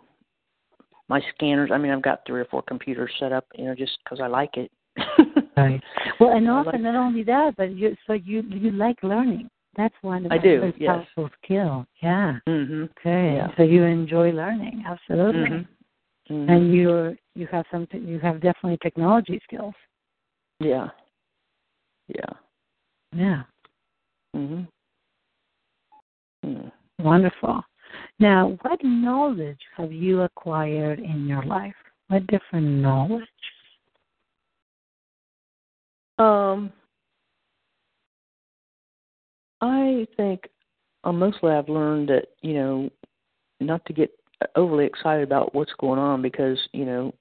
my 1.10 1.22
scanners. 1.36 1.72
I 1.74 1.78
mean, 1.78 1.92
I've 1.92 2.02
got 2.02 2.22
three 2.26 2.40
or 2.42 2.46
four 2.46 2.62
computers 2.62 3.12
set 3.20 3.32
up, 3.34 3.46
you 3.56 3.66
know, 3.66 3.76
just 3.76 3.92
because 4.04 4.20
I 4.22 4.28
like 4.28 4.58
it. 4.58 4.72
Right. 5.58 5.82
Well, 6.20 6.30
and 6.32 6.50
often 6.50 6.72
like- 6.72 6.82
not 6.82 6.96
only 6.96 7.24
that, 7.24 7.56
but 7.58 7.76
you 7.76 7.94
so 8.08 8.14
you 8.14 8.42
you 8.42 8.72
like 8.72 8.96
learning. 9.04 9.50
That's 9.76 9.94
one 10.02 10.26
of 10.26 10.32
I 10.32 10.38
the 10.38 10.44
do, 10.44 10.60
very 10.62 10.74
yes. 10.80 10.88
powerful 11.16 11.30
skill. 11.44 11.86
Yeah. 12.02 12.40
mhm. 12.48 12.90
Okay. 12.98 13.36
Yeah. 13.36 13.48
So 13.58 13.64
you 13.64 13.84
enjoy 13.84 14.32
learning, 14.32 14.84
absolutely. 14.88 15.42
Mhm. 15.50 15.68
Mhm. 16.30 16.50
And 16.50 16.74
you're 16.74 17.16
you 17.36 17.48
have 17.52 17.66
something 17.70 18.02
you 18.08 18.18
have 18.20 18.40
definitely 18.42 18.78
technology 18.82 19.40
skills. 19.44 19.74
yeah. 20.60 20.90
Yeah. 22.08 22.34
Yeah. 23.14 23.44
Mhm. 24.36 24.68
Mm. 26.46 26.72
Wonderful. 27.00 27.62
Now, 28.22 28.56
what 28.62 28.80
knowledge 28.84 29.60
have 29.76 29.92
you 29.92 30.22
acquired 30.22 31.00
in 31.00 31.26
your 31.28 31.44
life? 31.44 31.74
What 32.08 32.28
different 32.28 32.68
knowledge? 32.68 33.24
Um, 36.20 36.72
I 39.60 40.06
think 40.16 40.48
uh, 41.04 41.12
mostly 41.12 41.52
I've 41.52 41.68
learned 41.68 42.10
that 42.10 42.28
you 42.42 42.54
know 42.54 42.90
not 43.60 43.84
to 43.86 43.94
get 43.94 44.12
overly 44.56 44.86
excited 44.86 45.24
about 45.24 45.56
what's 45.56 45.74
going 45.80 46.00
on 46.00 46.22
because 46.22 46.60
you 46.74 46.86
know 46.86 47.12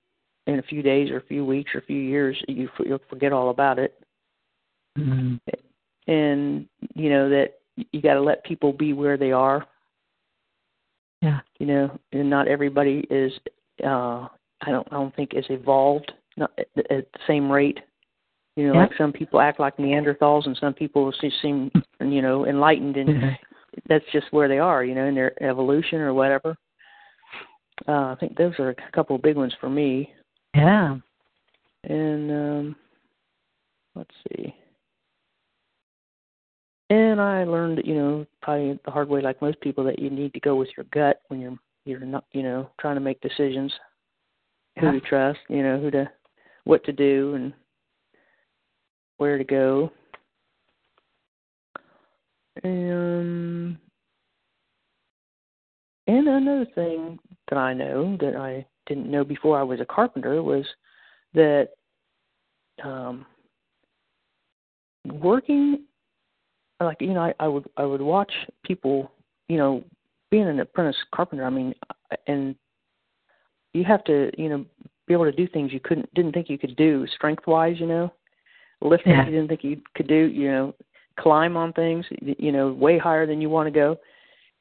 in 0.47 0.59
a 0.59 0.63
few 0.63 0.83
days 0.83 1.11
or 1.11 1.17
a 1.17 1.25
few 1.25 1.47
weeks 1.47 1.71
or 1.75 1.79
a 1.79 1.87
few 1.87 1.97
years 1.97 2.37
you 2.47 2.69
f- 2.75 2.87
you'll 2.87 3.01
forget 3.09 3.33
all 3.33 3.51
about 3.51 3.79
it 3.79 3.97
Mm. 4.99 5.39
and 6.09 6.67
you 6.95 7.11
know 7.11 7.29
that 7.29 7.61
you 7.93 8.03
got 8.03 8.15
to 8.15 8.21
let 8.21 8.45
people 8.45 8.73
be 8.73 8.93
where 8.93 9.17
they 9.17 9.31
are. 9.31 9.65
You 11.61 11.67
know 11.67 11.97
and 12.13 12.29
not 12.29 12.49
everybody 12.49 13.07
is 13.11 13.33
uh 13.85 14.27
i 14.63 14.71
don't 14.71 14.87
i 14.91 14.95
don't 14.97 15.15
think 15.15 15.35
is 15.35 15.45
evolved 15.51 16.11
not 16.37 16.51
at, 16.59 16.67
the- 16.75 16.93
at 16.93 17.13
the 17.13 17.19
same 17.29 17.51
rate. 17.53 17.79
You 18.57 18.67
know 18.67 18.75
Yeah. 18.75 18.81
like 18.81 18.97
some 18.99 19.13
people 19.13 19.41
act 19.41 19.61
like 19.61 19.77
neanderthals 19.77 20.47
and 20.47 20.57
some 20.57 20.75
people 20.75 21.13
just 21.21 21.41
seem 21.41 21.71
you 22.01 22.21
know 22.23 22.47
enlightened 22.47 22.97
and 22.97 23.09
that's 23.89 24.05
just 24.13 24.33
where 24.33 24.49
they 24.49 24.59
are 24.59 24.85
you 24.85 24.95
know 24.95 25.07
in 25.07 25.15
their 25.15 25.41
evolution 25.43 25.99
or 26.01 26.13
whatever. 26.15 26.57
Uh 27.87 28.13
i 28.13 28.17
think 28.19 28.37
those 28.37 28.55
are 28.59 28.71
a 28.71 28.93
couple 28.93 29.15
of 29.17 29.23
big 29.23 29.37
ones 29.37 29.55
for 29.61 29.71
me. 29.71 30.13
Yeah. 30.55 30.97
and 31.85 32.31
um 32.31 32.77
let's 33.95 34.15
see 34.29 34.55
and 36.91 37.21
i 37.21 37.45
learned 37.45 37.81
you 37.85 37.95
know 37.95 38.27
probably 38.43 38.79
the 38.85 38.91
hard 38.91 39.09
way 39.09 39.21
like 39.21 39.41
most 39.41 39.61
people 39.61 39.83
that 39.83 39.99
you 39.99 40.11
need 40.11 40.33
to 40.35 40.41
go 40.41 40.55
with 40.55 40.69
your 40.77 40.85
gut 40.93 41.23
when 41.29 41.41
you're 41.41 41.57
you're 41.85 42.01
not 42.01 42.25
you 42.33 42.43
know 42.43 42.71
trying 42.81 42.97
to 42.97 43.01
make 43.01 43.21
decisions. 43.21 43.73
Who 44.79 44.93
to 44.93 45.01
trust 45.01 45.41
you 45.49 45.63
know 45.63 45.79
who 45.81 45.91
to 45.91 46.11
what 46.65 46.85
to 46.85 46.93
do 46.93 47.35
and 47.35 47.53
where 49.19 49.37
to 49.37 49.45
go. 49.45 49.91
And 52.63 53.77
and 56.07 56.29
another 56.29 56.67
thing 56.75 57.19
that 57.51 57.59
I 57.59 57.75
know 57.75 58.17
that 58.21 58.37
I 58.37 58.65
didn't 58.87 59.11
know 59.11 59.25
before 59.25 59.59
I 59.59 59.63
was 59.63 59.81
a 59.81 59.85
carpenter 59.85 60.43
was 60.43 60.65
that 61.35 61.71
um 62.83 63.27
working 65.05 65.85
like 66.85 67.01
you 67.01 67.15
know 67.15 67.21
I, 67.23 67.35
I 67.41 67.49
would 67.49 67.69
I 67.77 67.85
would 67.85 68.01
watch 68.01 68.33
people 68.65 69.11
you 69.49 69.57
know 69.59 69.85
being 70.31 70.47
an 70.49 70.61
apprentice 70.61 70.97
carpenter 71.15 71.45
I 71.45 71.51
mean 71.51 71.75
and 72.27 72.55
you 73.75 73.85
have 73.85 74.05
to 74.05 74.31
you 74.41 74.49
know 74.49 74.65
be 75.07 75.15
able 75.15 75.25
to 75.25 75.33
do 75.33 75.49
things 75.49 75.73
you 75.73 75.81
couldn't 75.81 76.13
didn't 76.15 76.33
think 76.33 76.49
you 76.49 76.59
could 76.59 76.77
do 76.77 77.07
strength 77.15 77.47
wise 77.47 77.77
you 77.79 77.87
know? 77.87 78.13
Lift 78.83 79.05
things 79.05 79.17
Yeah. 79.19 79.25
you 79.27 79.33
didn't 79.33 79.49
think 79.49 79.65
you 79.65 79.81
could 79.95 80.07
do 80.07 80.15
you 80.15 80.51
know? 80.51 80.75
Climb 81.19 81.57
on 81.57 81.73
things 81.73 82.07
you 82.21 82.53
know 82.53 82.73
way 82.73 82.99
higher 82.99 83.27
than 83.27 83.41
you 83.41 83.51
want 83.51 83.67
to 83.67 83.71
go 83.71 83.99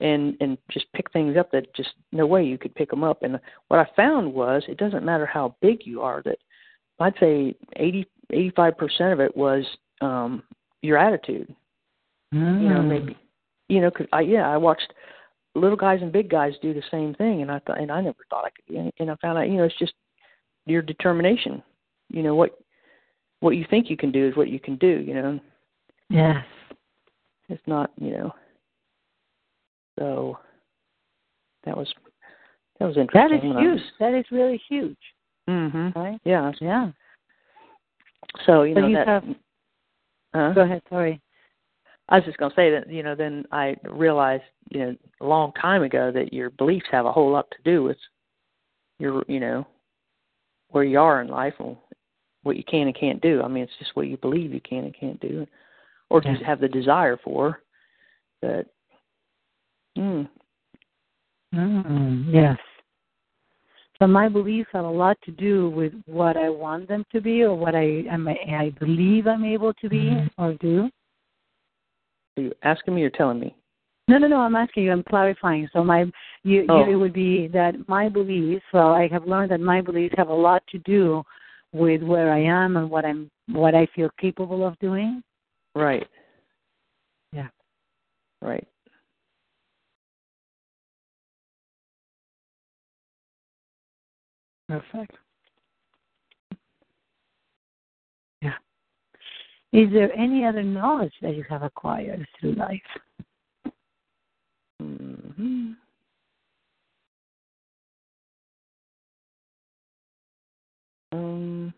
and 0.01 0.35
and 0.41 0.57
just 0.71 0.91
pick 0.93 1.11
things 1.11 1.37
up 1.37 1.51
that 1.51 1.73
just 1.75 1.89
no 2.11 2.25
way 2.25 2.43
you 2.43 2.57
could 2.57 2.73
pick 2.75 2.89
them 2.89 3.03
up. 3.03 3.23
And 3.23 3.39
what 3.67 3.79
i 3.79 3.87
found 3.95 4.33
was 4.33 4.63
it 4.67 4.77
doesn't 4.77 5.05
matter 5.05 5.25
how 5.25 5.55
big 5.61 5.85
you 5.85 6.01
are 6.01 6.21
that 6.23 6.37
i'd 6.99 7.13
say 7.19 7.55
eighty 7.77 8.05
eighty 8.31 8.51
five 8.55 8.77
percent 8.77 9.13
of 9.13 9.19
it 9.19 9.35
was 9.37 9.63
um 10.01 10.43
your 10.81 10.97
attitude 10.97 11.53
Mm. 12.33 12.61
you 12.61 12.69
know 12.69 12.81
maybe 12.83 13.17
you 13.69 13.81
know 13.81 13.89
cause 13.89 14.05
i 14.13 14.21
yeah 14.21 14.47
i 14.47 14.55
watched 14.55 14.93
little 15.55 15.75
guys 15.75 15.99
and 16.03 16.11
big 16.11 16.29
guys 16.29 16.53
do 16.61 16.75
the 16.75 16.83
same 16.91 17.15
thing 17.15 17.41
and 17.41 17.51
i 17.51 17.57
thought 17.59 17.79
and 17.81 17.91
i 17.91 17.99
never 18.01 18.23
thought 18.29 18.45
i 18.45 18.49
could 18.51 18.75
and, 18.77 18.91
and 18.99 19.09
i 19.09 19.15
found 19.15 19.37
out 19.39 19.49
you 19.49 19.57
know 19.57 19.63
it's 19.63 19.79
just 19.79 19.93
your 20.67 20.83
determination 20.83 21.63
you 22.09 22.21
know 22.21 22.35
what 22.35 22.51
what 23.39 23.51
you 23.57 23.65
think 23.69 23.89
you 23.89 23.97
can 23.97 24.11
do 24.11 24.27
is 24.27 24.35
what 24.35 24.49
you 24.49 24.59
can 24.59 24.75
do 24.75 25.03
you 25.07 25.15
know 25.15 25.39
Yes. 26.11 26.45
it's 27.49 27.63
not 27.65 27.89
you 27.99 28.11
know 28.11 28.31
so 29.97 30.37
that 31.65 31.75
was 31.75 31.91
that 32.79 32.85
was 32.85 32.95
interesting 32.97 33.53
That 33.53 33.59
is 33.59 33.59
huge. 33.81 33.81
That 33.99 34.13
is 34.13 34.25
really 34.31 34.61
huge, 34.69 34.97
mhm 35.49 35.95
right? 35.95 36.19
yeah 36.25 36.51
Yeah. 36.61 36.91
so 38.45 38.61
you 38.63 38.75
So 38.75 38.81
know 38.81 38.87
you 38.87 38.95
that 38.97 39.07
have- 39.07 39.23
huh? 40.35 40.51
Go 40.53 40.61
ahead. 40.61 40.81
Sorry. 40.89 41.19
I 42.09 42.15
was 42.15 42.25
just 42.25 42.37
going 42.37 42.51
to 42.51 42.55
say 42.55 42.71
that 42.71 42.89
you 42.91 43.03
know 43.03 43.15
then 43.15 43.45
I 43.51 43.75
realized 43.83 44.43
you 44.69 44.79
know 44.79 44.95
a 45.21 45.25
long 45.25 45.51
time 45.53 45.83
ago 45.83 46.11
that 46.11 46.33
your 46.33 46.49
beliefs 46.51 46.87
have 46.91 47.05
a 47.05 47.11
whole 47.11 47.31
lot 47.31 47.49
to 47.51 47.57
do 47.63 47.83
with 47.83 47.97
your 48.99 49.23
you 49.27 49.39
know 49.39 49.65
where 50.69 50.83
you 50.83 50.99
are 50.99 51.21
in 51.21 51.27
life 51.27 51.53
and 51.59 51.75
what 52.43 52.57
you 52.57 52.63
can 52.63 52.87
and 52.87 52.97
can't 52.97 53.21
do. 53.21 53.41
I 53.41 53.47
mean 53.47 53.63
it's 53.63 53.77
just 53.79 53.95
what 53.95 54.07
you 54.07 54.17
believe 54.17 54.53
you 54.53 54.61
can 54.61 54.85
and 54.85 54.95
can't 54.99 55.19
do, 55.19 55.47
or 56.09 56.21
just 56.21 56.43
have 56.43 56.59
the 56.59 56.67
desire 56.67 57.17
for. 57.23 57.61
That. 58.41 58.65
Mm, 59.97 60.29
Mm, 61.53 62.31
yes. 62.31 62.57
So 63.99 64.07
my 64.07 64.29
beliefs 64.29 64.69
have 64.73 64.85
a 64.85 64.89
lot 64.89 65.17
to 65.23 65.31
do 65.31 65.69
with 65.71 65.93
what 66.05 66.37
I 66.37 66.49
want 66.49 66.87
them 66.87 67.05
to 67.11 67.19
be, 67.19 67.43
or 67.43 67.55
what 67.55 67.75
I 67.75 68.03
am, 68.09 68.27
I 68.27 68.73
believe 68.79 69.27
I'm 69.27 69.43
able 69.43 69.73
to 69.73 69.89
be 69.89 70.15
or 70.37 70.53
do. 70.53 70.89
Are 72.39 72.43
you 72.43 72.53
asking 72.63 72.95
me 72.95 73.03
or 73.03 73.09
telling 73.09 73.39
me? 73.39 73.55
No, 74.07 74.17
no, 74.17 74.27
no. 74.27 74.37
I'm 74.37 74.55
asking 74.55 74.83
you. 74.83 74.91
I'm 74.91 75.03
clarifying. 75.03 75.69
So 75.71 75.83
my, 75.83 76.05
you, 76.43 76.65
Oh. 76.69 76.85
you, 76.85 76.93
it 76.93 76.95
would 76.95 77.13
be 77.13 77.47
that 77.49 77.87
my 77.87 78.09
beliefs. 78.09 78.65
Well, 78.73 78.89
I 78.89 79.07
have 79.09 79.25
learned 79.25 79.51
that 79.51 79.59
my 79.59 79.81
beliefs 79.81 80.15
have 80.17 80.29
a 80.29 80.33
lot 80.33 80.63
to 80.71 80.79
do 80.79 81.23
with 81.73 82.01
where 82.01 82.31
I 82.31 82.39
am 82.39 82.77
and 82.77 82.89
what 82.89 83.05
I'm, 83.05 83.29
what 83.51 83.75
I 83.75 83.87
feel 83.95 84.09
capable 84.19 84.65
of 84.65 84.77
doing. 84.79 85.21
Right. 85.75 86.07
Yeah. 87.31 87.49
Right. 88.41 88.67
Perfect. 94.67 95.15
Is 99.71 99.91
there 99.91 100.11
any 100.17 100.45
other 100.45 100.63
knowledge 100.63 101.13
that 101.21 101.35
you 101.35 101.43
have 101.49 101.61
acquired 101.63 102.25
through 102.39 102.53
life? 102.53 102.81
hmm 104.79 105.71
Um. 111.11 111.73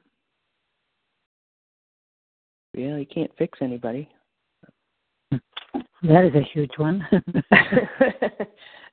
Yeah, 2.74 2.98
you 2.98 3.06
can't 3.06 3.32
fix 3.38 3.60
anybody. 3.62 4.10
That 6.04 6.26
is 6.26 6.36
a 6.36 6.42
huge 6.54 6.72
one. 6.78 7.06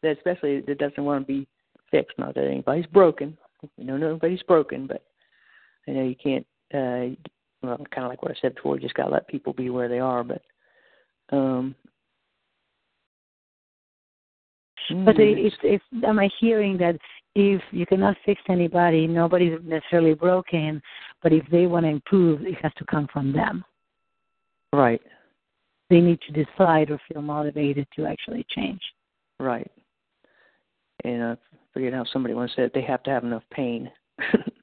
especially 0.02 0.60
that 0.60 0.78
doesn't 0.78 1.04
want 1.04 1.26
to 1.26 1.32
be 1.32 1.46
fixed. 1.90 2.18
Not 2.18 2.34
that 2.34 2.44
anybody's 2.44 2.86
broken. 2.86 3.36
You 3.76 3.84
know, 3.84 3.96
nobody's 3.96 4.42
broken, 4.42 4.86
but 4.86 5.02
I 5.86 5.92
know 5.92 6.04
you 6.04 6.16
can't. 6.16 6.46
uh 6.74 7.14
Well, 7.62 7.78
kind 7.90 8.04
of 8.04 8.10
like 8.10 8.22
what 8.22 8.30
I 8.30 8.36
said 8.40 8.54
before, 8.54 8.76
you 8.76 8.82
just 8.82 8.94
gotta 8.94 9.10
let 9.10 9.28
people 9.28 9.52
be 9.52 9.70
where 9.70 9.88
they 9.88 9.98
are. 9.98 10.22
But, 10.22 10.42
um, 11.32 11.74
but 15.04 15.16
mm, 15.16 15.46
it's, 15.46 15.56
it's, 15.62 15.84
am 16.04 16.18
I 16.18 16.30
hearing 16.40 16.78
that 16.78 16.96
if 17.34 17.62
you 17.70 17.86
cannot 17.86 18.16
fix 18.24 18.40
anybody, 18.48 19.06
nobody's 19.06 19.58
necessarily 19.64 20.14
broken, 20.14 20.80
but 21.22 21.32
if 21.32 21.44
they 21.50 21.66
want 21.66 21.84
to 21.84 21.90
improve, 21.90 22.42
it 22.42 22.56
has 22.62 22.72
to 22.78 22.84
come 22.84 23.08
from 23.12 23.32
them. 23.32 23.64
right, 24.72 25.02
They 25.90 26.00
need 26.00 26.20
to 26.22 26.44
decide 26.44 26.90
or 26.90 27.00
feel 27.10 27.22
motivated 27.22 27.86
to 27.96 28.06
actually 28.06 28.46
change. 28.50 28.80
right. 29.38 29.70
And 31.04 31.22
I 31.22 31.36
forget 31.72 31.92
how 31.92 32.04
somebody 32.12 32.34
once 32.34 32.52
said 32.56 32.72
they 32.74 32.82
have 32.82 33.02
to 33.04 33.10
have 33.10 33.22
enough 33.24 33.44
pain. 33.52 33.90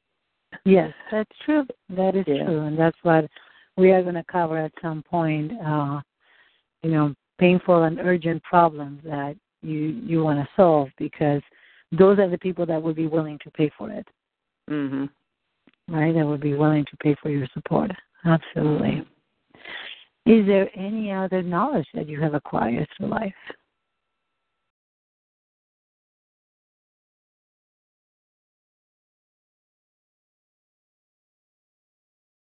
Yes, 0.65 0.91
that's 1.11 1.31
true. 1.45 1.65
That 1.89 2.15
is 2.15 2.27
Yeah. 2.27 2.45
true, 2.45 2.61
and 2.61 2.77
that's 2.77 2.97
what 3.03 3.29
we 3.77 3.91
are 3.91 4.01
going 4.01 4.15
to 4.15 4.23
cover 4.23 4.57
at 4.57 4.71
some 4.81 5.03
point. 5.03 5.53
Uh, 5.61 6.01
you 6.83 6.91
know, 6.91 7.15
painful 7.37 7.83
and 7.83 7.99
urgent 7.99 8.41
problems 8.43 9.01
that 9.03 9.37
you 9.61 9.79
you 10.05 10.23
want 10.23 10.39
to 10.39 10.49
solve 10.55 10.89
because 10.97 11.41
those 11.91 12.19
are 12.19 12.29
the 12.29 12.37
people 12.37 12.65
that 12.65 12.81
would 12.81 12.95
be 12.95 13.07
willing 13.07 13.39
to 13.39 13.51
pay 13.51 13.69
for 13.77 13.91
it, 13.91 14.07
mhm. 14.69 15.09
right? 15.87 16.13
That 16.13 16.25
would 16.25 16.41
be 16.41 16.55
willing 16.55 16.85
to 16.85 16.97
pay 16.97 17.15
for 17.15 17.29
your 17.29 17.47
support. 17.53 17.91
Absolutely. 18.25 19.05
Is 20.25 20.45
there 20.47 20.69
any 20.75 21.11
other 21.11 21.43
knowledge 21.43 21.87
that 21.93 22.09
you 22.09 22.19
have 22.21 22.33
acquired 22.33 22.87
through 22.97 23.07
life? 23.07 23.35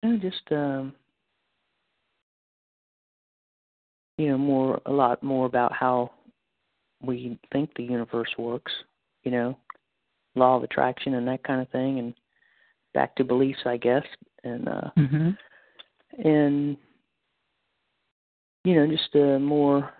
No, 0.04 0.18
just 0.18 0.41
um 0.52 0.93
you 4.18 4.28
know, 4.28 4.38
more 4.38 4.82
a 4.86 4.91
lot 4.91 5.24
more 5.24 5.45
about 5.45 5.72
how 5.72 6.12
we 7.02 7.39
think 7.54 7.70
the 7.76 7.84
universe 7.84 8.30
works, 8.38 8.72
you 9.24 9.32
know, 9.32 9.58
law 10.36 10.58
of 10.58 10.64
attraction 10.64 11.14
and 11.14 11.26
that 11.28 11.43
kind 11.43 11.62
of 11.62 11.70
thing 11.70 12.00
and 12.00 12.14
back 12.93 13.16
to 13.16 13.24
beliefs 13.24 13.62
I 13.66 13.78
guess. 13.78 14.04
And 14.43 14.68
uh 14.68 14.89
Mm-hmm. 14.97 15.30
and 16.28 16.78
you 18.66 18.76
know, 18.76 18.88
just 18.88 19.16
uh 19.16 19.39
more 19.39 19.93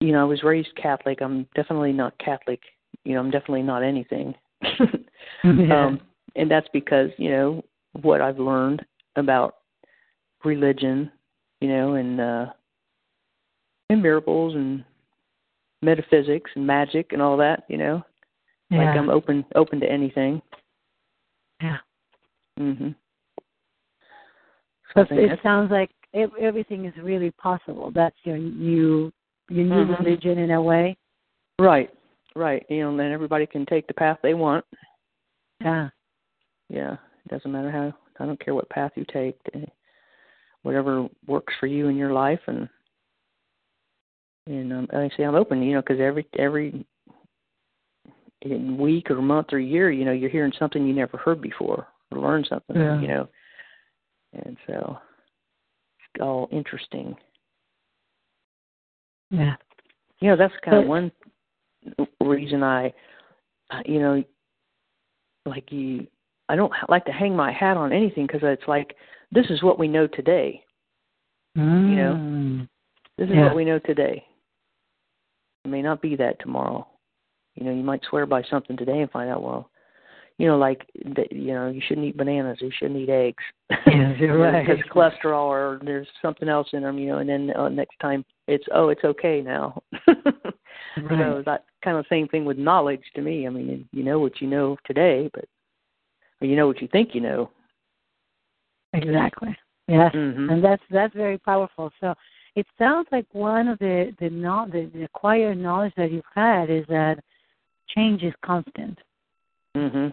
you 0.00 0.12
know, 0.12 0.22
I 0.22 0.24
was 0.24 0.42
raised 0.42 0.74
Catholic. 0.76 1.20
I'm 1.20 1.46
definitely 1.54 1.92
not 1.92 2.18
Catholic. 2.18 2.60
You 3.04 3.14
know, 3.14 3.20
I'm 3.20 3.30
definitely 3.30 3.62
not 3.62 3.82
anything. 3.82 4.34
um 5.44 6.00
and 6.36 6.50
that's 6.50 6.68
because, 6.72 7.10
you 7.18 7.30
know, 7.30 7.64
what 8.02 8.20
I've 8.20 8.38
learned 8.38 8.84
about 9.16 9.56
religion, 10.44 11.10
you 11.60 11.68
know, 11.68 11.94
and 11.94 12.20
uh 12.20 12.46
and 13.88 14.02
miracles 14.02 14.54
and 14.54 14.84
metaphysics 15.82 16.50
and 16.54 16.66
magic 16.66 17.12
and 17.12 17.20
all 17.20 17.36
that, 17.38 17.64
you 17.68 17.76
know. 17.76 18.02
yeah. 18.70 18.78
Like 18.78 18.96
I'm 18.96 19.10
open 19.10 19.44
open 19.54 19.80
to 19.80 19.90
anything. 19.90 20.40
yeah. 21.60 21.78
Mhm. 22.58 22.94
So 24.94 25.00
I 25.02 25.04
But 25.04 25.08
think 25.08 25.32
it 25.32 25.40
sounds 25.42 25.70
like 25.70 25.90
ev- 26.14 26.34
everything 26.40 26.84
is 26.84 26.96
really 27.02 27.30
possible. 27.32 27.90
That's 27.90 28.16
your 28.24 28.38
new 28.38 29.12
your 29.48 29.64
new 29.64 29.84
Mhm. 29.84 29.98
religion 29.98 30.38
in 30.38 30.52
a 30.52 30.62
way. 30.62 30.96
right. 31.58 31.92
Right. 32.36 32.64
You 32.70 32.82
know, 32.82 32.90
and 32.90 33.00
then 33.00 33.10
everybody 33.10 33.44
can 33.44 33.66
take 33.66 33.88
the 33.88 33.94
path 33.94 34.18
they 34.22 34.34
want. 34.34 34.64
Yeah. 35.60 35.90
Yeah. 36.68 36.96
It 37.24 37.30
doesn't 37.30 37.52
matter 37.52 37.70
how 37.70 37.92
I 38.18 38.26
don't 38.26 38.42
care 38.42 38.54
what 38.54 38.68
path 38.70 38.92
you 38.96 39.04
take. 39.12 39.38
eh, 39.54 39.64
Whatever 40.62 41.08
works 41.26 41.54
for 41.58 41.66
you 41.66 41.88
in 41.88 41.96
your 41.96 42.12
life 42.12 42.40
and 42.46 42.68
and 44.46 44.72
um, 44.72 44.88
like 44.92 45.12
I 45.12 45.16
say 45.16 45.22
I'm 45.22 45.34
open, 45.34 45.62
you 45.62 45.74
know, 45.74 45.80
because 45.80 46.00
every 46.00 46.26
every 46.38 46.84
in 48.42 48.78
week 48.78 49.10
or 49.10 49.20
month 49.20 49.48
or 49.52 49.58
year, 49.58 49.90
you 49.90 50.04
know, 50.04 50.12
you're 50.12 50.30
hearing 50.30 50.52
something 50.58 50.86
you 50.86 50.94
never 50.94 51.18
heard 51.18 51.40
before 51.40 51.86
or 52.10 52.18
learn 52.18 52.44
something, 52.48 52.76
Yeah. 52.76 53.00
you 53.00 53.08
know. 53.08 53.28
And 54.32 54.56
so 54.66 54.98
it's 56.14 56.22
all 56.22 56.48
interesting. 56.50 57.14
Yeah. 59.30 59.56
You 60.20 60.30
know, 60.30 60.36
that's 60.36 60.54
kind 60.64 60.78
of 60.78 60.86
one 60.88 61.12
reason 62.20 62.62
I, 62.62 62.92
you 63.84 64.00
know, 64.00 64.24
like 65.46 65.70
you, 65.70 66.06
I 66.50 66.56
don't 66.56 66.72
like 66.88 67.04
to 67.04 67.12
hang 67.12 67.36
my 67.36 67.52
hat 67.52 67.76
on 67.76 67.92
anything 67.92 68.26
because 68.26 68.40
it's 68.42 68.66
like 68.66 68.96
this 69.30 69.46
is 69.50 69.62
what 69.62 69.78
we 69.78 69.86
know 69.86 70.06
today. 70.08 70.64
You 71.54 71.96
know? 71.96 72.14
Mm. 72.14 72.68
This 73.16 73.28
is 73.28 73.34
Yeah. 73.36 73.44
what 73.44 73.56
we 73.56 73.64
know 73.64 73.78
today. 73.78 74.24
It 75.64 75.68
may 75.68 75.82
not 75.82 76.00
be 76.00 76.16
that 76.16 76.40
tomorrow. 76.40 76.86
You 77.54 77.66
know, 77.66 77.72
you 77.72 77.82
might 77.82 78.02
swear 78.04 78.26
by 78.26 78.42
something 78.42 78.76
today 78.76 79.00
and 79.00 79.10
find 79.10 79.30
out, 79.30 79.42
well, 79.42 79.70
you 80.38 80.46
know, 80.46 80.56
like 80.56 80.86
that, 81.16 81.30
you 81.30 81.52
know, 81.52 81.68
you 81.68 81.82
shouldn't 81.86 82.06
eat 82.06 82.16
bananas, 82.16 82.58
you 82.60 82.70
shouldn't 82.76 82.98
eat 82.98 83.10
eggs. 83.10 83.44
Yes, 83.86 84.18
you're 84.18 84.38
right. 84.38 84.66
Because 84.66 84.82
cholesterol 84.90 85.44
or 85.44 85.80
there's 85.84 86.08
something 86.22 86.48
else 86.48 86.68
in 86.72 86.82
them, 86.82 86.98
you 86.98 87.08
know. 87.08 87.18
And 87.18 87.28
then 87.28 87.50
uh, 87.56 87.68
next 87.68 87.98
time 88.00 88.24
it's 88.48 88.64
oh, 88.74 88.88
it's 88.88 89.04
okay 89.04 89.40
now. 89.40 89.82
Right. 90.96 91.18
So 91.18 91.42
that 91.46 91.64
kind 91.84 91.96
of 91.96 92.06
same 92.08 92.26
thing 92.28 92.44
with 92.44 92.58
knowledge 92.58 93.02
to 93.14 93.22
me. 93.22 93.46
I 93.46 93.50
mean, 93.50 93.88
you 93.92 94.02
know 94.02 94.18
what 94.18 94.40
you 94.40 94.48
know 94.48 94.76
today, 94.84 95.30
but 95.32 95.44
or 96.40 96.46
you 96.46 96.56
know 96.56 96.66
what 96.66 96.80
you 96.80 96.88
think 96.88 97.14
you 97.14 97.20
know. 97.20 97.50
Exactly. 98.92 99.56
Yes, 99.86 100.14
Mhm. 100.14 100.50
and 100.52 100.64
that's 100.64 100.82
that's 100.90 101.14
very 101.14 101.38
powerful. 101.38 101.92
So 102.00 102.14
it 102.54 102.66
sounds 102.78 103.08
like 103.12 103.26
one 103.32 103.68
of 103.68 103.78
the 103.78 104.14
the, 104.18 104.30
no, 104.30 104.66
the 104.70 104.86
the 104.86 105.04
acquired 105.04 105.58
knowledge 105.58 105.94
that 105.96 106.10
you've 106.10 106.24
had 106.34 106.70
is 106.70 106.86
that 106.86 107.18
change 107.88 108.22
is 108.22 108.34
constant. 108.42 108.98
Mhm. 109.76 110.12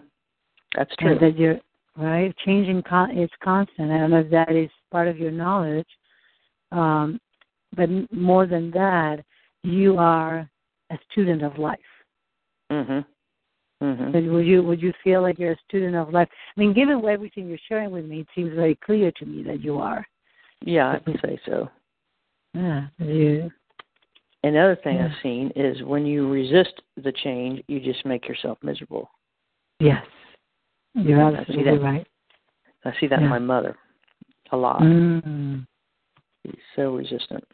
That's 0.74 0.94
true. 0.96 1.12
And 1.12 1.20
that 1.20 1.38
you're 1.38 1.60
right. 1.96 2.36
Changing 2.38 2.82
con- 2.82 3.16
is 3.16 3.30
constant. 3.40 3.90
I 3.90 3.98
don't 3.98 4.10
know 4.10 4.20
if 4.20 4.30
that 4.30 4.50
is 4.50 4.70
part 4.90 5.08
of 5.08 5.18
your 5.18 5.30
knowledge, 5.30 5.88
um, 6.72 7.20
but 7.74 7.88
more 8.12 8.46
than 8.46 8.70
that, 8.72 9.24
you 9.62 9.98
are 9.98 10.48
a 10.90 10.98
student 11.10 11.42
of 11.42 11.58
life. 11.58 12.04
Mhm. 12.70 13.04
Mhm. 13.82 14.12
But 14.12 14.24
would 14.24 14.46
you 14.46 14.62
would 14.62 14.82
you 14.82 14.92
feel 15.04 15.22
like 15.22 15.38
you're 15.38 15.52
a 15.52 15.58
student 15.68 15.94
of 15.94 16.12
life? 16.12 16.28
I 16.56 16.60
mean, 16.60 16.72
given 16.72 17.04
everything 17.08 17.48
you're 17.48 17.58
sharing 17.68 17.90
with 17.92 18.06
me, 18.06 18.20
it 18.20 18.28
seems 18.34 18.52
very 18.54 18.74
clear 18.74 19.12
to 19.12 19.26
me 19.26 19.42
that 19.44 19.62
you 19.62 19.78
are. 19.78 20.04
Yeah, 20.62 20.88
I 20.88 21.00
would 21.06 21.20
say 21.20 21.38
so. 21.46 21.70
Yeah, 22.54 22.88
you. 22.98 23.52
Another 24.42 24.76
thing 24.76 24.96
Yeah. 24.96 25.06
I've 25.06 25.22
seen 25.22 25.50
is 25.54 25.82
when 25.82 26.06
you 26.06 26.28
resist 26.28 26.80
the 26.96 27.12
change, 27.12 27.62
you 27.68 27.78
just 27.80 28.04
make 28.04 28.26
yourself 28.26 28.58
miserable. 28.62 29.10
Yes, 29.78 30.04
you're 30.94 31.22
I 31.22 31.30
see 31.30 31.36
absolutely 31.38 31.78
that. 31.78 31.84
right. 31.84 32.06
I 32.84 32.92
see 32.98 33.06
that 33.08 33.22
in 33.22 33.28
my 33.28 33.38
mother 33.38 33.76
a 34.50 34.56
lot. 34.56 34.80
Mm. 34.80 35.66
She's 36.44 36.54
so 36.74 36.96
resistant, 36.96 37.44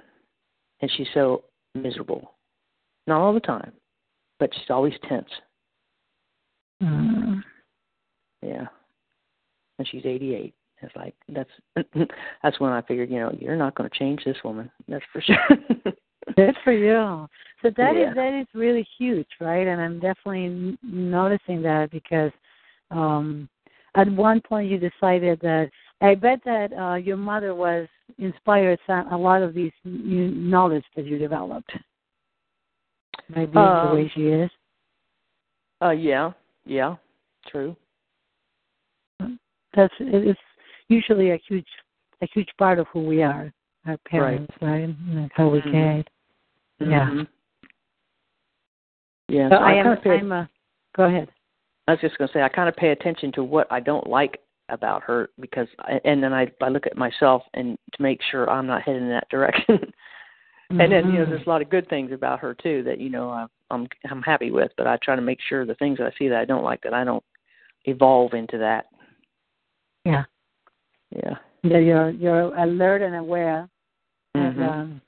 and 0.80 0.90
she's 0.92 1.08
so 1.12 1.44
miserable. 1.74 2.32
Not 3.06 3.20
all 3.20 3.34
the 3.34 3.40
time, 3.40 3.72
but 4.38 4.54
she's 4.54 4.70
always 4.70 4.94
tense. 5.08 5.28
Mm. 6.82 7.42
Yeah, 8.42 8.66
and 9.78 9.88
she's 9.88 10.04
88. 10.04 10.54
It's 10.82 10.96
like 10.96 11.14
that's 11.28 11.50
that's 12.42 12.60
when 12.60 12.72
I 12.72 12.82
figured, 12.82 13.10
you 13.10 13.20
know, 13.20 13.34
you're 13.38 13.56
not 13.56 13.74
going 13.74 13.88
to 13.88 13.98
change 13.98 14.22
this 14.24 14.36
woman. 14.44 14.70
That's 14.88 15.04
for 15.12 15.20
sure. 15.22 15.36
Good 16.36 16.56
for 16.64 16.72
you. 16.72 17.26
So 17.62 17.70
that 17.76 17.96
is 17.96 18.08
Yeah. 18.08 18.14
that 18.14 18.38
is 18.40 18.46
really 18.54 18.86
huge, 18.98 19.28
right? 19.40 19.66
And 19.66 19.80
I'm 19.80 20.00
definitely 20.00 20.46
n- 20.46 20.78
noticing 20.82 21.62
that 21.62 21.90
because 21.90 22.32
um 22.90 23.48
at 23.94 24.08
one 24.10 24.40
point 24.40 24.70
you 24.70 24.78
decided 24.78 25.40
that 25.40 25.70
I 26.00 26.14
bet 26.14 26.40
that 26.44 26.72
uh 26.72 26.96
your 26.96 27.16
mother 27.16 27.54
was 27.54 27.86
inspired 28.18 28.78
some, 28.86 29.10
a 29.12 29.16
lot 29.16 29.42
of 29.42 29.54
these 29.54 29.72
new 29.84 30.30
knowledge 30.30 30.84
that 30.96 31.06
you 31.06 31.18
developed. 31.18 31.72
By 33.34 33.46
being 33.46 33.52
the 33.54 33.60
Um, 33.60 33.92
way 33.92 34.10
she 34.14 34.26
is. 34.28 34.50
uh, 35.82 35.90
yeah, 35.90 36.32
yeah, 36.66 36.96
true. 37.46 37.76
That's 39.74 39.92
it's 39.98 40.40
usually 40.88 41.30
a 41.30 41.40
huge 41.48 41.66
a 42.22 42.26
huge 42.32 42.48
part 42.58 42.78
of 42.78 42.86
who 42.92 43.04
we 43.04 43.22
are, 43.22 43.52
our 43.86 43.96
parents, 44.06 44.52
right? 44.60 44.88
Like 45.08 45.32
how 45.34 45.48
we 45.48 45.60
Mhm. 45.60 45.96
get. 45.96 46.08
Yeah. 46.88 47.24
Yeah, 49.28 49.48
So 49.48 49.56
I 49.56 49.70
I 49.70 49.74
am 49.74 49.84
kind 49.86 49.98
of 49.98 50.04
pay, 50.04 50.10
I'm 50.18 50.32
a 50.32 50.48
go 50.94 51.04
ahead. 51.04 51.30
I 51.88 51.92
was 51.92 52.00
just 52.00 52.16
going 52.18 52.28
to 52.28 52.32
say 52.32 52.42
I 52.42 52.48
kind 52.48 52.68
of 52.68 52.76
pay 52.76 52.90
attention 52.90 53.32
to 53.32 53.44
what 53.44 53.66
I 53.70 53.80
don't 53.80 54.06
like 54.06 54.38
about 54.68 55.02
her 55.02 55.30
because 55.40 55.68
I, 55.80 56.00
and 56.04 56.22
then 56.22 56.32
I 56.32 56.50
I 56.62 56.68
look 56.68 56.86
at 56.86 56.96
myself 56.96 57.42
and 57.54 57.78
to 57.94 58.02
make 58.02 58.20
sure 58.30 58.48
I'm 58.48 58.66
not 58.66 58.82
heading 58.82 59.02
in 59.04 59.08
that 59.10 59.28
direction. 59.30 59.92
and 60.70 60.92
then 60.92 61.10
you 61.10 61.18
know 61.18 61.26
Mhm. 61.26 61.30
there's 61.30 61.46
a 61.46 61.50
lot 61.50 61.62
of 61.62 61.70
good 61.70 61.88
things 61.88 62.12
about 62.12 62.40
her 62.40 62.54
too 62.54 62.82
that 62.84 62.98
you 62.98 63.10
know 63.10 63.30
I, 63.30 63.46
I'm 63.70 63.88
I'm 64.10 64.22
happy 64.22 64.50
with, 64.50 64.70
but 64.76 64.86
I 64.86 64.96
try 65.02 65.16
to 65.16 65.22
make 65.22 65.38
sure 65.48 65.64
the 65.64 65.74
things 65.76 65.98
that 65.98 66.06
I 66.06 66.12
see 66.18 66.28
that 66.28 66.38
I 66.38 66.44
don't 66.44 66.64
like 66.64 66.82
that 66.82 66.94
I 66.94 67.04
don't 67.04 67.24
evolve 67.84 68.34
into 68.34 68.58
that. 68.58 68.86
Yeah. 70.04 70.24
Yeah. 71.14 71.36
that 71.64 71.80
you're 71.80 72.10
you're 72.10 72.54
alert 72.56 73.00
and 73.02 73.14
aware 73.14 73.68
and 74.34 74.56
Mhm. 74.56 74.68
um 74.68 75.00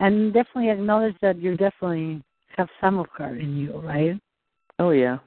and 0.00 0.32
definitely 0.32 0.70
acknowledge 0.70 1.14
that 1.20 1.36
you 1.38 1.56
definitely 1.56 2.22
have 2.56 2.68
some 2.80 2.98
of 2.98 3.06
her 3.16 3.36
in 3.36 3.56
you 3.56 3.78
right 3.78 4.18
Oh 4.78 4.90
yeah. 4.90 5.18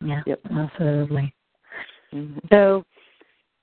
yeah 0.00 0.22
Yep. 0.26 0.40
absolutely 0.52 1.34
Mhm. 2.12 2.48
so 2.50 2.84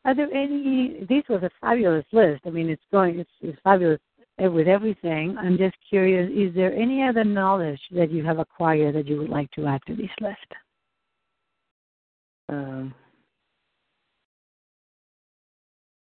are 0.03 0.13
there 0.15 0.31
any 0.33 1.05
this 1.05 1.23
was 1.29 1.43
a 1.43 1.51
fabulous 1.61 2.05
list 2.11 2.41
i 2.45 2.49
mean 2.49 2.69
it's 2.69 2.83
going 2.91 3.19
it's, 3.19 3.31
it's 3.41 3.59
fabulous 3.63 4.01
with 4.39 4.67
everything 4.67 5.35
i'm 5.39 5.57
just 5.57 5.75
curious 5.87 6.29
is 6.35 6.53
there 6.55 6.73
any 6.75 7.01
other 7.03 7.23
knowledge 7.23 7.79
that 7.91 8.11
you 8.11 8.23
have 8.23 8.39
acquired 8.39 8.95
that 8.95 9.07
you 9.07 9.17
would 9.17 9.29
like 9.29 9.49
to 9.51 9.65
add 9.65 9.81
to 9.87 9.95
this 9.95 10.11
list 10.21 10.37
Um, 12.47 12.93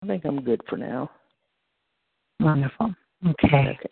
I 0.03 0.07
think 0.07 0.25
I'm 0.25 0.41
good 0.43 0.61
for 0.67 0.75
now. 0.77 1.09
wonderful 2.39 2.93
okay 3.25 3.77
Okay. 3.79 3.89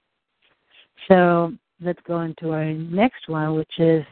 So 1.08 1.54
let's 1.82 2.00
go 2.08 2.22
into 2.22 2.52
our 2.52 2.66
next 2.74 3.28
one, 3.28 3.56
which 3.56 3.80
is 3.80 4.04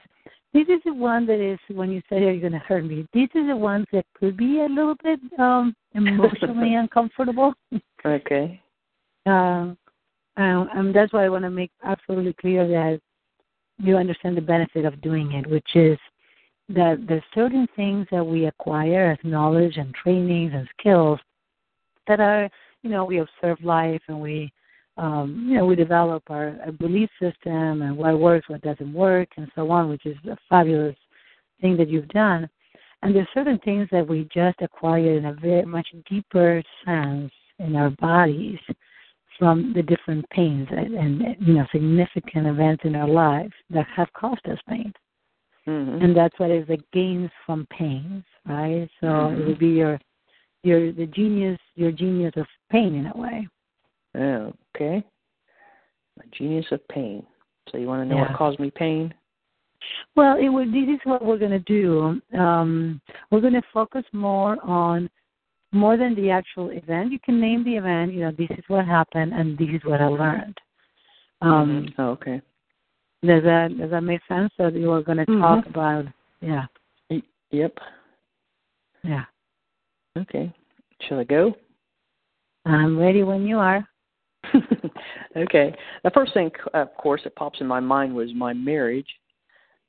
this 0.54 0.68
is 0.68 0.82
the 0.84 0.94
one 0.94 1.26
that 1.28 1.40
is 1.40 1.60
when 1.70 1.92
you 1.92 2.02
say 2.10 2.22
you're 2.22 2.40
going 2.40 2.54
to 2.54 2.60
hurt 2.60 2.84
me. 2.84 3.08
This 3.14 3.30
is 3.36 3.48
the 3.48 3.56
one 3.56 3.86
that 3.94 4.06
could 4.20 4.36
be 4.36 4.62
a 4.62 4.66
little 4.66 4.96
bit 5.04 5.20
um 5.40 5.76
emotionally 5.94 6.76
uncomfortable. 6.84 7.54
Okay. 8.06 8.62
Um, 9.26 9.78
um, 10.40 10.70
and 10.74 10.96
that's 10.96 11.12
why 11.12 11.26
I 11.26 11.30
want 11.30 11.44
to 11.44 11.50
make 11.50 11.70
absolutely 11.84 12.34
clear 12.34 12.66
that 12.66 13.02
you 13.78 13.98
understand 13.98 14.38
the 14.38 14.42
benefit 14.42 14.86
of 14.86 15.02
doing 15.02 15.34
it, 15.34 15.46
which 15.46 15.76
is 15.76 15.98
that 16.70 17.06
there's 17.08 17.24
certain 17.36 17.68
things 17.76 18.08
that 18.10 18.24
we 18.24 18.46
acquire 18.46 19.12
as 19.12 19.18
knowledge 19.24 19.76
and 19.76 19.94
trainings 19.94 20.54
and 20.56 20.68
skills 20.80 21.20
that 22.08 22.22
are, 22.22 22.50
you 22.84 22.90
know, 22.90 23.04
we 23.04 23.20
observe 23.20 23.62
life 23.62 24.02
and 24.08 24.22
we, 24.22 24.52
um, 24.96 25.46
you 25.50 25.58
know, 25.58 25.66
we 25.66 25.76
develop 25.76 26.24
our, 26.30 26.58
our 26.66 26.72
belief 26.72 27.10
system 27.22 27.82
and 27.82 27.98
what 27.98 28.18
works, 28.18 28.48
what 28.48 28.62
doesn't 28.62 28.94
work, 28.94 29.28
and 29.36 29.52
so 29.56 29.70
on, 29.70 29.90
which 29.90 30.06
is 30.06 30.16
a 30.32 30.38
fabulous 30.48 30.96
thing 31.60 31.76
that 31.76 31.90
you've 31.90 32.08
done. 32.10 32.48
And 33.02 33.14
there's 33.14 33.28
certain 33.34 33.60
things 33.60 33.90
that 33.92 34.08
we 34.08 34.30
just 34.34 34.62
acquire 34.62 35.18
in 35.18 35.26
a 35.26 35.34
very 35.34 35.66
much 35.66 35.88
deeper 36.10 36.64
sense 36.86 37.32
in 37.60 37.76
our 37.76 37.90
bodies 37.90 38.60
from 39.40 39.72
the 39.74 39.82
different 39.82 40.30
pains 40.30 40.68
and, 40.70 40.94
and 40.94 41.36
you 41.40 41.54
know 41.54 41.66
significant 41.72 42.46
events 42.46 42.84
in 42.84 42.96
our 42.96 43.08
lives 43.08 43.54
that 43.72 43.88
have 43.96 44.12
caused 44.14 44.46
us 44.48 44.60
pain 44.68 44.94
Mhm. 45.68 46.04
and 46.04 46.16
that's 46.16 46.38
what 46.40 46.52
is 46.52 46.68
the 46.68 46.78
gains 46.94 47.32
from 47.46 47.66
pains 47.68 48.24
right 48.46 48.90
so 49.00 49.08
Mhm. 49.08 49.40
it 49.40 49.46
would 49.48 49.60
be 49.60 49.70
your 49.70 50.00
your 50.64 50.92
the 50.92 51.06
genius 51.08 51.60
your 51.76 51.92
genius 51.92 52.34
of 52.36 52.48
pain 52.70 52.94
in 52.96 53.08
a 53.08 53.18
way 53.18 53.48
Oh, 54.16 54.52
okay. 54.76 55.04
A 56.20 56.28
genius 56.32 56.66
of 56.72 56.86
pain. 56.88 57.24
So 57.72 57.78
you 57.78 57.86
want 57.88 58.02
to 58.02 58.06
know 58.10 58.16
Yeah. 58.16 58.30
what 58.30 58.34
caused 58.38 58.60
me 58.60 58.72
pain? 58.72 59.14
well 60.16 60.36
it 60.38 60.50
would 60.50 60.74
this 60.74 60.90
is 60.90 61.00
what 61.06 61.24
we're 61.24 61.38
going 61.38 61.52
to 61.52 61.60
do 61.60 62.22
um 62.38 63.00
we're 63.32 63.40
going 63.40 63.54
to 63.54 63.62
focus 63.74 64.04
more 64.12 64.58
on 64.66 65.10
more 65.72 65.98
than 65.98 66.16
the 66.16 66.30
actual 66.32 66.70
event 66.72 67.12
you 67.12 67.20
can 67.20 67.40
name 67.40 67.64
the 67.64 67.76
event 67.76 68.14
you 68.14 68.22
know 68.22 68.32
this 68.32 68.50
is 68.52 68.64
what 68.68 68.86
happened 68.86 69.34
and 69.34 69.58
this 69.58 69.70
is 69.70 69.82
what 69.84 70.02
i 70.02 70.08
learned 70.08 70.58
um 71.42 71.88
Mhm. 71.88 71.94
Oh, 72.00 72.10
okay. 72.12 72.42
Does 73.22 73.44
that 73.44 73.78
does 73.78 73.92
that 73.92 74.02
make 74.02 74.22
sense? 74.28 74.52
That 74.58 74.74
you 74.74 74.88
were 74.88 75.02
going 75.04 75.18
to 75.20 75.26
Mhm. 75.26 75.42
talk 75.42 75.66
about 75.66 76.06
yeah 76.42 76.66
Y- 77.10 77.22
Yep. 77.52 77.80
yeah. 79.04 79.26
Okay. 80.18 80.52
Shall 81.02 81.20
I 81.20 81.24
go? 81.24 81.56
I'm 82.66 82.98
ready 82.98 83.24
when 83.24 83.46
you 83.48 83.58
are. 83.58 83.88
okay. 85.36 85.76
The 86.04 86.12
first 86.12 86.34
thing, 86.34 86.52
of 86.74 86.94
course, 86.96 87.22
that 87.24 87.36
pops 87.36 87.62
in 87.62 87.68
my 87.68 87.80
mind 87.80 88.14
was 88.16 88.34
my 88.34 88.54
marriage, 88.54 89.08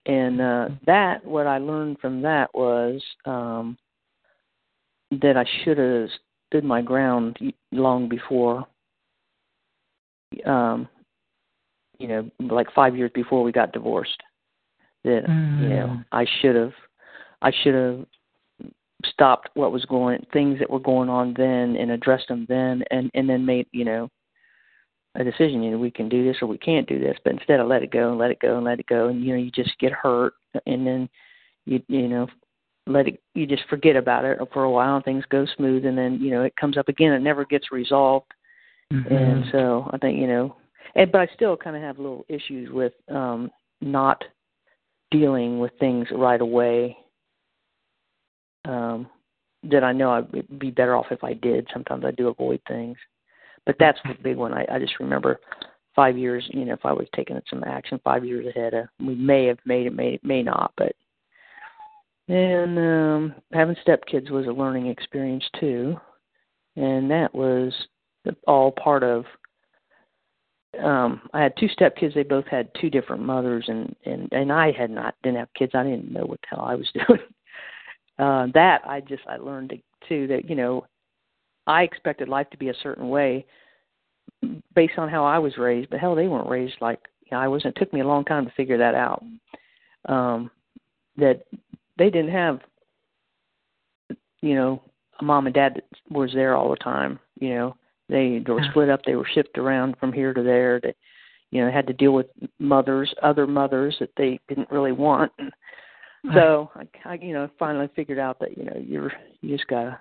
and 0.07 0.41
uh, 0.41 0.69
that 0.87 1.25
what 1.25 1.47
I 1.47 1.59
learned 1.59 1.99
from 2.01 2.23
that 2.23 2.53
was 2.55 3.03
um, 3.27 3.77
that 5.11 5.37
I 5.37 5.45
should 5.65 5.79
have 5.79 6.09
stood 6.49 6.65
my 6.65 6.83
ground 6.83 7.39
long 7.73 8.09
before. 8.09 8.67
Um, 10.47 10.89
you 11.99 12.09
know, 12.09 12.31
like 12.39 12.73
five 12.75 12.97
years 12.97 13.11
before 13.15 13.43
we 13.43 13.53
got 13.53 13.73
divorced. 13.73 14.23
That 15.05 15.23
you 15.29 15.69
know, 15.69 15.87
Mm. 15.89 16.05
I 16.13 16.27
should 16.41 16.55
have, 16.57 16.75
I 17.43 17.51
should 17.51 17.75
have 17.75 18.07
stopped 19.05 19.49
what 19.55 19.73
was 19.73 19.85
going, 19.87 20.25
things 20.33 20.59
that 20.59 20.71
were 20.71 20.79
going 20.79 21.09
on 21.09 21.35
then, 21.35 21.77
and 21.77 21.91
addressed 21.91 22.29
them 22.29 22.47
then, 22.49 22.85
and 22.91 23.11
and 23.15 23.29
then 23.29 23.45
made 23.45 23.67
you 23.73 23.85
know 23.85 24.09
a 25.15 25.25
decision. 25.25 25.63
You 25.63 25.73
know, 25.73 25.79
we 25.79 25.91
can 25.91 26.09
do 26.09 26.25
this 26.25 26.37
or 26.43 26.47
we 26.47 26.59
can't 26.59 26.89
do 26.89 26.99
this. 26.99 27.17
But 27.25 27.35
instead, 27.35 27.61
I 27.61 27.65
let 27.65 27.83
it 27.83 27.91
go 27.91 28.11
and 28.11 28.19
let 28.19 28.31
it 28.31 28.41
go 28.41 28.57
and 28.57 28.65
let 28.65 28.79
it 28.79 28.87
go, 28.87 29.09
and 29.09 29.25
you 29.25 29.33
know, 29.33 29.43
you 29.43 29.51
just 29.51 29.79
get 29.79 29.93
hurt, 29.93 30.35
and 30.67 30.87
then 30.87 31.09
you 31.67 31.83
you 31.89 32.09
know 32.09 32.29
let 32.93 33.09
it 33.09 33.21
you 33.35 33.47
just 33.47 33.63
forget 33.69 33.97
about 33.97 34.25
it 34.25 34.39
for 34.53 34.65
a 34.65 34.71
while 34.71 34.97
and 34.97 35.05
things 35.05 35.25
go 35.31 35.47
smooth 35.57 35.85
and 35.85 35.97
then 35.97 36.19
you 36.21 36.31
know 36.31 36.43
it 36.43 36.55
comes 36.57 36.77
up 36.77 36.89
again 36.89 37.13
it 37.13 37.21
never 37.21 37.45
gets 37.45 37.73
resolved. 37.73 38.27
Mm-hmm. 38.93 39.15
and 39.15 39.45
so 39.53 39.89
i 39.93 39.99
think 39.99 40.19
you 40.19 40.27
know 40.27 40.57
and 40.97 41.13
but 41.13 41.21
i 41.21 41.29
still 41.35 41.57
kind 41.57 41.77
of 41.77 41.83
have 41.83 41.99
little 41.99 42.25
issues 42.29 42.71
with 42.73 42.93
um 43.09 43.51
not 43.81 44.23
dealing 45.13 45.61
with 45.61 45.71
things 45.79 46.09
right 46.11 46.41
away 46.41 46.97
um 48.65 49.09
that 49.63 49.85
i 49.85 49.93
know 49.93 50.11
i'd 50.11 50.59
be 50.59 50.71
better 50.71 50.97
off 50.97 51.07
if 51.11 51.23
i 51.23 51.35
did. 51.35 51.69
Sometimes 51.73 52.05
i 52.05 52.11
do 52.11 52.29
avoid 52.29 52.61
things. 52.67 52.97
But 53.67 53.77
that's 53.79 53.99
the 54.05 54.15
big 54.21 54.37
one. 54.37 54.53
I 54.53 54.67
i 54.73 54.79
just 54.81 54.99
remember 54.99 55.39
five 55.95 56.17
years 56.17 56.49
you 56.53 56.65
know 56.65 56.73
if 56.73 56.85
i 56.85 56.93
was 56.93 57.07
taking 57.15 57.41
some 57.49 57.65
action 57.65 58.01
five 58.05 58.25
years 58.25 58.47
ahead 58.47 58.75
of 58.75 58.87
we 59.01 59.15
may 59.15 59.47
have 59.47 59.59
made 59.65 59.87
it 59.87 59.95
may 59.95 60.19
may 60.23 60.43
not 60.43 60.73
but 60.77 60.93
and 62.31 62.79
um 62.79 63.35
having 63.53 63.77
stepkids 63.87 64.31
was 64.31 64.47
a 64.47 64.51
learning 64.51 64.87
experience 64.87 65.45
too. 65.59 65.97
And 66.77 67.11
that 67.11 67.35
was 67.35 67.73
all 68.47 68.71
part 68.71 69.03
of 69.03 69.25
um 70.83 71.23
I 71.35 71.43
had 71.43 71.57
two 71.59 71.69
stepkids. 71.69 72.15
They 72.15 72.23
both 72.23 72.47
had 72.47 72.71
two 72.81 72.89
different 72.89 73.23
mothers 73.23 73.65
and 73.67 73.95
and 74.05 74.29
and 74.33 74.53
I 74.53 74.71
had 74.71 74.91
not 74.91 75.17
didn't 75.23 75.39
have 75.39 75.53
kids. 75.55 75.73
I 75.75 75.83
didn't 75.83 76.13
know 76.13 76.25
what 76.25 76.41
the 76.43 76.57
hell 76.57 76.65
I 76.65 76.77
was 76.77 76.89
doing. 76.95 77.21
Uh 78.19 78.47
that 78.55 78.83
I 78.87 79.01
just 79.01 79.23
I 79.29 79.37
learned 79.37 79.71
to, 79.71 80.09
too 80.09 80.27
that 80.29 80.49
you 80.49 80.55
know 80.55 80.87
I 81.67 81.83
expected 81.83 82.29
life 82.29 82.49
to 82.51 82.59
be 82.59 82.69
a 82.69 82.75
certain 82.83 83.09
way 83.09 83.45
based 84.75 84.99
on 84.99 85.09
how 85.09 85.25
I 85.25 85.39
was 85.39 85.59
raised 85.59 85.91
but 85.91 85.99
hell 85.99 86.15
they 86.15 86.29
weren't 86.29 86.49
raised 86.49 86.77
like 86.81 87.01
you 87.25 87.37
know, 87.37 87.43
I 87.43 87.49
wasn't 87.49 87.77
it 87.77 87.81
took 87.81 87.93
me 87.93 88.01
a 88.01 88.07
long 88.07 88.25
time 88.25 88.45
to 88.45 88.53
figure 88.53 88.79
that 88.79 88.95
out. 88.95 89.25
Um 90.09 90.53
that 91.17 91.43
they 92.01 92.11
didn't 92.11 92.33
have 92.33 92.61
you 94.43 94.55
know 94.55 94.83
a 95.21 95.25
mom 95.25 95.47
and 95.47 95.55
dad 95.55 95.75
that 95.77 95.85
was 96.11 96.33
there 96.33 96.57
all 96.57 96.71
the 96.71 96.77
time 96.77 97.21
you 97.39 97.55
know. 97.55 97.77
They, 98.09 98.43
they 98.45 98.53
were 98.53 98.65
split 98.71 98.91
up 98.91 99.05
they 99.05 99.15
were 99.15 99.29
shipped 99.33 99.57
around 99.57 99.97
from 100.01 100.13
here 100.13 100.35
to 100.35 100.43
there 100.43 100.81
they 100.81 100.95
you 101.53 101.65
know 101.65 101.71
had 101.71 101.87
to 101.87 101.93
deal 101.93 102.13
with 102.13 102.27
mothers 102.59 103.15
other 103.23 103.47
mothers 103.47 103.97
that 104.01 104.11
they 104.17 104.41
didn't 104.49 104.71
really 104.71 104.91
want. 104.93 105.31
And 105.39 105.53
so 106.35 106.71
I, 106.75 106.89
I 107.05 107.15
you 107.23 107.33
know 107.33 107.49
finally 107.59 107.89
figured 107.95 108.19
out 108.19 108.41
that 108.41 108.59
you 108.59 108.65
know 108.65 108.77
you're 108.85 109.13
you 109.43 109.57
just 109.57 109.69
gotta 109.69 109.99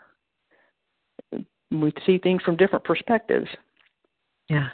we 1.72 1.94
see 2.06 2.18
things 2.18 2.42
from 2.42 2.56
different 2.56 2.84
perspectives. 2.84 3.48
Yeah. 4.50 4.70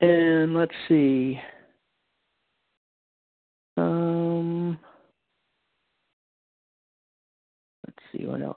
and 0.00 0.54
let's 0.54 0.70
see 0.86 1.40
um 3.76 4.78
let's 7.84 7.99
see 8.12 8.26
what 8.26 8.42
else 8.42 8.56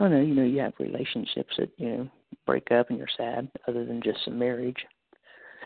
Oh 0.00 0.08
no, 0.08 0.20
you 0.20 0.34
know, 0.34 0.42
you 0.44 0.58
have 0.60 0.74
relationships 0.80 1.54
that, 1.56 1.70
you 1.76 1.88
know, 1.88 2.08
break 2.46 2.70
up 2.72 2.90
and 2.90 2.98
you're 2.98 3.06
sad 3.16 3.48
other 3.68 3.84
than 3.84 4.02
just 4.02 4.26
a 4.26 4.30
marriage. 4.30 4.76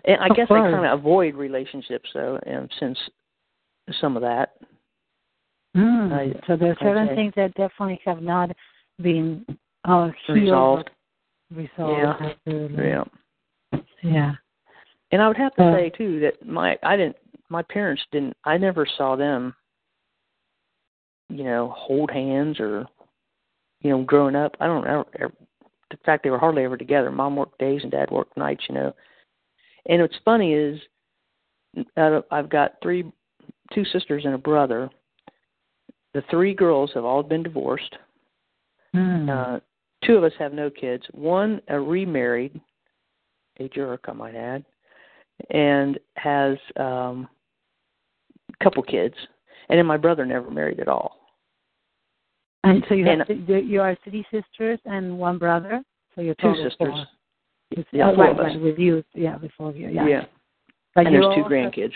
And 0.05 0.21
I 0.21 0.29
Of 0.29 0.37
guess 0.37 0.51
I 0.51 0.61
kinda 0.61 0.93
avoid 0.93 1.35
relationships 1.35 2.11
though, 2.13 2.39
and 2.47 2.71
since 2.79 2.99
some 4.01 4.17
of 4.17 4.23
that. 4.23 4.57
Mm. 5.75 6.13
I- 6.13 6.47
so 6.47 6.57
there 6.57 6.73
are 6.73 6.77
certain 6.77 7.15
things 7.15 7.35
that 7.35 7.55
definitely 7.55 8.01
have 8.05 8.23
not 8.23 8.51
been 9.01 9.45
uh, 9.85 10.11
healed 10.27 10.39
Resolved. 10.43 10.91
Resolved. 11.51 12.21
Yeah. 12.21 12.31
Absolutely. 12.47 12.85
Yeah. 12.85 13.05
Yeah. 14.03 14.35
And 15.11 15.23
I 15.23 15.29
would 15.29 15.37
have 15.39 15.55
to 15.55 15.63
Uh, 15.65 15.75
say 15.75 15.91
too 15.91 16.21
that 16.21 16.45
my 16.47 16.79
I 16.83 16.97
didn't 16.97 17.17
my 17.49 17.63
parents 17.63 18.03
didn't 18.13 18.37
I 18.45 18.59
never 18.59 18.85
saw 18.85 19.17
them 19.17 19.55
you 21.29 21.45
know 21.45 21.75
hold 21.77 22.11
hands 22.11 22.59
or 22.61 22.87
you 23.81 23.91
know 23.91 24.03
growing 24.03 24.37
up 24.37 24.57
I 24.61 24.67
don't 24.67 24.87
ever 24.87 25.33
the 25.91 25.97
fact 26.05 26.23
they 26.23 26.31
were 26.31 26.39
hardly 26.39 26.65
ever 26.65 26.77
together 26.77 27.11
mom 27.11 27.37
worked 27.37 27.59
days 27.59 27.81
and 27.83 27.91
dad 27.93 28.11
worked 28.11 28.37
nights 28.37 28.65
you 28.69 28.75
know 28.75 28.95
and 29.87 30.03
what's 30.03 30.17
funny 30.25 30.55
is 30.55 30.81
of, 31.97 32.25
I've 32.31 32.49
got 32.49 32.75
three 32.83 33.11
two 33.75 33.85
sisters 33.87 34.25
and 34.25 34.35
a 34.35 34.39
brother 34.39 34.91
the 36.15 36.23
three 36.31 36.55
girls 36.55 36.91
have 36.95 37.05
all 37.05 37.23
been 37.23 37.43
divorced 37.43 37.95
Mm. 38.95 39.29
uh, 39.29 39.61
two 40.05 40.17
of 40.17 40.25
us 40.25 40.33
have 40.39 40.53
no 40.53 40.71
kids. 40.71 41.05
One 41.13 41.61
uh, 41.71 41.77
remarried, 41.77 42.61
a 43.61 43.69
jerk, 43.69 44.05
I 44.09 44.13
might 44.13 44.35
add, 44.35 44.65
and 45.51 45.99
has 46.17 46.57
um, 46.77 47.29
a 48.53 48.65
couple 48.65 48.83
kids. 48.83 49.15
And 49.69 49.79
then 49.79 49.87
my 49.87 49.97
brother 49.97 50.25
never 50.25 50.51
married 50.51 50.81
at 50.81 50.89
all. 50.89 51.18
And 52.69 52.85
so 52.89 52.95
you 52.95 53.05
have 53.07 53.29
and- 53.29 53.49
you 53.69 53.81
are 53.81 53.97
three 54.05 54.25
sisters 54.31 54.79
and 54.85 55.19
one 55.19 55.39
brother. 55.39 55.83
So 56.15 56.21
you're 56.21 56.35
Two 56.37 56.55
sisters. 56.57 56.77
Four. 56.79 57.07
Yeah, 57.93 58.11
oh, 58.11 58.15
four 58.15 58.25
right, 58.25 58.33
of 58.33 58.39
us. 58.39 58.45
right, 58.47 58.61
with 58.61 58.79
you. 58.79 59.05
Yeah, 59.15 59.37
before 59.39 59.73
you. 59.73 59.89
Yeah. 59.89 60.07
yeah. 60.07 60.25
But 60.95 61.07
And 61.07 61.15
there's 61.15 61.35
two 61.35 61.43
grandkids. 61.43 61.93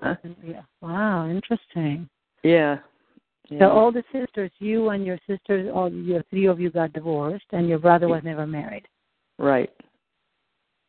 Huh? 0.00 0.14
Yeah. 0.44 0.62
Wow. 0.80 1.28
Interesting. 1.28 2.08
Yeah. 2.42 2.78
yeah. 3.50 3.58
So 3.58 3.70
all 3.70 3.92
the 3.92 4.04
sisters, 4.12 4.50
you 4.60 4.90
and 4.90 5.04
your 5.04 5.18
sisters, 5.28 5.70
all 5.74 5.92
your 5.92 6.22
three 6.30 6.46
of 6.46 6.60
you 6.60 6.70
got 6.70 6.92
divorced, 6.92 7.44
and 7.52 7.68
your 7.68 7.78
brother 7.78 8.08
was 8.08 8.22
never 8.24 8.46
married, 8.46 8.86
right, 9.38 9.70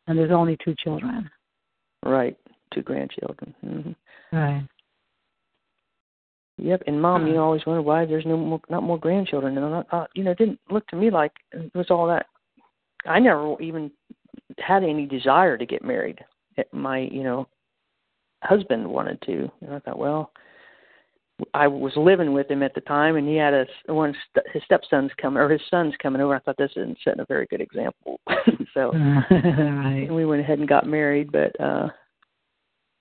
and 0.06 0.16
there's 0.16 0.30
only 0.30 0.56
two 0.64 0.74
children. 0.76 1.28
right. 2.04 2.36
Two 2.72 2.82
grandchildren. 2.82 3.54
hmm 3.60 3.90
Right. 4.34 4.66
Yep. 6.58 6.82
And 6.86 7.00
mom, 7.00 7.26
you 7.26 7.38
always 7.38 7.64
wonder 7.66 7.82
why 7.82 8.04
there's 8.04 8.26
no 8.26 8.36
more, 8.36 8.60
not 8.68 8.82
more 8.82 8.98
grandchildren. 8.98 9.56
And 9.56 9.70
not, 9.70 9.86
uh, 9.90 10.06
you 10.14 10.22
know, 10.22 10.32
it 10.32 10.38
didn't 10.38 10.60
look 10.70 10.86
to 10.88 10.96
me 10.96 11.10
like 11.10 11.32
it 11.52 11.74
was 11.74 11.90
all 11.90 12.06
that. 12.08 12.26
I 13.06 13.18
never 13.18 13.60
even 13.60 13.90
had 14.58 14.84
any 14.84 15.06
desire 15.06 15.56
to 15.56 15.66
get 15.66 15.84
married. 15.84 16.20
My, 16.72 16.98
you 16.98 17.22
know, 17.22 17.48
husband 18.42 18.86
wanted 18.86 19.20
to, 19.22 19.50
and 19.62 19.74
I 19.74 19.78
thought, 19.80 19.98
well, 19.98 20.32
I 21.54 21.66
was 21.66 21.92
living 21.96 22.32
with 22.32 22.50
him 22.50 22.62
at 22.62 22.74
the 22.74 22.80
time, 22.82 23.16
and 23.16 23.26
he 23.26 23.36
had 23.36 23.54
a 23.54 23.66
one 23.92 24.14
st- 24.30 24.46
his 24.52 24.62
stepsons 24.64 25.10
coming 25.20 25.42
or 25.42 25.48
his 25.48 25.60
sons 25.70 25.94
coming 26.00 26.20
over. 26.20 26.34
I 26.34 26.38
thought 26.40 26.56
this 26.58 26.70
isn't 26.76 26.98
setting 27.02 27.20
a 27.20 27.26
very 27.26 27.46
good 27.46 27.60
example, 27.60 28.20
so 28.74 28.92
right. 29.30 30.08
we 30.10 30.24
went 30.24 30.42
ahead 30.42 30.58
and 30.58 30.68
got 30.68 30.86
married. 30.86 31.32
But 31.32 31.58
uh 31.60 31.88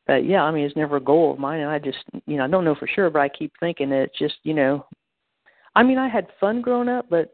but 0.08 0.26
yeah, 0.26 0.43
I 0.43 0.52
mean, 0.52 0.66
it's 0.66 0.76
never 0.76 0.97
a 0.97 1.02
goal 1.02 1.34
of 1.34 1.39
mine, 1.39 1.62
and 1.62 1.70
I 1.70 1.80
just 1.80 1.99
you 2.26 2.38
know 2.38 2.45
I 2.45 2.47
don't 2.47 2.66
know 2.66 2.76
for 2.76 2.88
sure, 2.88 3.10
but 3.10 3.22
I 3.22 3.30
keep 3.30 3.52
thinking 3.60 3.89
that 3.89 4.04
it's 4.04 4.18
just 4.18 4.36
you 4.43 4.54
know, 4.54 4.86
I 5.76 5.84
mean, 5.84 5.97
I 5.97 6.08
had 6.08 6.28
fun 6.39 6.62
growing 6.62 6.89
up, 6.89 7.08
but 7.10 7.34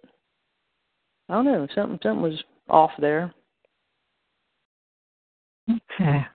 I 1.30 1.34
don't 1.34 1.46
know, 1.46 1.68
something 1.74 2.00
something 2.04 2.22
was 2.22 2.42
off 2.70 2.92
there. 3.00 3.34
Okay. 5.70 6.26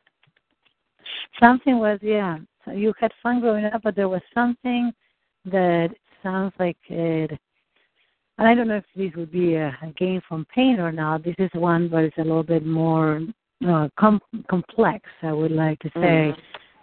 Something 1.41 1.79
was, 1.79 1.99
yeah. 2.03 2.39
So 2.65 2.73
you 2.73 2.93
had 2.99 3.13
fun 3.23 3.41
growing 3.41 3.65
up, 3.65 3.83
but 3.83 3.97
there 3.97 4.09
was 4.09 4.21
something 4.35 4.93
that 5.47 5.91
sounds 6.23 6.53
like 6.59 6.77
it. 6.89 7.31
And 8.39 8.49
I 8.49 8.55
don't 8.55 8.69
know 8.69 8.77
if 8.77 8.85
this 8.95 9.13
would 9.17 9.33
be 9.33 9.55
a, 9.55 9.69
a 9.83 9.89
gain 9.97 10.21
from 10.29 10.47
pain 10.55 10.79
or 10.79 10.93
not. 10.93 11.25
This 11.25 11.35
is 11.39 11.51
one, 11.55 11.89
but 11.89 12.05
it's 12.05 12.19
a 12.19 12.23
little 12.23 12.43
bit 12.43 12.65
more 12.65 13.21
uh, 13.67 13.89
com- 13.99 14.21
complex. 14.49 15.09
I 15.23 15.33
would 15.33 15.53
like 15.53 15.79
to 15.81 15.91
say, 16.01 16.35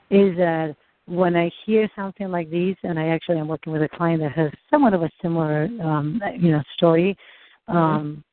is 0.09 0.35
that 0.37 0.75
when 1.05 1.35
I 1.35 1.51
hear 1.65 1.89
something 1.95 2.29
like 2.29 2.49
this, 2.51 2.75
and 2.83 2.99
I 2.99 3.07
actually 3.07 3.39
am 3.39 3.47
working 3.47 3.73
with 3.73 3.81
a 3.81 3.89
client 3.89 4.21
that 4.21 4.31
has 4.33 4.51
somewhat 4.69 4.93
of 4.93 5.03
a 5.03 5.09
similar, 5.21 5.67
um, 5.81 6.21
you 6.37 6.51
know, 6.51 6.63
story. 6.75 7.17
Um, 7.67 8.23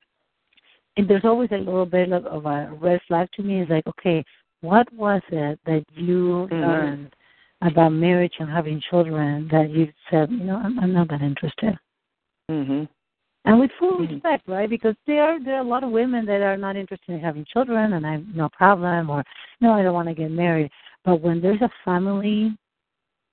and 0.97 1.09
there's 1.09 1.25
always 1.25 1.51
a 1.53 1.57
little 1.57 1.87
bit 1.87 2.13
of, 2.13 2.25
of 2.27 2.47
a 2.47 2.73
red 2.81 3.01
flag 3.09 3.29
to 3.35 3.43
me. 3.43 3.61
Is 3.63 3.69
like, 3.69 3.87
okay, 3.87 4.25
what 4.61 4.91
was 4.93 5.23
it 5.31 5.59
that 5.67 5.85
you 5.95 6.49
Mhm. 6.51 6.67
learned 6.67 7.17
about 7.63 7.93
marriage 7.93 8.35
and 8.39 8.51
having 8.51 8.81
children 8.81 9.49
that 9.49 9.71
you 9.71 9.93
said, 10.11 10.31
you 10.31 10.45
know, 10.45 10.57
I'm, 10.57 10.79
I'm 10.79 10.93
not 10.93 11.09
that 11.09 11.23
interested? 11.23 11.79
Mhm. 12.51 12.89
And 13.47 13.61
with 13.61 13.71
full 13.79 13.99
Mhm. 14.01 14.11
respect, 14.15 14.49
right? 14.49 14.69
Because 14.69 14.97
there 15.07 15.23
are 15.23 15.39
there 15.39 15.55
are 15.57 15.61
a 15.61 15.65
lot 15.65 15.85
of 15.85 15.91
women 15.93 16.27
that 16.27 16.43
are 16.43 16.57
not 16.57 16.75
interested 16.75 17.13
in 17.13 17.21
having 17.21 17.45
children, 17.45 17.93
and 17.93 18.05
I 18.05 18.13
have 18.13 18.35
no 18.35 18.49
problem, 18.49 19.09
or 19.09 19.25
no, 19.61 19.73
I 19.73 19.85
don't 19.85 19.95
want 19.95 20.09
to 20.09 20.15
get 20.15 20.33
married. 20.33 20.71
But 21.05 21.21
when 21.21 21.41
there's 21.41 21.63
a 21.63 21.71
family 21.85 22.57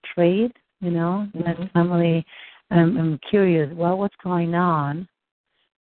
trait, 0.06 0.56
you 0.82 0.92
know, 0.92 1.28
that 1.34 1.58
Mhm. 1.58 1.72
family, 1.72 2.26
I'm, 2.70 2.96
I'm 2.98 3.18
curious, 3.20 3.74
well, 3.74 3.98
what's 3.98 4.16
going 4.18 4.54
on 4.54 5.08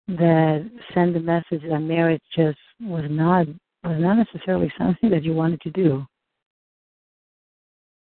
that 0.09 0.69
send 0.93 1.15
the 1.15 1.19
message 1.21 1.61
that 1.63 1.79
marriage 1.79 2.21
just 2.35 2.59
was 2.81 3.09
not 3.09 3.47
was 3.83 3.99
not 3.99 4.17
necessarily 4.17 4.69
something 4.77 5.09
that 5.09 5.23
you 5.23 5.33
wanted 5.33 5.61
to 5.61 5.71
do. 5.71 6.05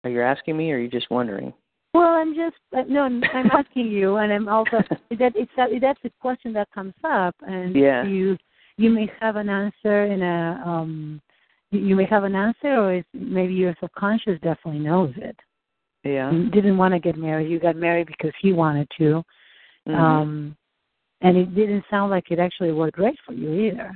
Are 0.04 0.10
you 0.10 0.22
asking 0.22 0.56
me, 0.56 0.70
or 0.72 0.76
are 0.76 0.80
you 0.80 0.88
just 0.88 1.10
wondering? 1.10 1.52
Well, 1.94 2.08
I'm 2.08 2.34
just 2.34 2.56
uh, 2.76 2.82
no, 2.88 3.02
I'm 3.02 3.22
asking 3.52 3.88
you, 3.88 4.16
and 4.16 4.32
I'm 4.32 4.48
also 4.48 4.78
that 5.10 5.32
it's 5.36 5.50
that 5.56 5.68
that's 5.80 6.00
a 6.04 6.10
question 6.20 6.52
that 6.54 6.68
comes 6.74 6.94
up, 7.04 7.34
and 7.42 7.74
Yeah. 7.76 8.04
you 8.04 8.38
you 8.78 8.90
may 8.90 9.10
have 9.20 9.36
an 9.36 9.48
answer 9.50 10.04
in 10.06 10.22
a 10.22 10.62
um 10.64 11.20
you- 11.70 11.80
you 11.80 11.96
may 11.96 12.04
have 12.06 12.24
an 12.24 12.34
answer, 12.34 12.68
or 12.74 12.94
it's, 12.94 13.08
maybe 13.14 13.54
your 13.54 13.74
subconscious 13.80 14.38
definitely 14.42 14.80
knows 14.80 15.12
it. 15.16 15.36
Yeah. 16.04 16.30
didn't 16.50 16.76
want 16.78 16.92
to 16.94 16.98
get 17.00 17.16
married. 17.16 17.48
You 17.50 17.60
got 17.60 17.76
married 17.76 18.08
because 18.08 18.32
he 18.40 18.52
wanted 18.52 18.88
to. 18.98 19.22
Mhm. 19.88 19.94
Um 19.94 20.56
and 21.20 21.36
it 21.36 21.54
didn't 21.54 21.84
sound 21.90 22.10
like 22.10 22.30
it 22.30 22.38
actually 22.40 22.72
worked 22.72 22.96
great 22.96 23.18
for 23.24 23.32
you 23.32 23.52
either. 23.52 23.92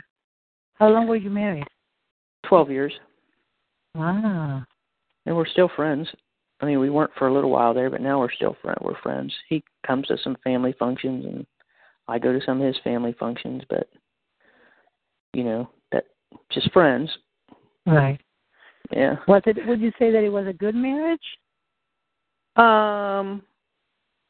How 0.75 0.89
long 0.89 1.07
were 1.09 1.17
you 1.17 1.31
married? 1.31 1.67
Twelve 2.45 2.71
years, 2.71 2.93
Wow. 3.95 4.63
and 5.25 5.35
we're 5.37 5.47
still 5.47 5.69
friends. 5.69 6.09
I 6.61 6.67
mean, 6.67 6.81
we 6.81 6.91
weren't 6.91 7.13
for 7.19 7.29
a 7.29 7.35
little 7.35 7.51
while 7.51 7.75
there, 7.75 7.91
but 7.91 8.01
now 8.01 8.19
we're 8.19 8.33
still 8.33 8.57
friend. 8.63 8.79
We're 8.81 9.01
friends. 9.01 9.33
He 9.49 9.63
comes 9.87 10.07
to 10.09 10.17
some 10.23 10.37
family 10.43 10.75
functions, 10.79 11.25
and 11.27 11.47
I 12.09 12.19
go 12.19 12.33
to 12.33 12.45
some 12.45 12.61
of 12.61 12.67
his 12.67 12.79
family 12.83 13.15
functions. 13.19 13.63
But 13.69 13.89
you 15.35 15.45
know, 15.45 15.69
that 15.93 16.05
just 16.51 16.73
friends. 16.73 17.11
Right. 17.85 18.21
Yeah. 18.91 19.17
Was 19.29 19.43
it 19.47 19.59
would 19.67 19.81
you 19.81 19.93
say 19.99 20.11
that 20.11 20.25
it 20.25 20.31
was 20.31 20.47
a 20.47 20.53
good 20.53 20.75
marriage? 20.75 21.21
Um, 22.57 23.43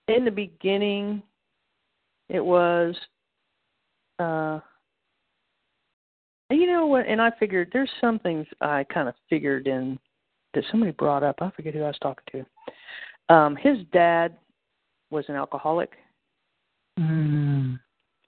in 0.09 0.25
the 0.25 0.31
beginning, 0.31 1.23
it 2.29 2.45
was. 2.45 2.97
Uh, 4.19 4.61
you 6.51 6.67
know 6.67 6.87
what? 6.87 7.07
And 7.07 7.21
I 7.21 7.31
figured 7.39 7.71
there's 7.73 7.91
some 8.01 8.19
things 8.19 8.47
I 8.61 8.85
kind 8.85 9.09
of 9.09 9.15
figured 9.29 9.67
in 9.67 9.99
that 10.57 10.65
somebody 10.71 10.91
brought 10.93 11.23
up. 11.23 11.37
I 11.41 11.51
forget 11.53 11.75
who 11.75 11.83
I 11.85 11.89
was 11.89 11.99
talking 12.03 12.25
to. 13.29 13.35
Um, 13.35 13.55
his 13.57 13.79
dad 13.93 14.37
was 15.11 15.25
an 15.29 15.37
alcoholic, 15.37 15.93
Mm. 16.99 17.79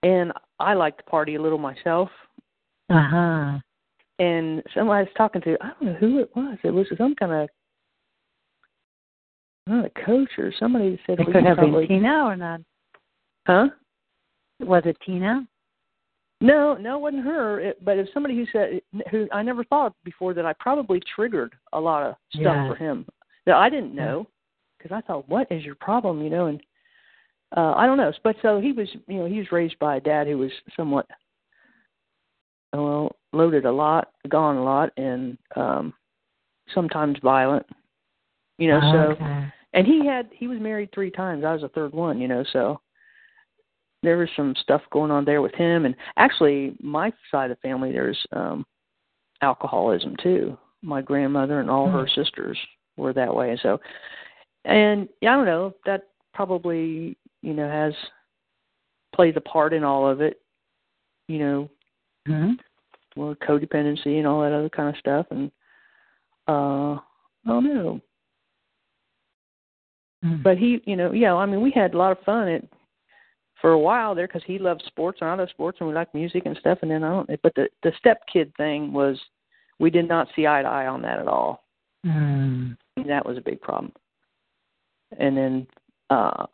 and 0.02 0.32
I 0.60 0.74
like 0.74 0.98
to 0.98 1.02
party 1.04 1.34
a 1.36 1.42
little 1.42 1.58
myself. 1.58 2.10
Uh-huh. 2.90 3.58
And 4.18 4.62
somebody 4.74 4.98
I 5.00 5.02
was 5.02 5.12
talking 5.16 5.40
to, 5.42 5.56
I 5.62 5.68
don't 5.68 5.82
know 5.82 5.94
who 5.94 6.18
it 6.18 6.30
was. 6.36 6.58
It 6.62 6.70
was 6.70 6.86
some 6.98 7.14
kind 7.14 7.32
of 7.32 7.48
don't 9.68 9.84
a 9.84 9.90
coach 10.04 10.30
or 10.38 10.52
somebody 10.58 10.98
said 11.06 11.20
It 11.20 11.26
we 11.26 11.32
could 11.32 11.44
have 11.44 11.56
probably, 11.58 11.86
been 11.86 12.00
Tina 12.00 12.24
or 12.24 12.36
not. 12.36 12.60
huh? 13.46 13.68
Was 14.60 14.82
it 14.86 14.96
Tina? 15.04 15.46
No, 16.40 16.74
no, 16.74 16.96
it 16.96 17.00
wasn't 17.00 17.24
her. 17.24 17.60
It, 17.60 17.84
but 17.84 17.98
it's 17.98 18.12
somebody 18.14 18.36
who 18.36 18.46
said 18.52 18.80
who 19.10 19.28
I 19.32 19.42
never 19.42 19.64
thought 19.64 19.94
before 20.04 20.34
that 20.34 20.46
I 20.46 20.52
probably 20.60 21.00
triggered 21.14 21.54
a 21.72 21.80
lot 21.80 22.04
of 22.04 22.14
stuff 22.30 22.44
Yeah. 22.44 22.68
for 22.68 22.76
him 22.76 23.06
that 23.46 23.56
I 23.56 23.68
didn't 23.68 23.94
know 23.94 24.26
because 24.76 24.92
I 24.94 25.00
thought, 25.00 25.28
what 25.28 25.50
is 25.50 25.64
your 25.64 25.74
problem, 25.74 26.22
you 26.22 26.30
know? 26.30 26.46
And 26.46 26.60
uh 27.56 27.74
I 27.76 27.86
don't 27.86 27.96
know. 27.96 28.12
But 28.22 28.36
so 28.40 28.60
he 28.60 28.72
was, 28.72 28.88
you 29.08 29.18
know, 29.18 29.26
he 29.26 29.38
was 29.38 29.50
raised 29.50 29.78
by 29.80 29.96
a 29.96 30.00
dad 30.00 30.28
who 30.28 30.38
was 30.38 30.52
somewhat 30.76 31.06
well 32.72 33.16
loaded 33.32 33.64
a 33.64 33.72
lot, 33.72 34.12
gone 34.28 34.56
a 34.56 34.62
lot, 34.62 34.90
and 34.96 35.36
um 35.56 35.92
sometimes 36.72 37.18
violent. 37.20 37.66
You 38.58 38.68
know, 38.68 38.80
so 38.92 39.16
and 39.72 39.86
he 39.86 40.06
had 40.06 40.28
he 40.32 40.46
was 40.46 40.60
married 40.60 40.90
three 40.92 41.10
times. 41.10 41.44
I 41.44 41.52
was 41.52 41.62
the 41.62 41.68
third 41.70 41.92
one, 41.92 42.20
you 42.20 42.28
know, 42.28 42.44
so 42.52 42.80
there 44.02 44.16
was 44.18 44.28
some 44.36 44.54
stuff 44.62 44.82
going 44.90 45.10
on 45.10 45.24
there 45.24 45.42
with 45.42 45.54
him 45.54 45.84
and 45.84 45.94
actually 46.16 46.76
my 46.80 47.12
side 47.30 47.50
of 47.50 47.56
the 47.56 47.68
family 47.68 47.92
there's 47.92 48.18
um 48.32 48.64
alcoholism 49.42 50.16
too. 50.22 50.56
My 50.82 51.02
grandmother 51.02 51.60
and 51.60 51.70
all 51.70 51.90
her 51.90 52.06
Hmm. 52.06 52.20
sisters 52.20 52.58
were 52.96 53.12
that 53.12 53.34
way. 53.34 53.58
So 53.62 53.80
and 54.64 55.08
yeah, 55.20 55.32
I 55.32 55.36
don't 55.36 55.46
know, 55.46 55.74
that 55.86 56.08
probably, 56.34 57.16
you 57.42 57.54
know, 57.54 57.68
has 57.68 57.94
plays 59.14 59.34
a 59.36 59.40
part 59.40 59.72
in 59.72 59.84
all 59.84 60.08
of 60.08 60.20
it. 60.20 60.40
You 61.28 61.38
know, 61.38 61.70
hmm 62.26 62.52
well, 63.16 63.34
codependency 63.36 64.18
and 64.18 64.26
all 64.26 64.42
that 64.42 64.52
other 64.52 64.68
kind 64.68 64.88
of 64.88 64.96
stuff 64.98 65.26
and 65.30 65.50
uh 66.46 66.94
I 66.94 67.00
don't 67.46 67.64
know. 67.64 68.00
Mm. 70.24 70.42
but 70.42 70.58
he 70.58 70.82
you 70.84 70.96
know 70.96 71.12
yeah 71.12 71.32
i 71.32 71.46
mean 71.46 71.60
we 71.60 71.70
had 71.70 71.94
a 71.94 71.96
lot 71.96 72.10
of 72.10 72.18
fun 72.24 72.48
at 72.48 72.64
for 73.60 73.72
a 73.72 73.78
while 73.78 74.14
there 74.14 74.26
because 74.26 74.42
he 74.46 74.58
loved 74.58 74.82
sports 74.86 75.18
and 75.20 75.30
i 75.30 75.34
love 75.34 75.50
sports 75.50 75.78
and 75.80 75.88
we 75.88 75.94
liked 75.94 76.14
music 76.14 76.44
and 76.46 76.56
stuff 76.58 76.78
and 76.82 76.90
then 76.90 77.02
i 77.02 77.08
don't 77.08 77.28
but 77.42 77.54
the 77.54 77.68
the 77.82 77.92
step 77.98 78.20
kid 78.32 78.52
thing 78.56 78.92
was 78.92 79.18
we 79.78 79.90
did 79.90 80.08
not 80.08 80.28
see 80.34 80.46
eye 80.46 80.62
to 80.62 80.68
eye 80.68 80.86
on 80.86 81.02
that 81.02 81.18
at 81.18 81.28
all. 81.28 81.64
Mm. 82.06 82.76
that 83.06 83.26
was 83.26 83.36
a 83.36 83.42
big 83.42 83.60
problem. 83.60 83.92
And 85.18 85.36
then 85.36 85.66
uh 86.10 86.46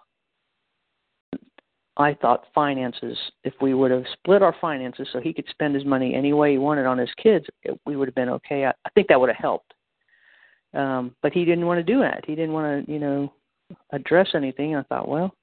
i 1.96 2.12
thought 2.14 2.46
finances 2.52 3.16
if 3.44 3.54
we 3.60 3.72
would 3.72 3.92
have 3.92 4.04
split 4.14 4.42
our 4.42 4.56
finances 4.60 5.06
so 5.12 5.20
he 5.20 5.32
could 5.32 5.46
spend 5.48 5.76
his 5.76 5.84
money 5.84 6.12
any 6.12 6.32
way 6.32 6.52
he 6.52 6.58
wanted 6.58 6.86
on 6.86 6.98
his 6.98 7.10
kids 7.22 7.46
it, 7.62 7.78
we 7.86 7.94
would 7.94 8.08
have 8.08 8.16
been 8.16 8.28
okay. 8.30 8.64
I, 8.64 8.70
I 8.70 8.90
think 8.94 9.06
that 9.08 9.20
would 9.20 9.28
have 9.28 9.36
helped. 9.36 9.74
Um 10.72 11.14
but 11.22 11.32
he 11.32 11.44
didn't 11.44 11.66
want 11.66 11.78
to 11.78 11.92
do 11.92 12.00
that. 12.00 12.24
He 12.26 12.34
didn't 12.34 12.54
want 12.54 12.86
to 12.86 12.92
you 12.92 12.98
know 12.98 13.32
address 13.92 14.28
anything. 14.34 14.76
I 14.76 14.82
thought, 14.84 15.08
well, 15.08 15.34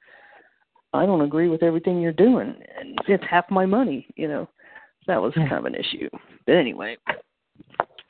I 0.93 1.05
don't 1.05 1.21
agree 1.21 1.47
with 1.47 1.63
everything 1.63 2.01
you're 2.01 2.11
doing, 2.11 2.53
and 2.79 2.97
it's 3.07 3.23
half 3.29 3.49
my 3.49 3.65
money. 3.65 4.07
You 4.15 4.27
know, 4.27 4.49
that 5.07 5.21
was 5.21 5.33
kind 5.33 5.51
of 5.53 5.65
an 5.65 5.75
issue. 5.75 6.09
But 6.45 6.55
anyway, 6.55 6.97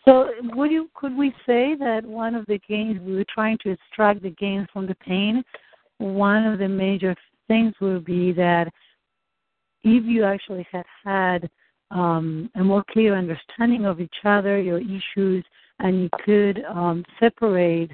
So 0.06 0.30
would 0.56 0.72
you 0.72 0.90
could 0.94 1.16
we 1.16 1.32
say 1.46 1.76
that 1.76 2.02
one 2.04 2.36
of 2.36 2.46
the 2.48 2.60
gains 2.68 3.00
we 3.02 3.16
were 3.16 3.26
trying 3.34 3.58
to 3.64 3.72
extract 3.72 4.24
the 4.24 4.32
gains 4.32 4.68
from 4.74 4.88
the 4.88 4.96
pain, 4.96 5.44
one 5.98 6.46
of 6.46 6.60
the 6.60 6.68
major 6.68 7.16
things 7.48 7.74
would 7.82 8.06
be 8.06 8.32
that 8.34 8.68
if 9.84 10.04
you 10.06 10.24
actually 10.24 10.68
had 10.72 10.86
had 11.04 11.50
um, 11.92 12.50
a 12.56 12.64
more 12.64 12.84
clear 12.92 13.16
understanding 13.16 13.86
of 13.86 14.00
each 14.00 14.16
other, 14.24 14.60
your 14.60 14.80
issues, 14.80 15.44
and 15.80 16.04
you 16.04 16.10
could 16.26 16.64
um, 16.66 17.04
separate, 17.20 17.92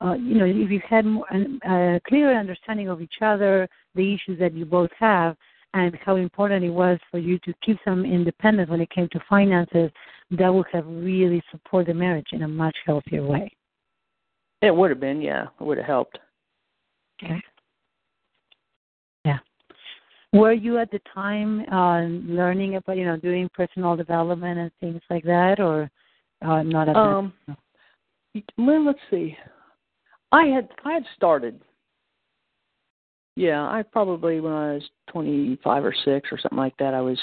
uh, 0.00 0.14
you 0.14 0.34
know, 0.36 0.44
if 0.44 0.70
you 0.70 0.80
had 0.88 1.04
more, 1.04 1.26
a 1.30 2.00
clearer 2.06 2.34
understanding 2.34 2.88
of 2.88 3.00
each 3.00 3.16
other, 3.20 3.68
the 3.94 4.14
issues 4.14 4.38
that 4.38 4.54
you 4.54 4.64
both 4.64 4.90
have, 4.98 5.36
and 5.74 5.96
how 6.04 6.16
important 6.16 6.64
it 6.64 6.70
was 6.70 6.98
for 7.10 7.18
you 7.18 7.38
to 7.40 7.54
keep 7.64 7.78
some 7.84 8.04
independence 8.04 8.68
when 8.70 8.80
it 8.80 8.90
came 8.90 9.08
to 9.12 9.20
finances, 9.28 9.90
that 10.30 10.52
would 10.52 10.66
have 10.72 10.86
really 10.86 11.42
supported 11.50 11.94
the 11.94 11.98
marriage 11.98 12.28
in 12.32 12.42
a 12.42 12.48
much 12.48 12.76
healthier 12.84 13.24
way. 13.24 13.50
it 14.60 14.74
would 14.74 14.90
have 14.90 15.00
been, 15.00 15.20
yeah, 15.20 15.46
it 15.60 15.64
would 15.64 15.78
have 15.78 15.86
helped. 15.86 16.18
Okay. 17.22 17.42
Yeah. 19.24 19.38
Were 20.32 20.52
you 20.52 20.78
at 20.78 20.90
the 20.90 21.00
time 21.12 21.64
uh, 21.70 22.02
learning 22.32 22.76
about, 22.76 22.96
you 22.96 23.04
know, 23.04 23.16
doing 23.16 23.50
personal 23.54 23.96
development 23.96 24.58
and 24.58 24.70
things 24.80 25.02
like 25.10 25.24
that, 25.24 25.60
or 25.60 25.90
uh, 26.42 26.62
not 26.62 26.88
at 26.88 26.96
Um, 26.96 27.32
well, 28.56 28.84
let's 28.84 28.98
see. 29.10 29.36
I 30.32 30.46
had 30.46 30.68
I 30.84 30.92
had 30.94 31.04
started. 31.16 31.60
Yeah, 33.36 33.62
I 33.62 33.82
probably 33.82 34.40
when 34.40 34.52
I 34.52 34.74
was 34.74 34.82
twenty 35.08 35.58
five 35.62 35.84
or 35.84 35.94
six 36.04 36.28
or 36.32 36.38
something 36.38 36.58
like 36.58 36.76
that. 36.78 36.94
I 36.94 37.00
was. 37.00 37.18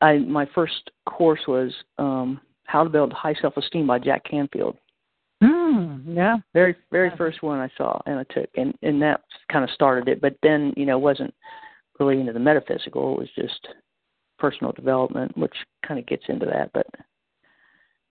I 0.00 0.18
my 0.18 0.48
first 0.54 0.90
course 1.06 1.42
was 1.46 1.72
um 1.98 2.40
how 2.64 2.82
to 2.82 2.90
build 2.90 3.12
high 3.12 3.34
self 3.40 3.56
esteem 3.56 3.86
by 3.86 3.98
Jack 3.98 4.24
Canfield. 4.24 4.76
Mm, 5.42 6.16
yeah. 6.16 6.38
Very 6.54 6.74
very 6.90 7.08
Yeah. 7.08 7.16
first 7.16 7.42
one 7.42 7.60
I 7.60 7.68
saw 7.76 8.00
and 8.06 8.18
I 8.18 8.24
took 8.32 8.48
and 8.56 8.74
and 8.82 9.02
that 9.02 9.22
kind 9.52 9.64
of 9.64 9.70
started 9.70 10.08
it. 10.08 10.20
But 10.20 10.36
then 10.42 10.72
you 10.76 10.86
know 10.86 10.98
wasn't 10.98 11.34
really 12.00 12.18
into 12.18 12.32
the 12.32 12.38
metaphysical. 12.38 13.12
It 13.14 13.18
was 13.18 13.28
just 13.36 13.68
personal 14.38 14.72
development, 14.72 15.36
which 15.36 15.54
kind 15.86 16.00
of 16.00 16.06
gets 16.06 16.24
into 16.28 16.46
that. 16.46 16.70
But 16.72 16.86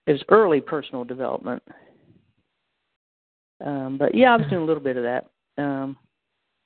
it 0.05 0.11
was 0.11 0.23
early 0.29 0.61
personal 0.61 1.03
development. 1.03 1.63
Um, 3.63 3.97
but 3.97 4.13
yeah, 4.13 4.33
I 4.33 4.37
was 4.37 4.47
doing 4.47 4.61
a 4.61 4.65
little 4.65 4.83
bit 4.83 4.97
of 4.97 5.03
that. 5.03 5.25
Um, 5.57 5.97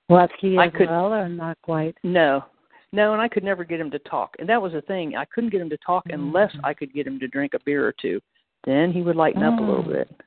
Was 0.09 0.29
he 0.39 0.57
I 0.57 0.67
as 0.67 0.73
could- 0.73 0.89
well, 0.89 1.13
or 1.13 1.29
not 1.29 1.57
quite? 1.61 1.95
no, 2.03 2.43
no, 2.91 3.13
and 3.13 3.21
I 3.21 3.27
could 3.27 3.43
never 3.43 3.63
get 3.63 3.79
him 3.79 3.91
to 3.91 3.99
talk, 3.99 4.35
and 4.39 4.47
that 4.49 4.61
was 4.61 4.73
the 4.73 4.81
thing. 4.81 5.15
I 5.15 5.25
couldn't 5.25 5.49
get 5.51 5.61
him 5.61 5.69
to 5.69 5.77
talk 5.77 6.05
unless 6.09 6.51
Mhm. 6.55 6.61
I 6.63 6.73
could 6.73 6.93
get 6.93 7.05
him 7.05 7.19
to 7.19 7.27
drink 7.27 7.53
a 7.53 7.59
beer 7.59 7.85
or 7.85 7.91
two. 7.91 8.21
Then 8.63 8.91
he 8.91 9.01
would 9.01 9.15
lighten 9.15 9.43
up 9.43 9.59
a 9.59 9.61
little 9.63 9.85
Oh. 9.87 9.93
bit. 9.93 10.21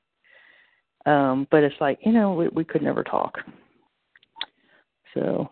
Um, 1.07 1.47
but 1.51 1.65
it's 1.65 1.81
like 1.81 2.05
you 2.05 2.13
know 2.13 2.35
we 2.35 2.49
we 2.49 2.65
could 2.65 2.83
never 2.83 3.03
talk. 3.03 3.43
So 5.15 5.51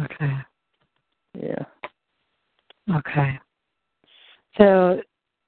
Okay. 0.00 0.36
yeah. 1.34 1.64
Okay. 2.90 3.38
So, 4.56 5.00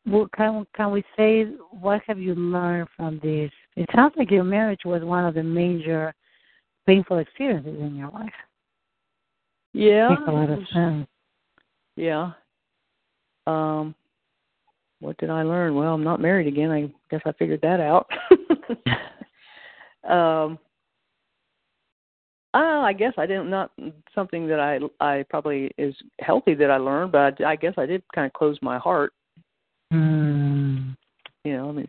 well, 0.07 0.29
can 0.29 0.65
can 0.75 0.93
we 0.93 1.03
say 1.17 1.45
what 1.73 2.03
have 2.07 2.19
you 2.21 2.35
learned 2.37 2.89
from 2.91 3.19
this? 3.19 3.51
It 3.81 3.89
sounds 3.97 4.13
like 4.19 4.31
your 4.31 4.45
marriage 4.45 4.83
was 4.85 5.03
one 5.03 5.25
of 5.25 5.33
the 5.33 5.43
major 5.43 6.13
painful 6.87 7.17
experiences 7.17 7.81
in 7.81 7.97
your 7.97 8.11
life. 8.11 8.29
Yeah. 9.73 10.11
Makes 10.11 10.23
a 10.29 10.31
lot 10.31 10.51
of 10.51 10.59
sense. 10.71 11.07
Yeah. 11.97 12.33
Um, 13.47 13.95
what 15.01 15.17
did 15.17 15.31
I 15.31 15.45
learn? 15.45 15.75
Well, 15.75 15.95
I'm 15.95 16.05
not 16.05 16.21
married 16.21 16.47
again. 16.47 16.71
I 16.71 16.93
guess 17.11 17.23
I 17.25 17.33
figured 17.33 17.63
that 17.63 17.81
out. 17.81 18.07
um, 20.07 20.59
uh, 22.53 22.83
I 22.83 22.93
guess 22.93 23.15
I 23.17 23.25
didn't 23.25 23.49
not 23.49 23.71
something 24.15 24.47
that 24.49 24.61
I 24.61 24.79
I 25.03 25.25
probably 25.31 25.71
is 25.79 25.95
healthy 26.19 26.53
that 26.53 26.71
I 26.71 26.77
learned, 26.77 27.13
but 27.13 27.43
I, 27.43 27.53
I 27.53 27.57
guess 27.57 27.75
I 27.79 27.87
did 27.87 28.03
kind 28.15 28.27
of 28.27 28.35
close 28.35 28.59
my 28.61 28.77
heart. 28.77 29.15
Mm. 29.91 30.97
You 31.45 31.57
know, 31.57 31.71
I 31.71 31.73
mean, 31.73 31.89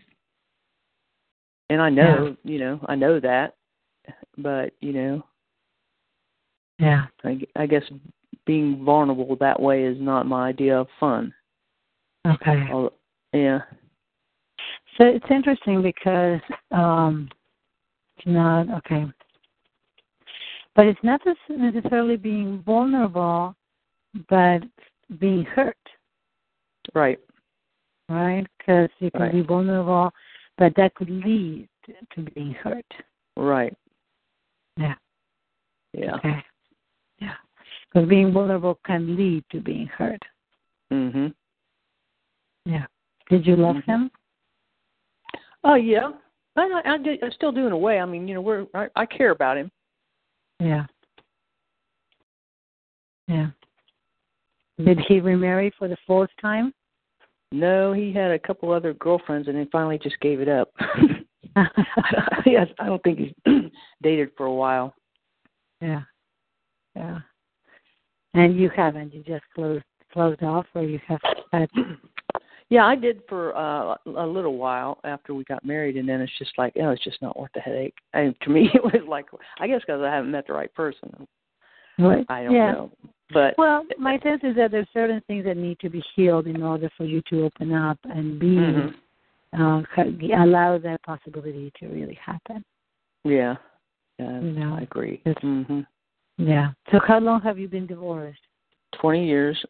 and 1.71 1.81
I 1.81 1.89
know, 1.89 2.35
yeah. 2.43 2.51
you 2.51 2.59
know, 2.59 2.81
I 2.89 2.95
know 2.95 3.21
that, 3.21 3.55
but 4.37 4.73
you 4.81 4.91
know, 4.91 5.23
yeah, 6.79 7.05
I, 7.23 7.39
I 7.55 7.65
guess 7.65 7.83
being 8.45 8.83
vulnerable 8.83 9.37
that 9.37 9.61
way 9.61 9.85
is 9.85 9.95
not 9.97 10.27
my 10.27 10.49
idea 10.49 10.77
of 10.77 10.87
fun. 10.99 11.33
Okay. 12.27 12.67
I'll, 12.69 12.91
yeah. 13.31 13.59
So 14.97 15.05
it's 15.05 15.25
interesting 15.31 15.81
because 15.81 16.41
um 16.71 17.29
it's 18.17 18.27
not 18.27 18.69
okay. 18.79 19.05
But 20.75 20.87
it's 20.87 20.99
not 21.03 21.21
necessarily 21.49 22.17
being 22.17 22.61
vulnerable, 22.65 23.55
but 24.29 24.59
being 25.19 25.45
hurt. 25.45 25.77
Right. 26.93 27.19
Right? 28.09 28.45
Because 28.57 28.89
you 28.99 29.09
can 29.11 29.21
right. 29.21 29.31
be 29.31 29.41
vulnerable, 29.41 30.11
but 30.57 30.73
that 30.75 30.93
could 30.95 31.09
lead 31.09 31.67
to 31.85 32.21
being 32.33 32.53
hurt. 32.53 32.85
Right. 33.35 33.73
Yeah. 34.77 34.95
Yeah. 35.93 36.15
Okay. 36.15 36.43
Yeah. 37.19 37.33
Because 37.93 38.07
being 38.07 38.31
vulnerable 38.31 38.79
can 38.85 39.15
lead 39.15 39.43
to 39.51 39.59
being 39.59 39.87
hurt. 39.87 40.21
Mhm. 40.91 41.33
Yeah. 42.65 42.85
Did 43.29 43.45
you 43.45 43.55
love 43.55 43.77
mm-hmm. 43.77 43.91
him? 43.91 44.11
Oh 45.63 45.75
yeah. 45.75 46.11
I, 46.55 46.81
I, 46.85 46.95
I, 46.95 47.29
still 47.29 47.51
do 47.51 47.65
in 47.65 47.71
a 47.71 47.77
way. 47.77 47.99
I 47.99 48.05
mean, 48.05 48.27
you 48.27 48.33
know, 48.33 48.41
we're 48.41 48.65
I, 48.73 48.87
I 48.95 49.05
care 49.05 49.31
about 49.31 49.57
him. 49.57 49.71
Yeah. 50.59 50.85
Yeah. 53.27 53.47
Did 54.83 54.99
he 55.07 55.19
remarry 55.19 55.71
for 55.77 55.87
the 55.87 55.97
fourth 56.05 56.29
time? 56.41 56.73
No, 57.51 57.93
he 57.93 58.13
had 58.13 58.31
a 58.31 58.39
couple 58.39 58.71
other 58.71 58.93
girlfriends 58.93 59.47
and 59.47 59.57
then 59.57 59.67
finally 59.71 59.99
just 60.01 60.19
gave 60.19 60.39
it 60.39 60.49
up. 60.49 60.71
yes, 62.45 62.67
I 62.79 62.85
don't 62.85 63.03
think 63.03 63.19
he's 63.19 63.33
dated 64.01 64.29
for 64.37 64.45
a 64.45 64.53
while. 64.53 64.93
Yeah. 65.81 66.01
Yeah. 66.95 67.19
And 68.33 68.57
you 68.57 68.69
haven't. 68.75 69.13
You 69.13 69.23
just 69.23 69.43
closed 69.53 69.83
closed 70.13 70.43
off, 70.43 70.65
or 70.75 70.83
you 70.83 70.99
have 71.07 71.19
had. 71.51 71.69
Yeah, 72.69 72.85
I 72.85 72.95
did 72.95 73.21
for 73.27 73.55
uh, 73.55 73.95
a 74.05 74.25
little 74.25 74.57
while 74.57 74.99
after 75.03 75.33
we 75.33 75.43
got 75.43 75.65
married, 75.65 75.97
and 75.97 76.07
then 76.07 76.21
it's 76.21 76.37
just 76.37 76.57
like, 76.57 76.73
oh, 76.81 76.91
it's 76.91 77.03
just 77.03 77.21
not 77.21 77.37
worth 77.37 77.51
the 77.53 77.59
headache. 77.59 77.95
And 78.13 78.33
to 78.43 78.49
me, 78.49 78.69
it 78.73 78.83
was 78.83 79.01
like, 79.07 79.25
I 79.59 79.67
guess 79.67 79.81
because 79.85 80.01
I 80.01 80.09
haven't 80.09 80.31
met 80.31 80.47
the 80.47 80.53
right 80.53 80.73
person. 80.73 81.27
Right. 81.99 82.25
I 82.29 82.43
don't 82.43 82.53
yeah. 82.53 82.71
know. 82.71 82.91
But 83.33 83.55
well, 83.57 83.85
my 83.97 84.19
sense 84.19 84.41
is 84.43 84.55
that 84.55 84.71
there's 84.71 84.87
certain 84.93 85.21
things 85.27 85.45
that 85.45 85.57
need 85.57 85.79
to 85.79 85.89
be 85.89 86.03
healed 86.15 86.47
in 86.47 86.61
order 86.61 86.89
for 86.97 87.05
you 87.05 87.21
to 87.29 87.45
open 87.45 87.73
up 87.73 87.97
and 88.03 88.39
be 88.39 88.47
mm-hmm. 88.47 89.61
uh, 89.61 90.43
allow 90.43 90.77
that 90.77 91.01
possibility 91.03 91.71
to 91.79 91.87
really 91.87 92.17
happen. 92.23 92.63
Yeah. 93.23 93.55
Yeah. 94.19 94.39
You 94.41 94.51
know, 94.51 94.75
I 94.79 94.81
agree. 94.81 95.21
Mm-hmm. 95.25 95.81
Yeah. 96.37 96.71
So 96.91 96.99
how 97.05 97.19
long 97.19 97.41
have 97.41 97.57
you 97.57 97.67
been 97.67 97.87
divorced? 97.87 98.39
Twenty 98.99 99.27
years. 99.27 99.63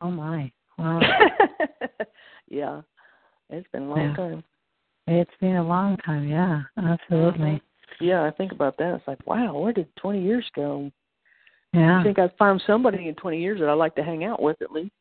Oh 0.00 0.10
my. 0.10 0.50
Wow. 0.78 1.00
yeah. 2.48 2.82
It's 3.50 3.68
been 3.72 3.84
a 3.84 3.88
long 3.88 3.98
yeah. 3.98 4.16
time. 4.16 4.44
It's 5.06 5.30
been 5.40 5.56
a 5.56 5.66
long 5.66 5.96
time, 5.98 6.28
yeah. 6.28 6.62
Absolutely. 6.78 7.46
Mm-hmm. 7.46 8.04
Yeah, 8.04 8.24
I 8.24 8.30
think 8.30 8.52
about 8.52 8.76
that. 8.78 8.94
It's 8.94 9.06
like, 9.06 9.24
wow, 9.26 9.56
where 9.56 9.72
did 9.72 9.94
twenty 9.96 10.22
years 10.22 10.44
go? 10.56 10.90
Yeah. 11.74 12.00
I 12.00 12.02
think 12.02 12.18
I'd 12.18 12.36
find 12.38 12.62
somebody 12.66 13.08
in 13.08 13.14
twenty 13.14 13.40
years 13.40 13.60
that 13.60 13.68
I'd 13.68 13.74
like 13.74 13.94
to 13.96 14.04
hang 14.04 14.24
out 14.24 14.40
with 14.40 14.60
at 14.62 14.72
least. 14.72 14.92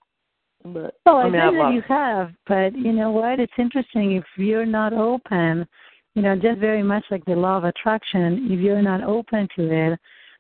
But 0.66 0.96
well, 1.06 1.18
I, 1.18 1.24
I 1.24 1.30
mean, 1.30 1.42
think 1.42 1.56
that 1.56 1.74
you 1.74 1.82
have, 1.88 2.32
but 2.48 2.76
you 2.78 2.94
know 2.94 3.12
what? 3.12 3.40
It's 3.40 3.54
interesting 3.58 4.14
if 4.14 4.24
you're 4.38 4.66
not 4.66 4.94
open. 4.94 5.68
You 6.16 6.22
know, 6.22 6.36
just 6.36 6.60
very 6.60 6.84
much 6.84 7.04
like 7.12 7.26
the 7.26 7.36
law 7.36 7.58
of 7.58 7.64
attraction. 7.64 8.48
If 8.50 8.60
you're 8.60 8.82
not 8.82 9.04
open 9.04 9.48
to 9.56 9.92
it, 9.94 10.00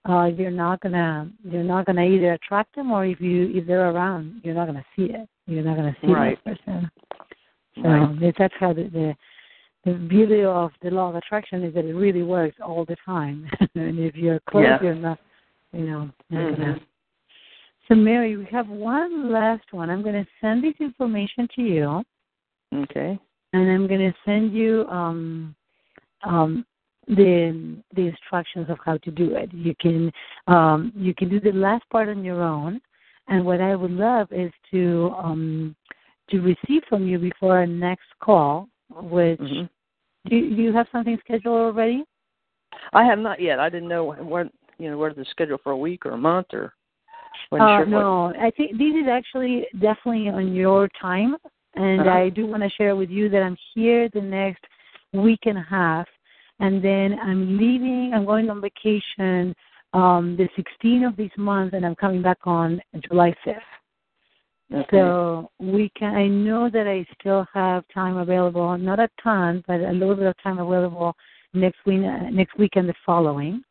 uh, 0.09 0.25
you're 0.25 0.51
not 0.51 0.79
gonna 0.81 1.29
you're 1.43 1.63
not 1.63 1.86
gonna 1.86 2.03
either 2.03 2.34
attract 2.34 2.75
them 2.75 2.91
or 2.91 3.05
if 3.05 3.19
you 3.19 3.51
if 3.53 3.67
they're 3.67 3.89
around, 3.89 4.41
you're 4.43 4.55
not 4.55 4.67
gonna 4.67 4.86
see 4.95 5.05
it. 5.05 5.27
You're 5.45 5.63
not 5.63 5.75
gonna 5.75 5.95
see 6.01 6.07
right. 6.07 6.38
that 6.45 6.57
person. 6.57 6.91
So 7.75 7.81
right. 7.81 8.36
that's 8.38 8.53
how 8.59 8.73
the, 8.73 8.84
the 8.84 9.15
the 9.86 9.93
beauty 9.93 10.43
of 10.43 10.71
the 10.81 10.91
law 10.91 11.09
of 11.09 11.15
attraction 11.15 11.63
is 11.63 11.73
that 11.73 11.86
it 11.86 11.93
really 11.93 12.23
works 12.23 12.55
all 12.63 12.86
the 12.86 12.95
time. 13.05 13.49
and 13.75 13.99
if 13.99 14.15
you're 14.15 14.39
close, 14.49 14.63
yeah. 14.63 14.77
you're 14.81 14.95
not, 14.95 15.19
you 15.74 15.86
know. 15.86 16.09
Mm-hmm. 16.32 16.84
So 17.88 17.95
Mary, 17.95 18.38
we 18.38 18.45
have 18.45 18.67
one 18.69 19.32
last 19.32 19.65
one. 19.71 19.89
I'm 19.89 20.01
going 20.01 20.15
to 20.15 20.30
send 20.39 20.63
this 20.63 20.76
information 20.80 21.47
to 21.55 21.61
you. 21.61 22.03
Okay. 22.74 23.19
And 23.51 23.71
I'm 23.71 23.88
going 23.88 23.99
to 23.99 24.13
send 24.26 24.53
you 24.53 24.86
um, 24.88 25.55
um, 26.24 26.65
the 27.07 27.78
the 27.95 28.07
instructions 28.07 28.69
of 28.69 28.78
how 28.86 28.97
to 28.97 29.11
do 29.11 29.36
it. 29.36 29.53
You 29.53 29.76
can 29.80 30.11
um, 30.47 30.93
you 30.95 31.13
can 31.13 31.30
do 31.30 31.39
the 31.39 31.51
last 31.51 31.84
part 31.89 32.09
on 32.09 32.24
your 32.24 32.41
own. 32.41 32.80
And 33.28 33.45
what 33.45 33.61
I 33.61 33.76
would 33.76 33.91
love 33.91 34.28
is 34.32 34.51
to 34.71 35.13
um, 35.17 35.76
to 36.30 36.39
receive 36.39 36.84
from 36.88 37.05
you 37.05 37.19
before 37.19 37.57
our 37.57 37.67
next 37.67 38.07
call, 38.21 38.69
which 38.89 39.39
mm-hmm. 39.39 40.30
do, 40.30 40.55
do 40.55 40.61
you 40.61 40.74
have 40.74 40.88
something 40.91 41.17
scheduled 41.24 41.57
already? 41.57 42.05
I 42.93 43.03
have 43.03 43.19
not 43.19 43.39
yet. 43.41 43.59
I 43.59 43.69
didn't 43.69 43.89
know 43.89 44.13
when 44.13 44.49
you 44.84 44.91
know 44.91 44.97
whether 44.97 45.15
to 45.15 45.29
schedule 45.29 45.57
for 45.63 45.71
a 45.71 45.77
week 45.77 46.05
or 46.05 46.11
a 46.11 46.17
month 46.17 46.47
or. 46.53 46.73
Uh, 47.51 47.57
sure 47.57 47.86
no, 47.86 48.25
what... 48.25 48.39
I 48.39 48.51
think 48.51 48.73
this 48.73 48.93
is 48.93 49.07
actually 49.09 49.65
definitely 49.73 50.29
on 50.29 50.53
your 50.53 50.88
time, 50.99 51.36
and 51.75 52.01
uh-huh. 52.01 52.09
I 52.09 52.29
do 52.29 52.45
want 52.45 52.63
to 52.63 52.69
share 52.69 52.95
with 52.95 53.09
you 53.09 53.29
that 53.29 53.41
I'm 53.41 53.57
here 53.73 54.09
the 54.13 54.21
next 54.21 54.63
week 55.13 55.41
and 55.45 55.57
a 55.57 55.65
half, 55.67 56.07
and 56.59 56.84
then 56.84 57.17
I'm 57.21 57.57
leaving. 57.57 58.11
I'm 58.13 58.25
going 58.25 58.49
on 58.49 58.61
vacation 58.61 59.55
um, 59.93 60.38
the 60.38 60.47
16th 60.57 61.07
of 61.07 61.15
this 61.15 61.31
month, 61.38 61.73
and 61.73 61.86
I'm 61.86 61.95
coming 61.95 62.21
back 62.21 62.39
on 62.43 62.81
July 63.07 63.34
5th. 63.45 63.57
Okay. 64.73 64.88
So 64.91 65.51
we 65.59 65.91
can. 65.97 66.15
I 66.15 66.27
know 66.27 66.69
that 66.69 66.88
I 66.88 67.05
still 67.19 67.45
have 67.53 67.84
time 67.93 68.17
available, 68.17 68.77
not 68.77 68.99
a 68.99 69.09
ton, 69.21 69.63
but 69.67 69.81
a 69.81 69.91
little 69.91 70.15
bit 70.15 70.25
of 70.25 70.36
time 70.41 70.57
available 70.57 71.15
next 71.53 71.77
week, 71.86 72.01
next 72.31 72.57
week 72.57 72.71
and 72.75 72.89
the 72.89 72.95
following. 73.05 73.63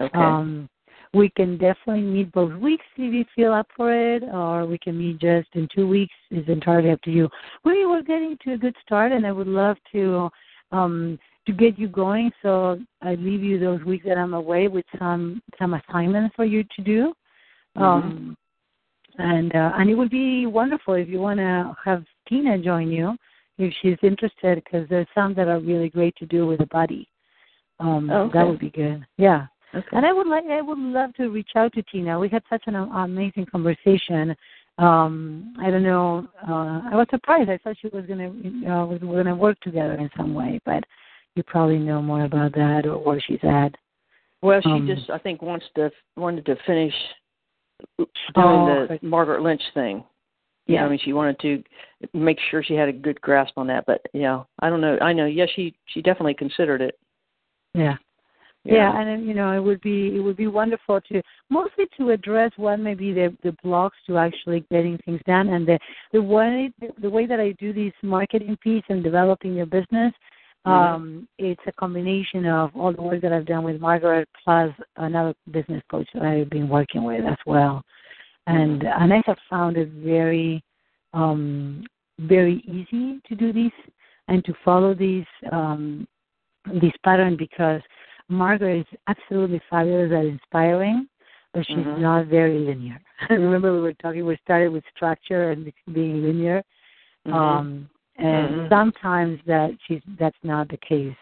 Okay. 0.00 0.18
Um, 0.18 0.68
we 1.14 1.30
can 1.30 1.56
definitely 1.56 2.02
meet 2.02 2.32
both 2.32 2.52
weeks 2.60 2.84
if 2.96 3.14
you 3.14 3.24
feel 3.34 3.52
up 3.52 3.66
for 3.74 3.92
it, 3.92 4.22
or 4.24 4.66
we 4.66 4.78
can 4.78 4.98
meet 4.98 5.18
just 5.18 5.48
in 5.54 5.68
two 5.74 5.88
weeks. 5.88 6.12
It's 6.30 6.48
entirely 6.48 6.90
up 6.90 7.00
to 7.02 7.10
you. 7.10 7.28
We 7.64 7.86
were 7.86 8.02
getting 8.02 8.36
to 8.44 8.52
a 8.52 8.58
good 8.58 8.76
start, 8.84 9.12
and 9.12 9.26
I 9.26 9.32
would 9.32 9.46
love 9.46 9.76
to 9.92 10.28
um, 10.70 11.18
to 11.46 11.52
get 11.52 11.78
you 11.78 11.88
going. 11.88 12.30
So 12.42 12.78
I 13.00 13.14
leave 13.14 13.42
you 13.42 13.58
those 13.58 13.82
weeks 13.84 14.04
that 14.06 14.18
I'm 14.18 14.34
away 14.34 14.68
with 14.68 14.84
some 14.98 15.42
some 15.58 15.74
assignments 15.74 16.36
for 16.36 16.44
you 16.44 16.62
to 16.76 16.82
do. 16.82 17.14
Mm-hmm. 17.76 17.82
Um, 17.82 18.36
and 19.16 19.54
uh, 19.54 19.72
and 19.76 19.88
it 19.88 19.94
would 19.94 20.10
be 20.10 20.46
wonderful 20.46 20.94
if 20.94 21.08
you 21.08 21.20
want 21.20 21.38
to 21.38 21.74
have 21.84 22.04
Tina 22.28 22.58
join 22.58 22.90
you 22.90 23.16
if 23.56 23.74
she's 23.80 23.96
interested, 24.02 24.62
because 24.62 24.88
there's 24.88 25.08
some 25.14 25.34
that 25.34 25.48
are 25.48 25.58
really 25.58 25.88
great 25.88 26.14
to 26.16 26.26
do 26.26 26.46
with 26.46 26.60
a 26.60 26.66
buddy. 26.66 27.08
Um, 27.80 28.10
okay. 28.10 28.38
That 28.38 28.46
would 28.46 28.60
be 28.60 28.70
good. 28.70 29.04
Yeah. 29.16 29.46
Okay. 29.74 29.88
And 29.92 30.06
I 30.06 30.12
would 30.12 30.26
like 30.26 30.44
I 30.46 30.62
would 30.62 30.78
love 30.78 31.14
to 31.14 31.28
reach 31.28 31.50
out 31.56 31.72
to 31.74 31.82
Tina. 31.82 32.18
We 32.18 32.28
had 32.28 32.42
such 32.48 32.62
an 32.66 32.74
amazing 32.74 33.46
conversation. 33.46 34.34
Um, 34.78 35.54
I 35.60 35.70
don't 35.70 35.82
know. 35.82 36.26
Uh, 36.48 36.82
I 36.90 36.94
was 36.94 37.06
surprised. 37.10 37.50
I 37.50 37.58
thought 37.58 37.76
she 37.80 37.88
was 37.88 38.06
gonna 38.06 38.28
uh, 38.28 38.86
we 38.86 38.98
were 38.98 39.22
gonna 39.22 39.36
work 39.36 39.60
together 39.60 39.94
in 39.94 40.08
some 40.16 40.34
way, 40.34 40.60
but 40.64 40.84
you 41.34 41.42
probably 41.42 41.78
know 41.78 42.00
more 42.00 42.24
about 42.24 42.52
that 42.54 42.86
or 42.86 42.98
where 42.98 43.20
she's 43.20 43.42
at. 43.42 43.74
Well, 44.40 44.60
she 44.62 44.70
Um, 44.70 44.86
just 44.86 45.10
I 45.10 45.18
think 45.18 45.42
wants 45.42 45.66
to 45.74 45.90
wanted 46.16 46.46
to 46.46 46.56
finish 46.66 46.94
doing 47.98 48.08
Oh, 48.36 48.86
the. 48.88 48.98
Margaret 49.02 49.42
Lynch 49.42 49.62
thing. 49.74 50.04
Yeah, 50.66 50.84
I 50.84 50.88
mean 50.88 50.98
she 51.02 51.12
wanted 51.12 51.38
to 51.40 51.64
make 52.12 52.38
sure 52.50 52.62
she 52.62 52.74
had 52.74 52.88
a 52.88 52.92
good 52.92 53.20
grasp 53.20 53.56
on 53.56 53.66
that, 53.68 53.84
but 53.86 54.02
yeah, 54.12 54.44
I 54.60 54.68
don't 54.68 54.80
know. 54.82 54.98
I 55.00 55.12
know. 55.12 55.26
Yeah, 55.26 55.46
she 55.54 55.74
she 55.86 56.02
definitely 56.02 56.34
considered 56.34 56.82
it. 56.82 56.98
Yeah. 57.74 57.96
Yeah, 58.74 59.00
and 59.00 59.26
you 59.26 59.32
know, 59.34 59.52
it 59.52 59.60
would 59.60 59.80
be 59.80 60.14
it 60.14 60.20
would 60.20 60.36
be 60.36 60.46
wonderful 60.46 61.00
to 61.10 61.22
mostly 61.48 61.86
to 61.96 62.10
address 62.10 62.52
what 62.56 62.78
may 62.78 62.94
be 62.94 63.12
the 63.12 63.34
the 63.42 63.56
blocks 63.62 63.96
to 64.06 64.18
actually 64.18 64.64
getting 64.70 64.98
things 65.04 65.20
done, 65.26 65.48
and 65.48 65.66
the 65.66 65.78
the 66.12 66.20
way 66.20 66.70
the 67.00 67.08
way 67.08 67.24
that 67.26 67.40
I 67.40 67.52
do 67.52 67.72
this 67.72 67.92
marketing 68.02 68.58
piece 68.62 68.84
and 68.90 69.02
developing 69.02 69.54
your 69.54 69.66
business, 69.66 70.12
Mhm. 70.66 70.72
um, 70.72 71.28
it's 71.38 71.62
a 71.66 71.72
combination 71.72 72.44
of 72.44 72.76
all 72.76 72.92
the 72.92 73.00
work 73.00 73.20
that 73.22 73.32
I've 73.32 73.46
done 73.46 73.64
with 73.64 73.80
Margaret 73.80 74.28
plus 74.44 74.70
another 74.96 75.34
business 75.50 75.82
coach 75.90 76.08
that 76.12 76.22
I've 76.22 76.50
been 76.50 76.68
working 76.68 77.04
with 77.04 77.24
as 77.24 77.38
well, 77.46 77.82
and 78.46 78.84
and 78.84 79.14
I 79.14 79.22
have 79.24 79.38
found 79.48 79.78
it 79.78 79.88
very 79.88 80.62
um 81.14 81.84
very 82.18 82.56
easy 82.66 83.20
to 83.28 83.34
do 83.34 83.52
this 83.52 83.72
and 84.28 84.44
to 84.44 84.52
follow 84.64 84.92
this 84.92 85.26
um 85.52 86.06
this 86.82 86.92
pattern 87.02 87.34
because 87.36 87.80
Margaret 88.28 88.80
is 88.80 88.98
absolutely 89.06 89.60
fabulous 89.70 90.12
and 90.12 90.28
inspiring, 90.28 91.08
but 91.52 91.66
she's 91.66 91.76
Mhm. 91.78 91.98
not 91.98 92.26
very 92.26 92.58
linear. 92.58 93.00
Remember 93.30 93.72
we 93.72 93.80
were 93.80 93.94
talking 93.94 94.26
we 94.26 94.36
started 94.44 94.68
with 94.70 94.84
structure 94.94 95.50
and 95.50 95.72
being 95.92 96.22
linear. 96.22 96.62
Mhm. 97.26 97.34
Um 97.34 97.88
and 98.16 98.54
Mhm. 98.54 98.68
sometimes 98.68 99.40
that 99.46 99.70
she's 99.86 100.02
that's 100.18 100.42
not 100.42 100.68
the 100.68 100.76
case. 100.78 101.16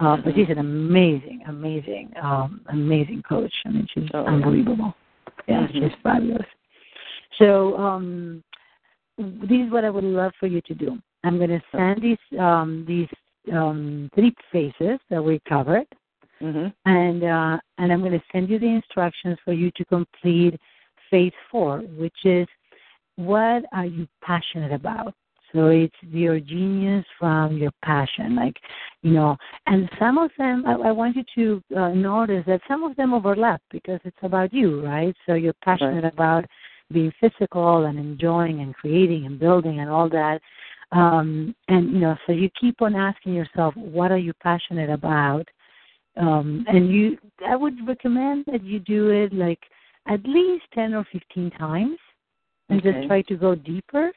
Uh, 0.00 0.16
But 0.16 0.34
she's 0.34 0.48
an 0.48 0.56
amazing, 0.58 1.42
amazing, 1.46 2.10
um, 2.22 2.62
amazing 2.68 3.22
coach. 3.22 3.52
I 3.66 3.68
mean, 3.68 3.86
she's 3.92 4.08
Oh, 4.14 4.24
unbelievable. 4.24 4.94
Yeah, 5.46 5.66
Mhm. 5.66 5.72
she's 5.72 5.94
fabulous. 6.02 6.46
So 7.36 7.76
um, 7.78 8.42
this 9.18 9.60
is 9.66 9.70
what 9.70 9.84
I 9.84 9.90
would 9.90 10.04
love 10.04 10.34
for 10.36 10.46
you 10.46 10.62
to 10.62 10.74
do. 10.74 10.98
I'm 11.22 11.36
going 11.36 11.50
to 11.50 11.62
send 11.70 12.00
these 12.00 12.18
um, 12.38 12.84
these 12.86 13.08
um, 13.52 14.10
three 14.14 14.34
phases 14.50 14.98
that 15.10 15.22
we 15.22 15.38
covered, 15.40 15.86
Mhm. 16.42 16.72
and 16.86 17.24
uh, 17.24 17.58
and 17.78 17.92
I'm 17.92 18.00
going 18.00 18.12
to 18.12 18.22
send 18.32 18.48
you 18.48 18.58
the 18.58 18.66
instructions 18.66 19.38
for 19.44 19.52
you 19.52 19.70
to 19.72 19.84
complete 19.84 20.58
phase 21.10 21.32
four, 21.50 21.78
which 21.98 22.24
is 22.24 22.46
what 23.16 23.64
are 23.72 23.86
you 23.86 24.06
passionate 24.22 24.72
about. 24.72 25.14
So 25.52 25.66
it's 25.66 25.96
your 26.02 26.38
genius 26.38 27.04
from 27.18 27.56
your 27.58 27.72
passion, 27.82 28.36
like 28.36 28.56
you 29.02 29.12
know. 29.12 29.36
And 29.66 29.90
some 29.98 30.16
of 30.16 30.30
them, 30.38 30.64
I, 30.66 30.74
I 30.74 30.92
want 30.92 31.16
you 31.16 31.24
to 31.34 31.76
uh, 31.76 31.88
notice 31.88 32.44
that 32.46 32.60
some 32.68 32.84
of 32.84 32.94
them 32.96 33.12
overlap 33.12 33.60
because 33.70 34.00
it's 34.04 34.16
about 34.22 34.52
you, 34.54 34.84
right? 34.84 35.14
So 35.26 35.34
you're 35.34 35.54
passionate 35.64 36.04
about 36.04 36.44
being 36.92 37.12
physical 37.20 37.86
and 37.86 37.98
enjoying 37.98 38.60
and 38.60 38.74
creating 38.74 39.26
and 39.26 39.38
building 39.38 39.80
and 39.80 39.90
all 39.90 40.08
that. 40.10 40.40
Um, 40.92 41.54
and 41.68 41.92
you 41.92 41.98
know, 41.98 42.16
so 42.26 42.32
you 42.32 42.48
keep 42.60 42.80
on 42.82 42.94
asking 42.94 43.34
yourself, 43.34 43.74
what 43.76 44.10
are 44.10 44.18
you 44.18 44.32
passionate 44.42 44.90
about? 44.90 45.46
Um, 46.16 46.64
and 46.68 46.92
you, 46.92 47.18
I 47.46 47.56
would 47.56 47.86
recommend 47.86 48.44
that 48.46 48.64
you 48.64 48.80
do 48.80 49.10
it 49.10 49.32
like 49.32 49.60
at 50.08 50.20
least 50.24 50.64
ten 50.74 50.94
or 50.94 51.04
fifteen 51.12 51.50
times, 51.52 51.98
and 52.68 52.80
Okay. 52.80 52.92
just 52.92 53.06
try 53.06 53.22
to 53.22 53.36
go 53.36 53.54
deeper. 53.54 54.12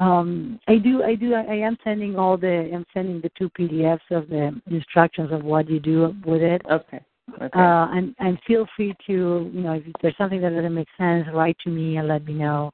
Um, 0.00 0.58
I 0.66 0.76
do, 0.78 1.04
I 1.04 1.14
do, 1.14 1.34
I 1.34 1.54
am 1.54 1.76
sending 1.84 2.16
all 2.16 2.36
the, 2.36 2.70
I'm 2.74 2.84
sending 2.92 3.20
the 3.20 3.30
two 3.38 3.48
PDFs 3.50 4.10
of 4.10 4.28
the 4.28 4.60
instructions 4.66 5.30
of 5.30 5.44
what 5.44 5.70
you 5.70 5.78
do 5.78 6.14
with 6.26 6.42
it. 6.42 6.62
Okay. 6.68 7.00
Okay. 7.40 7.58
Uh, 7.58 7.88
and 7.92 8.14
and 8.18 8.38
feel 8.46 8.66
free 8.76 8.94
to 9.06 9.50
you 9.52 9.60
know 9.62 9.72
if 9.72 9.82
there's 10.02 10.16
something 10.18 10.42
that 10.42 10.50
doesn't 10.50 10.74
make 10.74 10.88
sense, 10.98 11.26
write 11.32 11.56
to 11.64 11.70
me 11.70 11.96
and 11.96 12.06
let 12.06 12.24
me 12.26 12.34
know. 12.34 12.70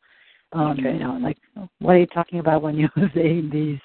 Um, 0.52 0.72
Okay. 0.72 0.92
You 0.94 0.98
know, 0.98 1.18
like 1.22 1.38
what 1.78 1.92
are 1.94 1.98
you 1.98 2.06
talking 2.06 2.40
about 2.40 2.62
when 2.62 2.76
you're 2.96 3.10
saying 3.14 3.50
these? 3.52 3.78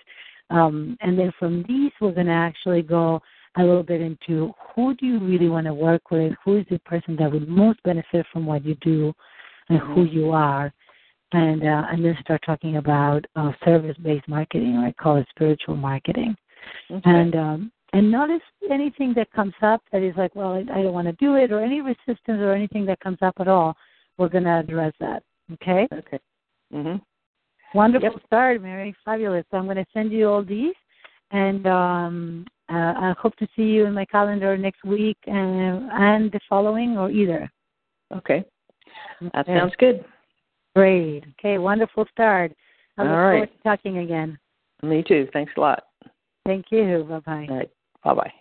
Um, 0.50 0.98
and 1.02 1.18
then 1.18 1.32
from 1.38 1.64
these, 1.68 1.92
we're 2.02 2.12
going 2.12 2.28
to 2.28 2.32
actually 2.32 2.82
go 2.82 3.22
a 3.58 3.64
little 3.64 3.84
bit 3.84 4.02
into 4.02 4.54
who 4.76 4.94
do 4.96 5.06
you 5.06 5.20
really 5.20 5.50
want 5.50 5.66
to 5.66 5.74
work 5.74 6.12
with, 6.12 6.34
who 6.44 6.58
is 6.58 6.66
the 6.70 6.80
person 6.80 7.16
that 7.18 7.32
would 7.32 7.48
most 7.48 7.82
benefit 7.84 8.26
from 8.32 8.46
what 8.46 8.66
you 8.66 8.76
do, 8.82 9.14
and 9.70 9.80
who 9.80 10.04
you 10.04 10.32
are, 10.32 10.74
and 11.32 11.64
uh, 11.64 11.84
and 11.92 12.04
then 12.04 12.18
start 12.22 12.42
talking 12.46 12.78
about 12.78 13.26
uh, 13.36 13.52
service-based 13.64 14.28
marketing, 14.28 14.76
or 14.78 14.86
I 14.86 14.92
call 14.92 15.18
it 15.18 15.28
spiritual 15.32 15.76
marketing 15.76 16.36
okay. 16.92 17.02
and 17.06 17.36
um 17.36 17.72
and 17.94 18.12
notice 18.12 18.42
anything 18.70 19.14
that 19.16 19.32
comes 19.32 19.54
up 19.62 19.82
that 19.92 20.02
is 20.02 20.14
like 20.18 20.36
well 20.36 20.54
i, 20.54 20.60
I 20.60 20.84
don't 20.84 20.94
want 20.94 21.08
to 21.08 21.14
do 21.14 21.36
it 21.36 21.52
or 21.52 21.62
any 21.62 21.82
resistance 21.82 22.20
or 22.28 22.54
anything 22.54 22.86
that 22.88 23.00
comes 23.00 23.18
up 23.22 23.36
at 23.40 23.48
all 23.48 23.76
we're 24.18 24.30
going 24.30 24.44
to 24.44 24.60
address 24.60 24.94
that 25.00 25.24
okay 25.54 25.88
okay. 25.94 26.20
Mhm. 26.74 27.02
wonderful 27.74 28.12
Yep. 28.14 28.26
start 28.26 28.62
mary 28.62 28.96
fabulous 29.04 29.46
so 29.52 29.58
i'm 29.58 29.66
going 29.66 29.78
to 29.78 29.86
send 29.94 30.12
you 30.12 30.30
all 30.30 30.44
these 30.44 30.76
and 31.32 31.66
um 31.68 32.46
uh, 32.70 32.94
i 32.98 33.16
hope 33.18 33.36
to 33.38 33.48
see 33.56 33.64
you 33.64 33.86
in 33.86 33.94
my 33.94 34.06
calendar 34.06 34.58
next 34.58 34.84
week 34.84 35.18
and 35.28 35.90
and 35.92 36.32
the 36.32 36.40
following 36.50 36.98
or 36.98 37.10
either 37.12 37.50
Okay. 38.14 38.46
That 39.22 39.40
Okay. 39.48 39.58
sounds 39.58 39.74
good. 39.78 40.06
great 40.76 41.24
okay 41.40 41.58
wonderful 41.58 42.06
start 42.12 42.52
i 42.98 43.04
look 43.04 43.12
All 43.12 43.18
forward 43.32 43.50
to 43.52 43.64
talking 43.64 43.98
again 44.00 44.38
Me 44.84 45.04
too. 45.04 45.28
Thanks 45.34 45.54
a 45.58 45.62
lot. 45.62 45.84
thank 46.46 46.66
you 46.72 47.06
bye 47.10 47.20
bye 47.20 47.48
All 47.50 47.58
right. 47.58 47.72
Bye 48.04 48.14
bye. 48.14 48.34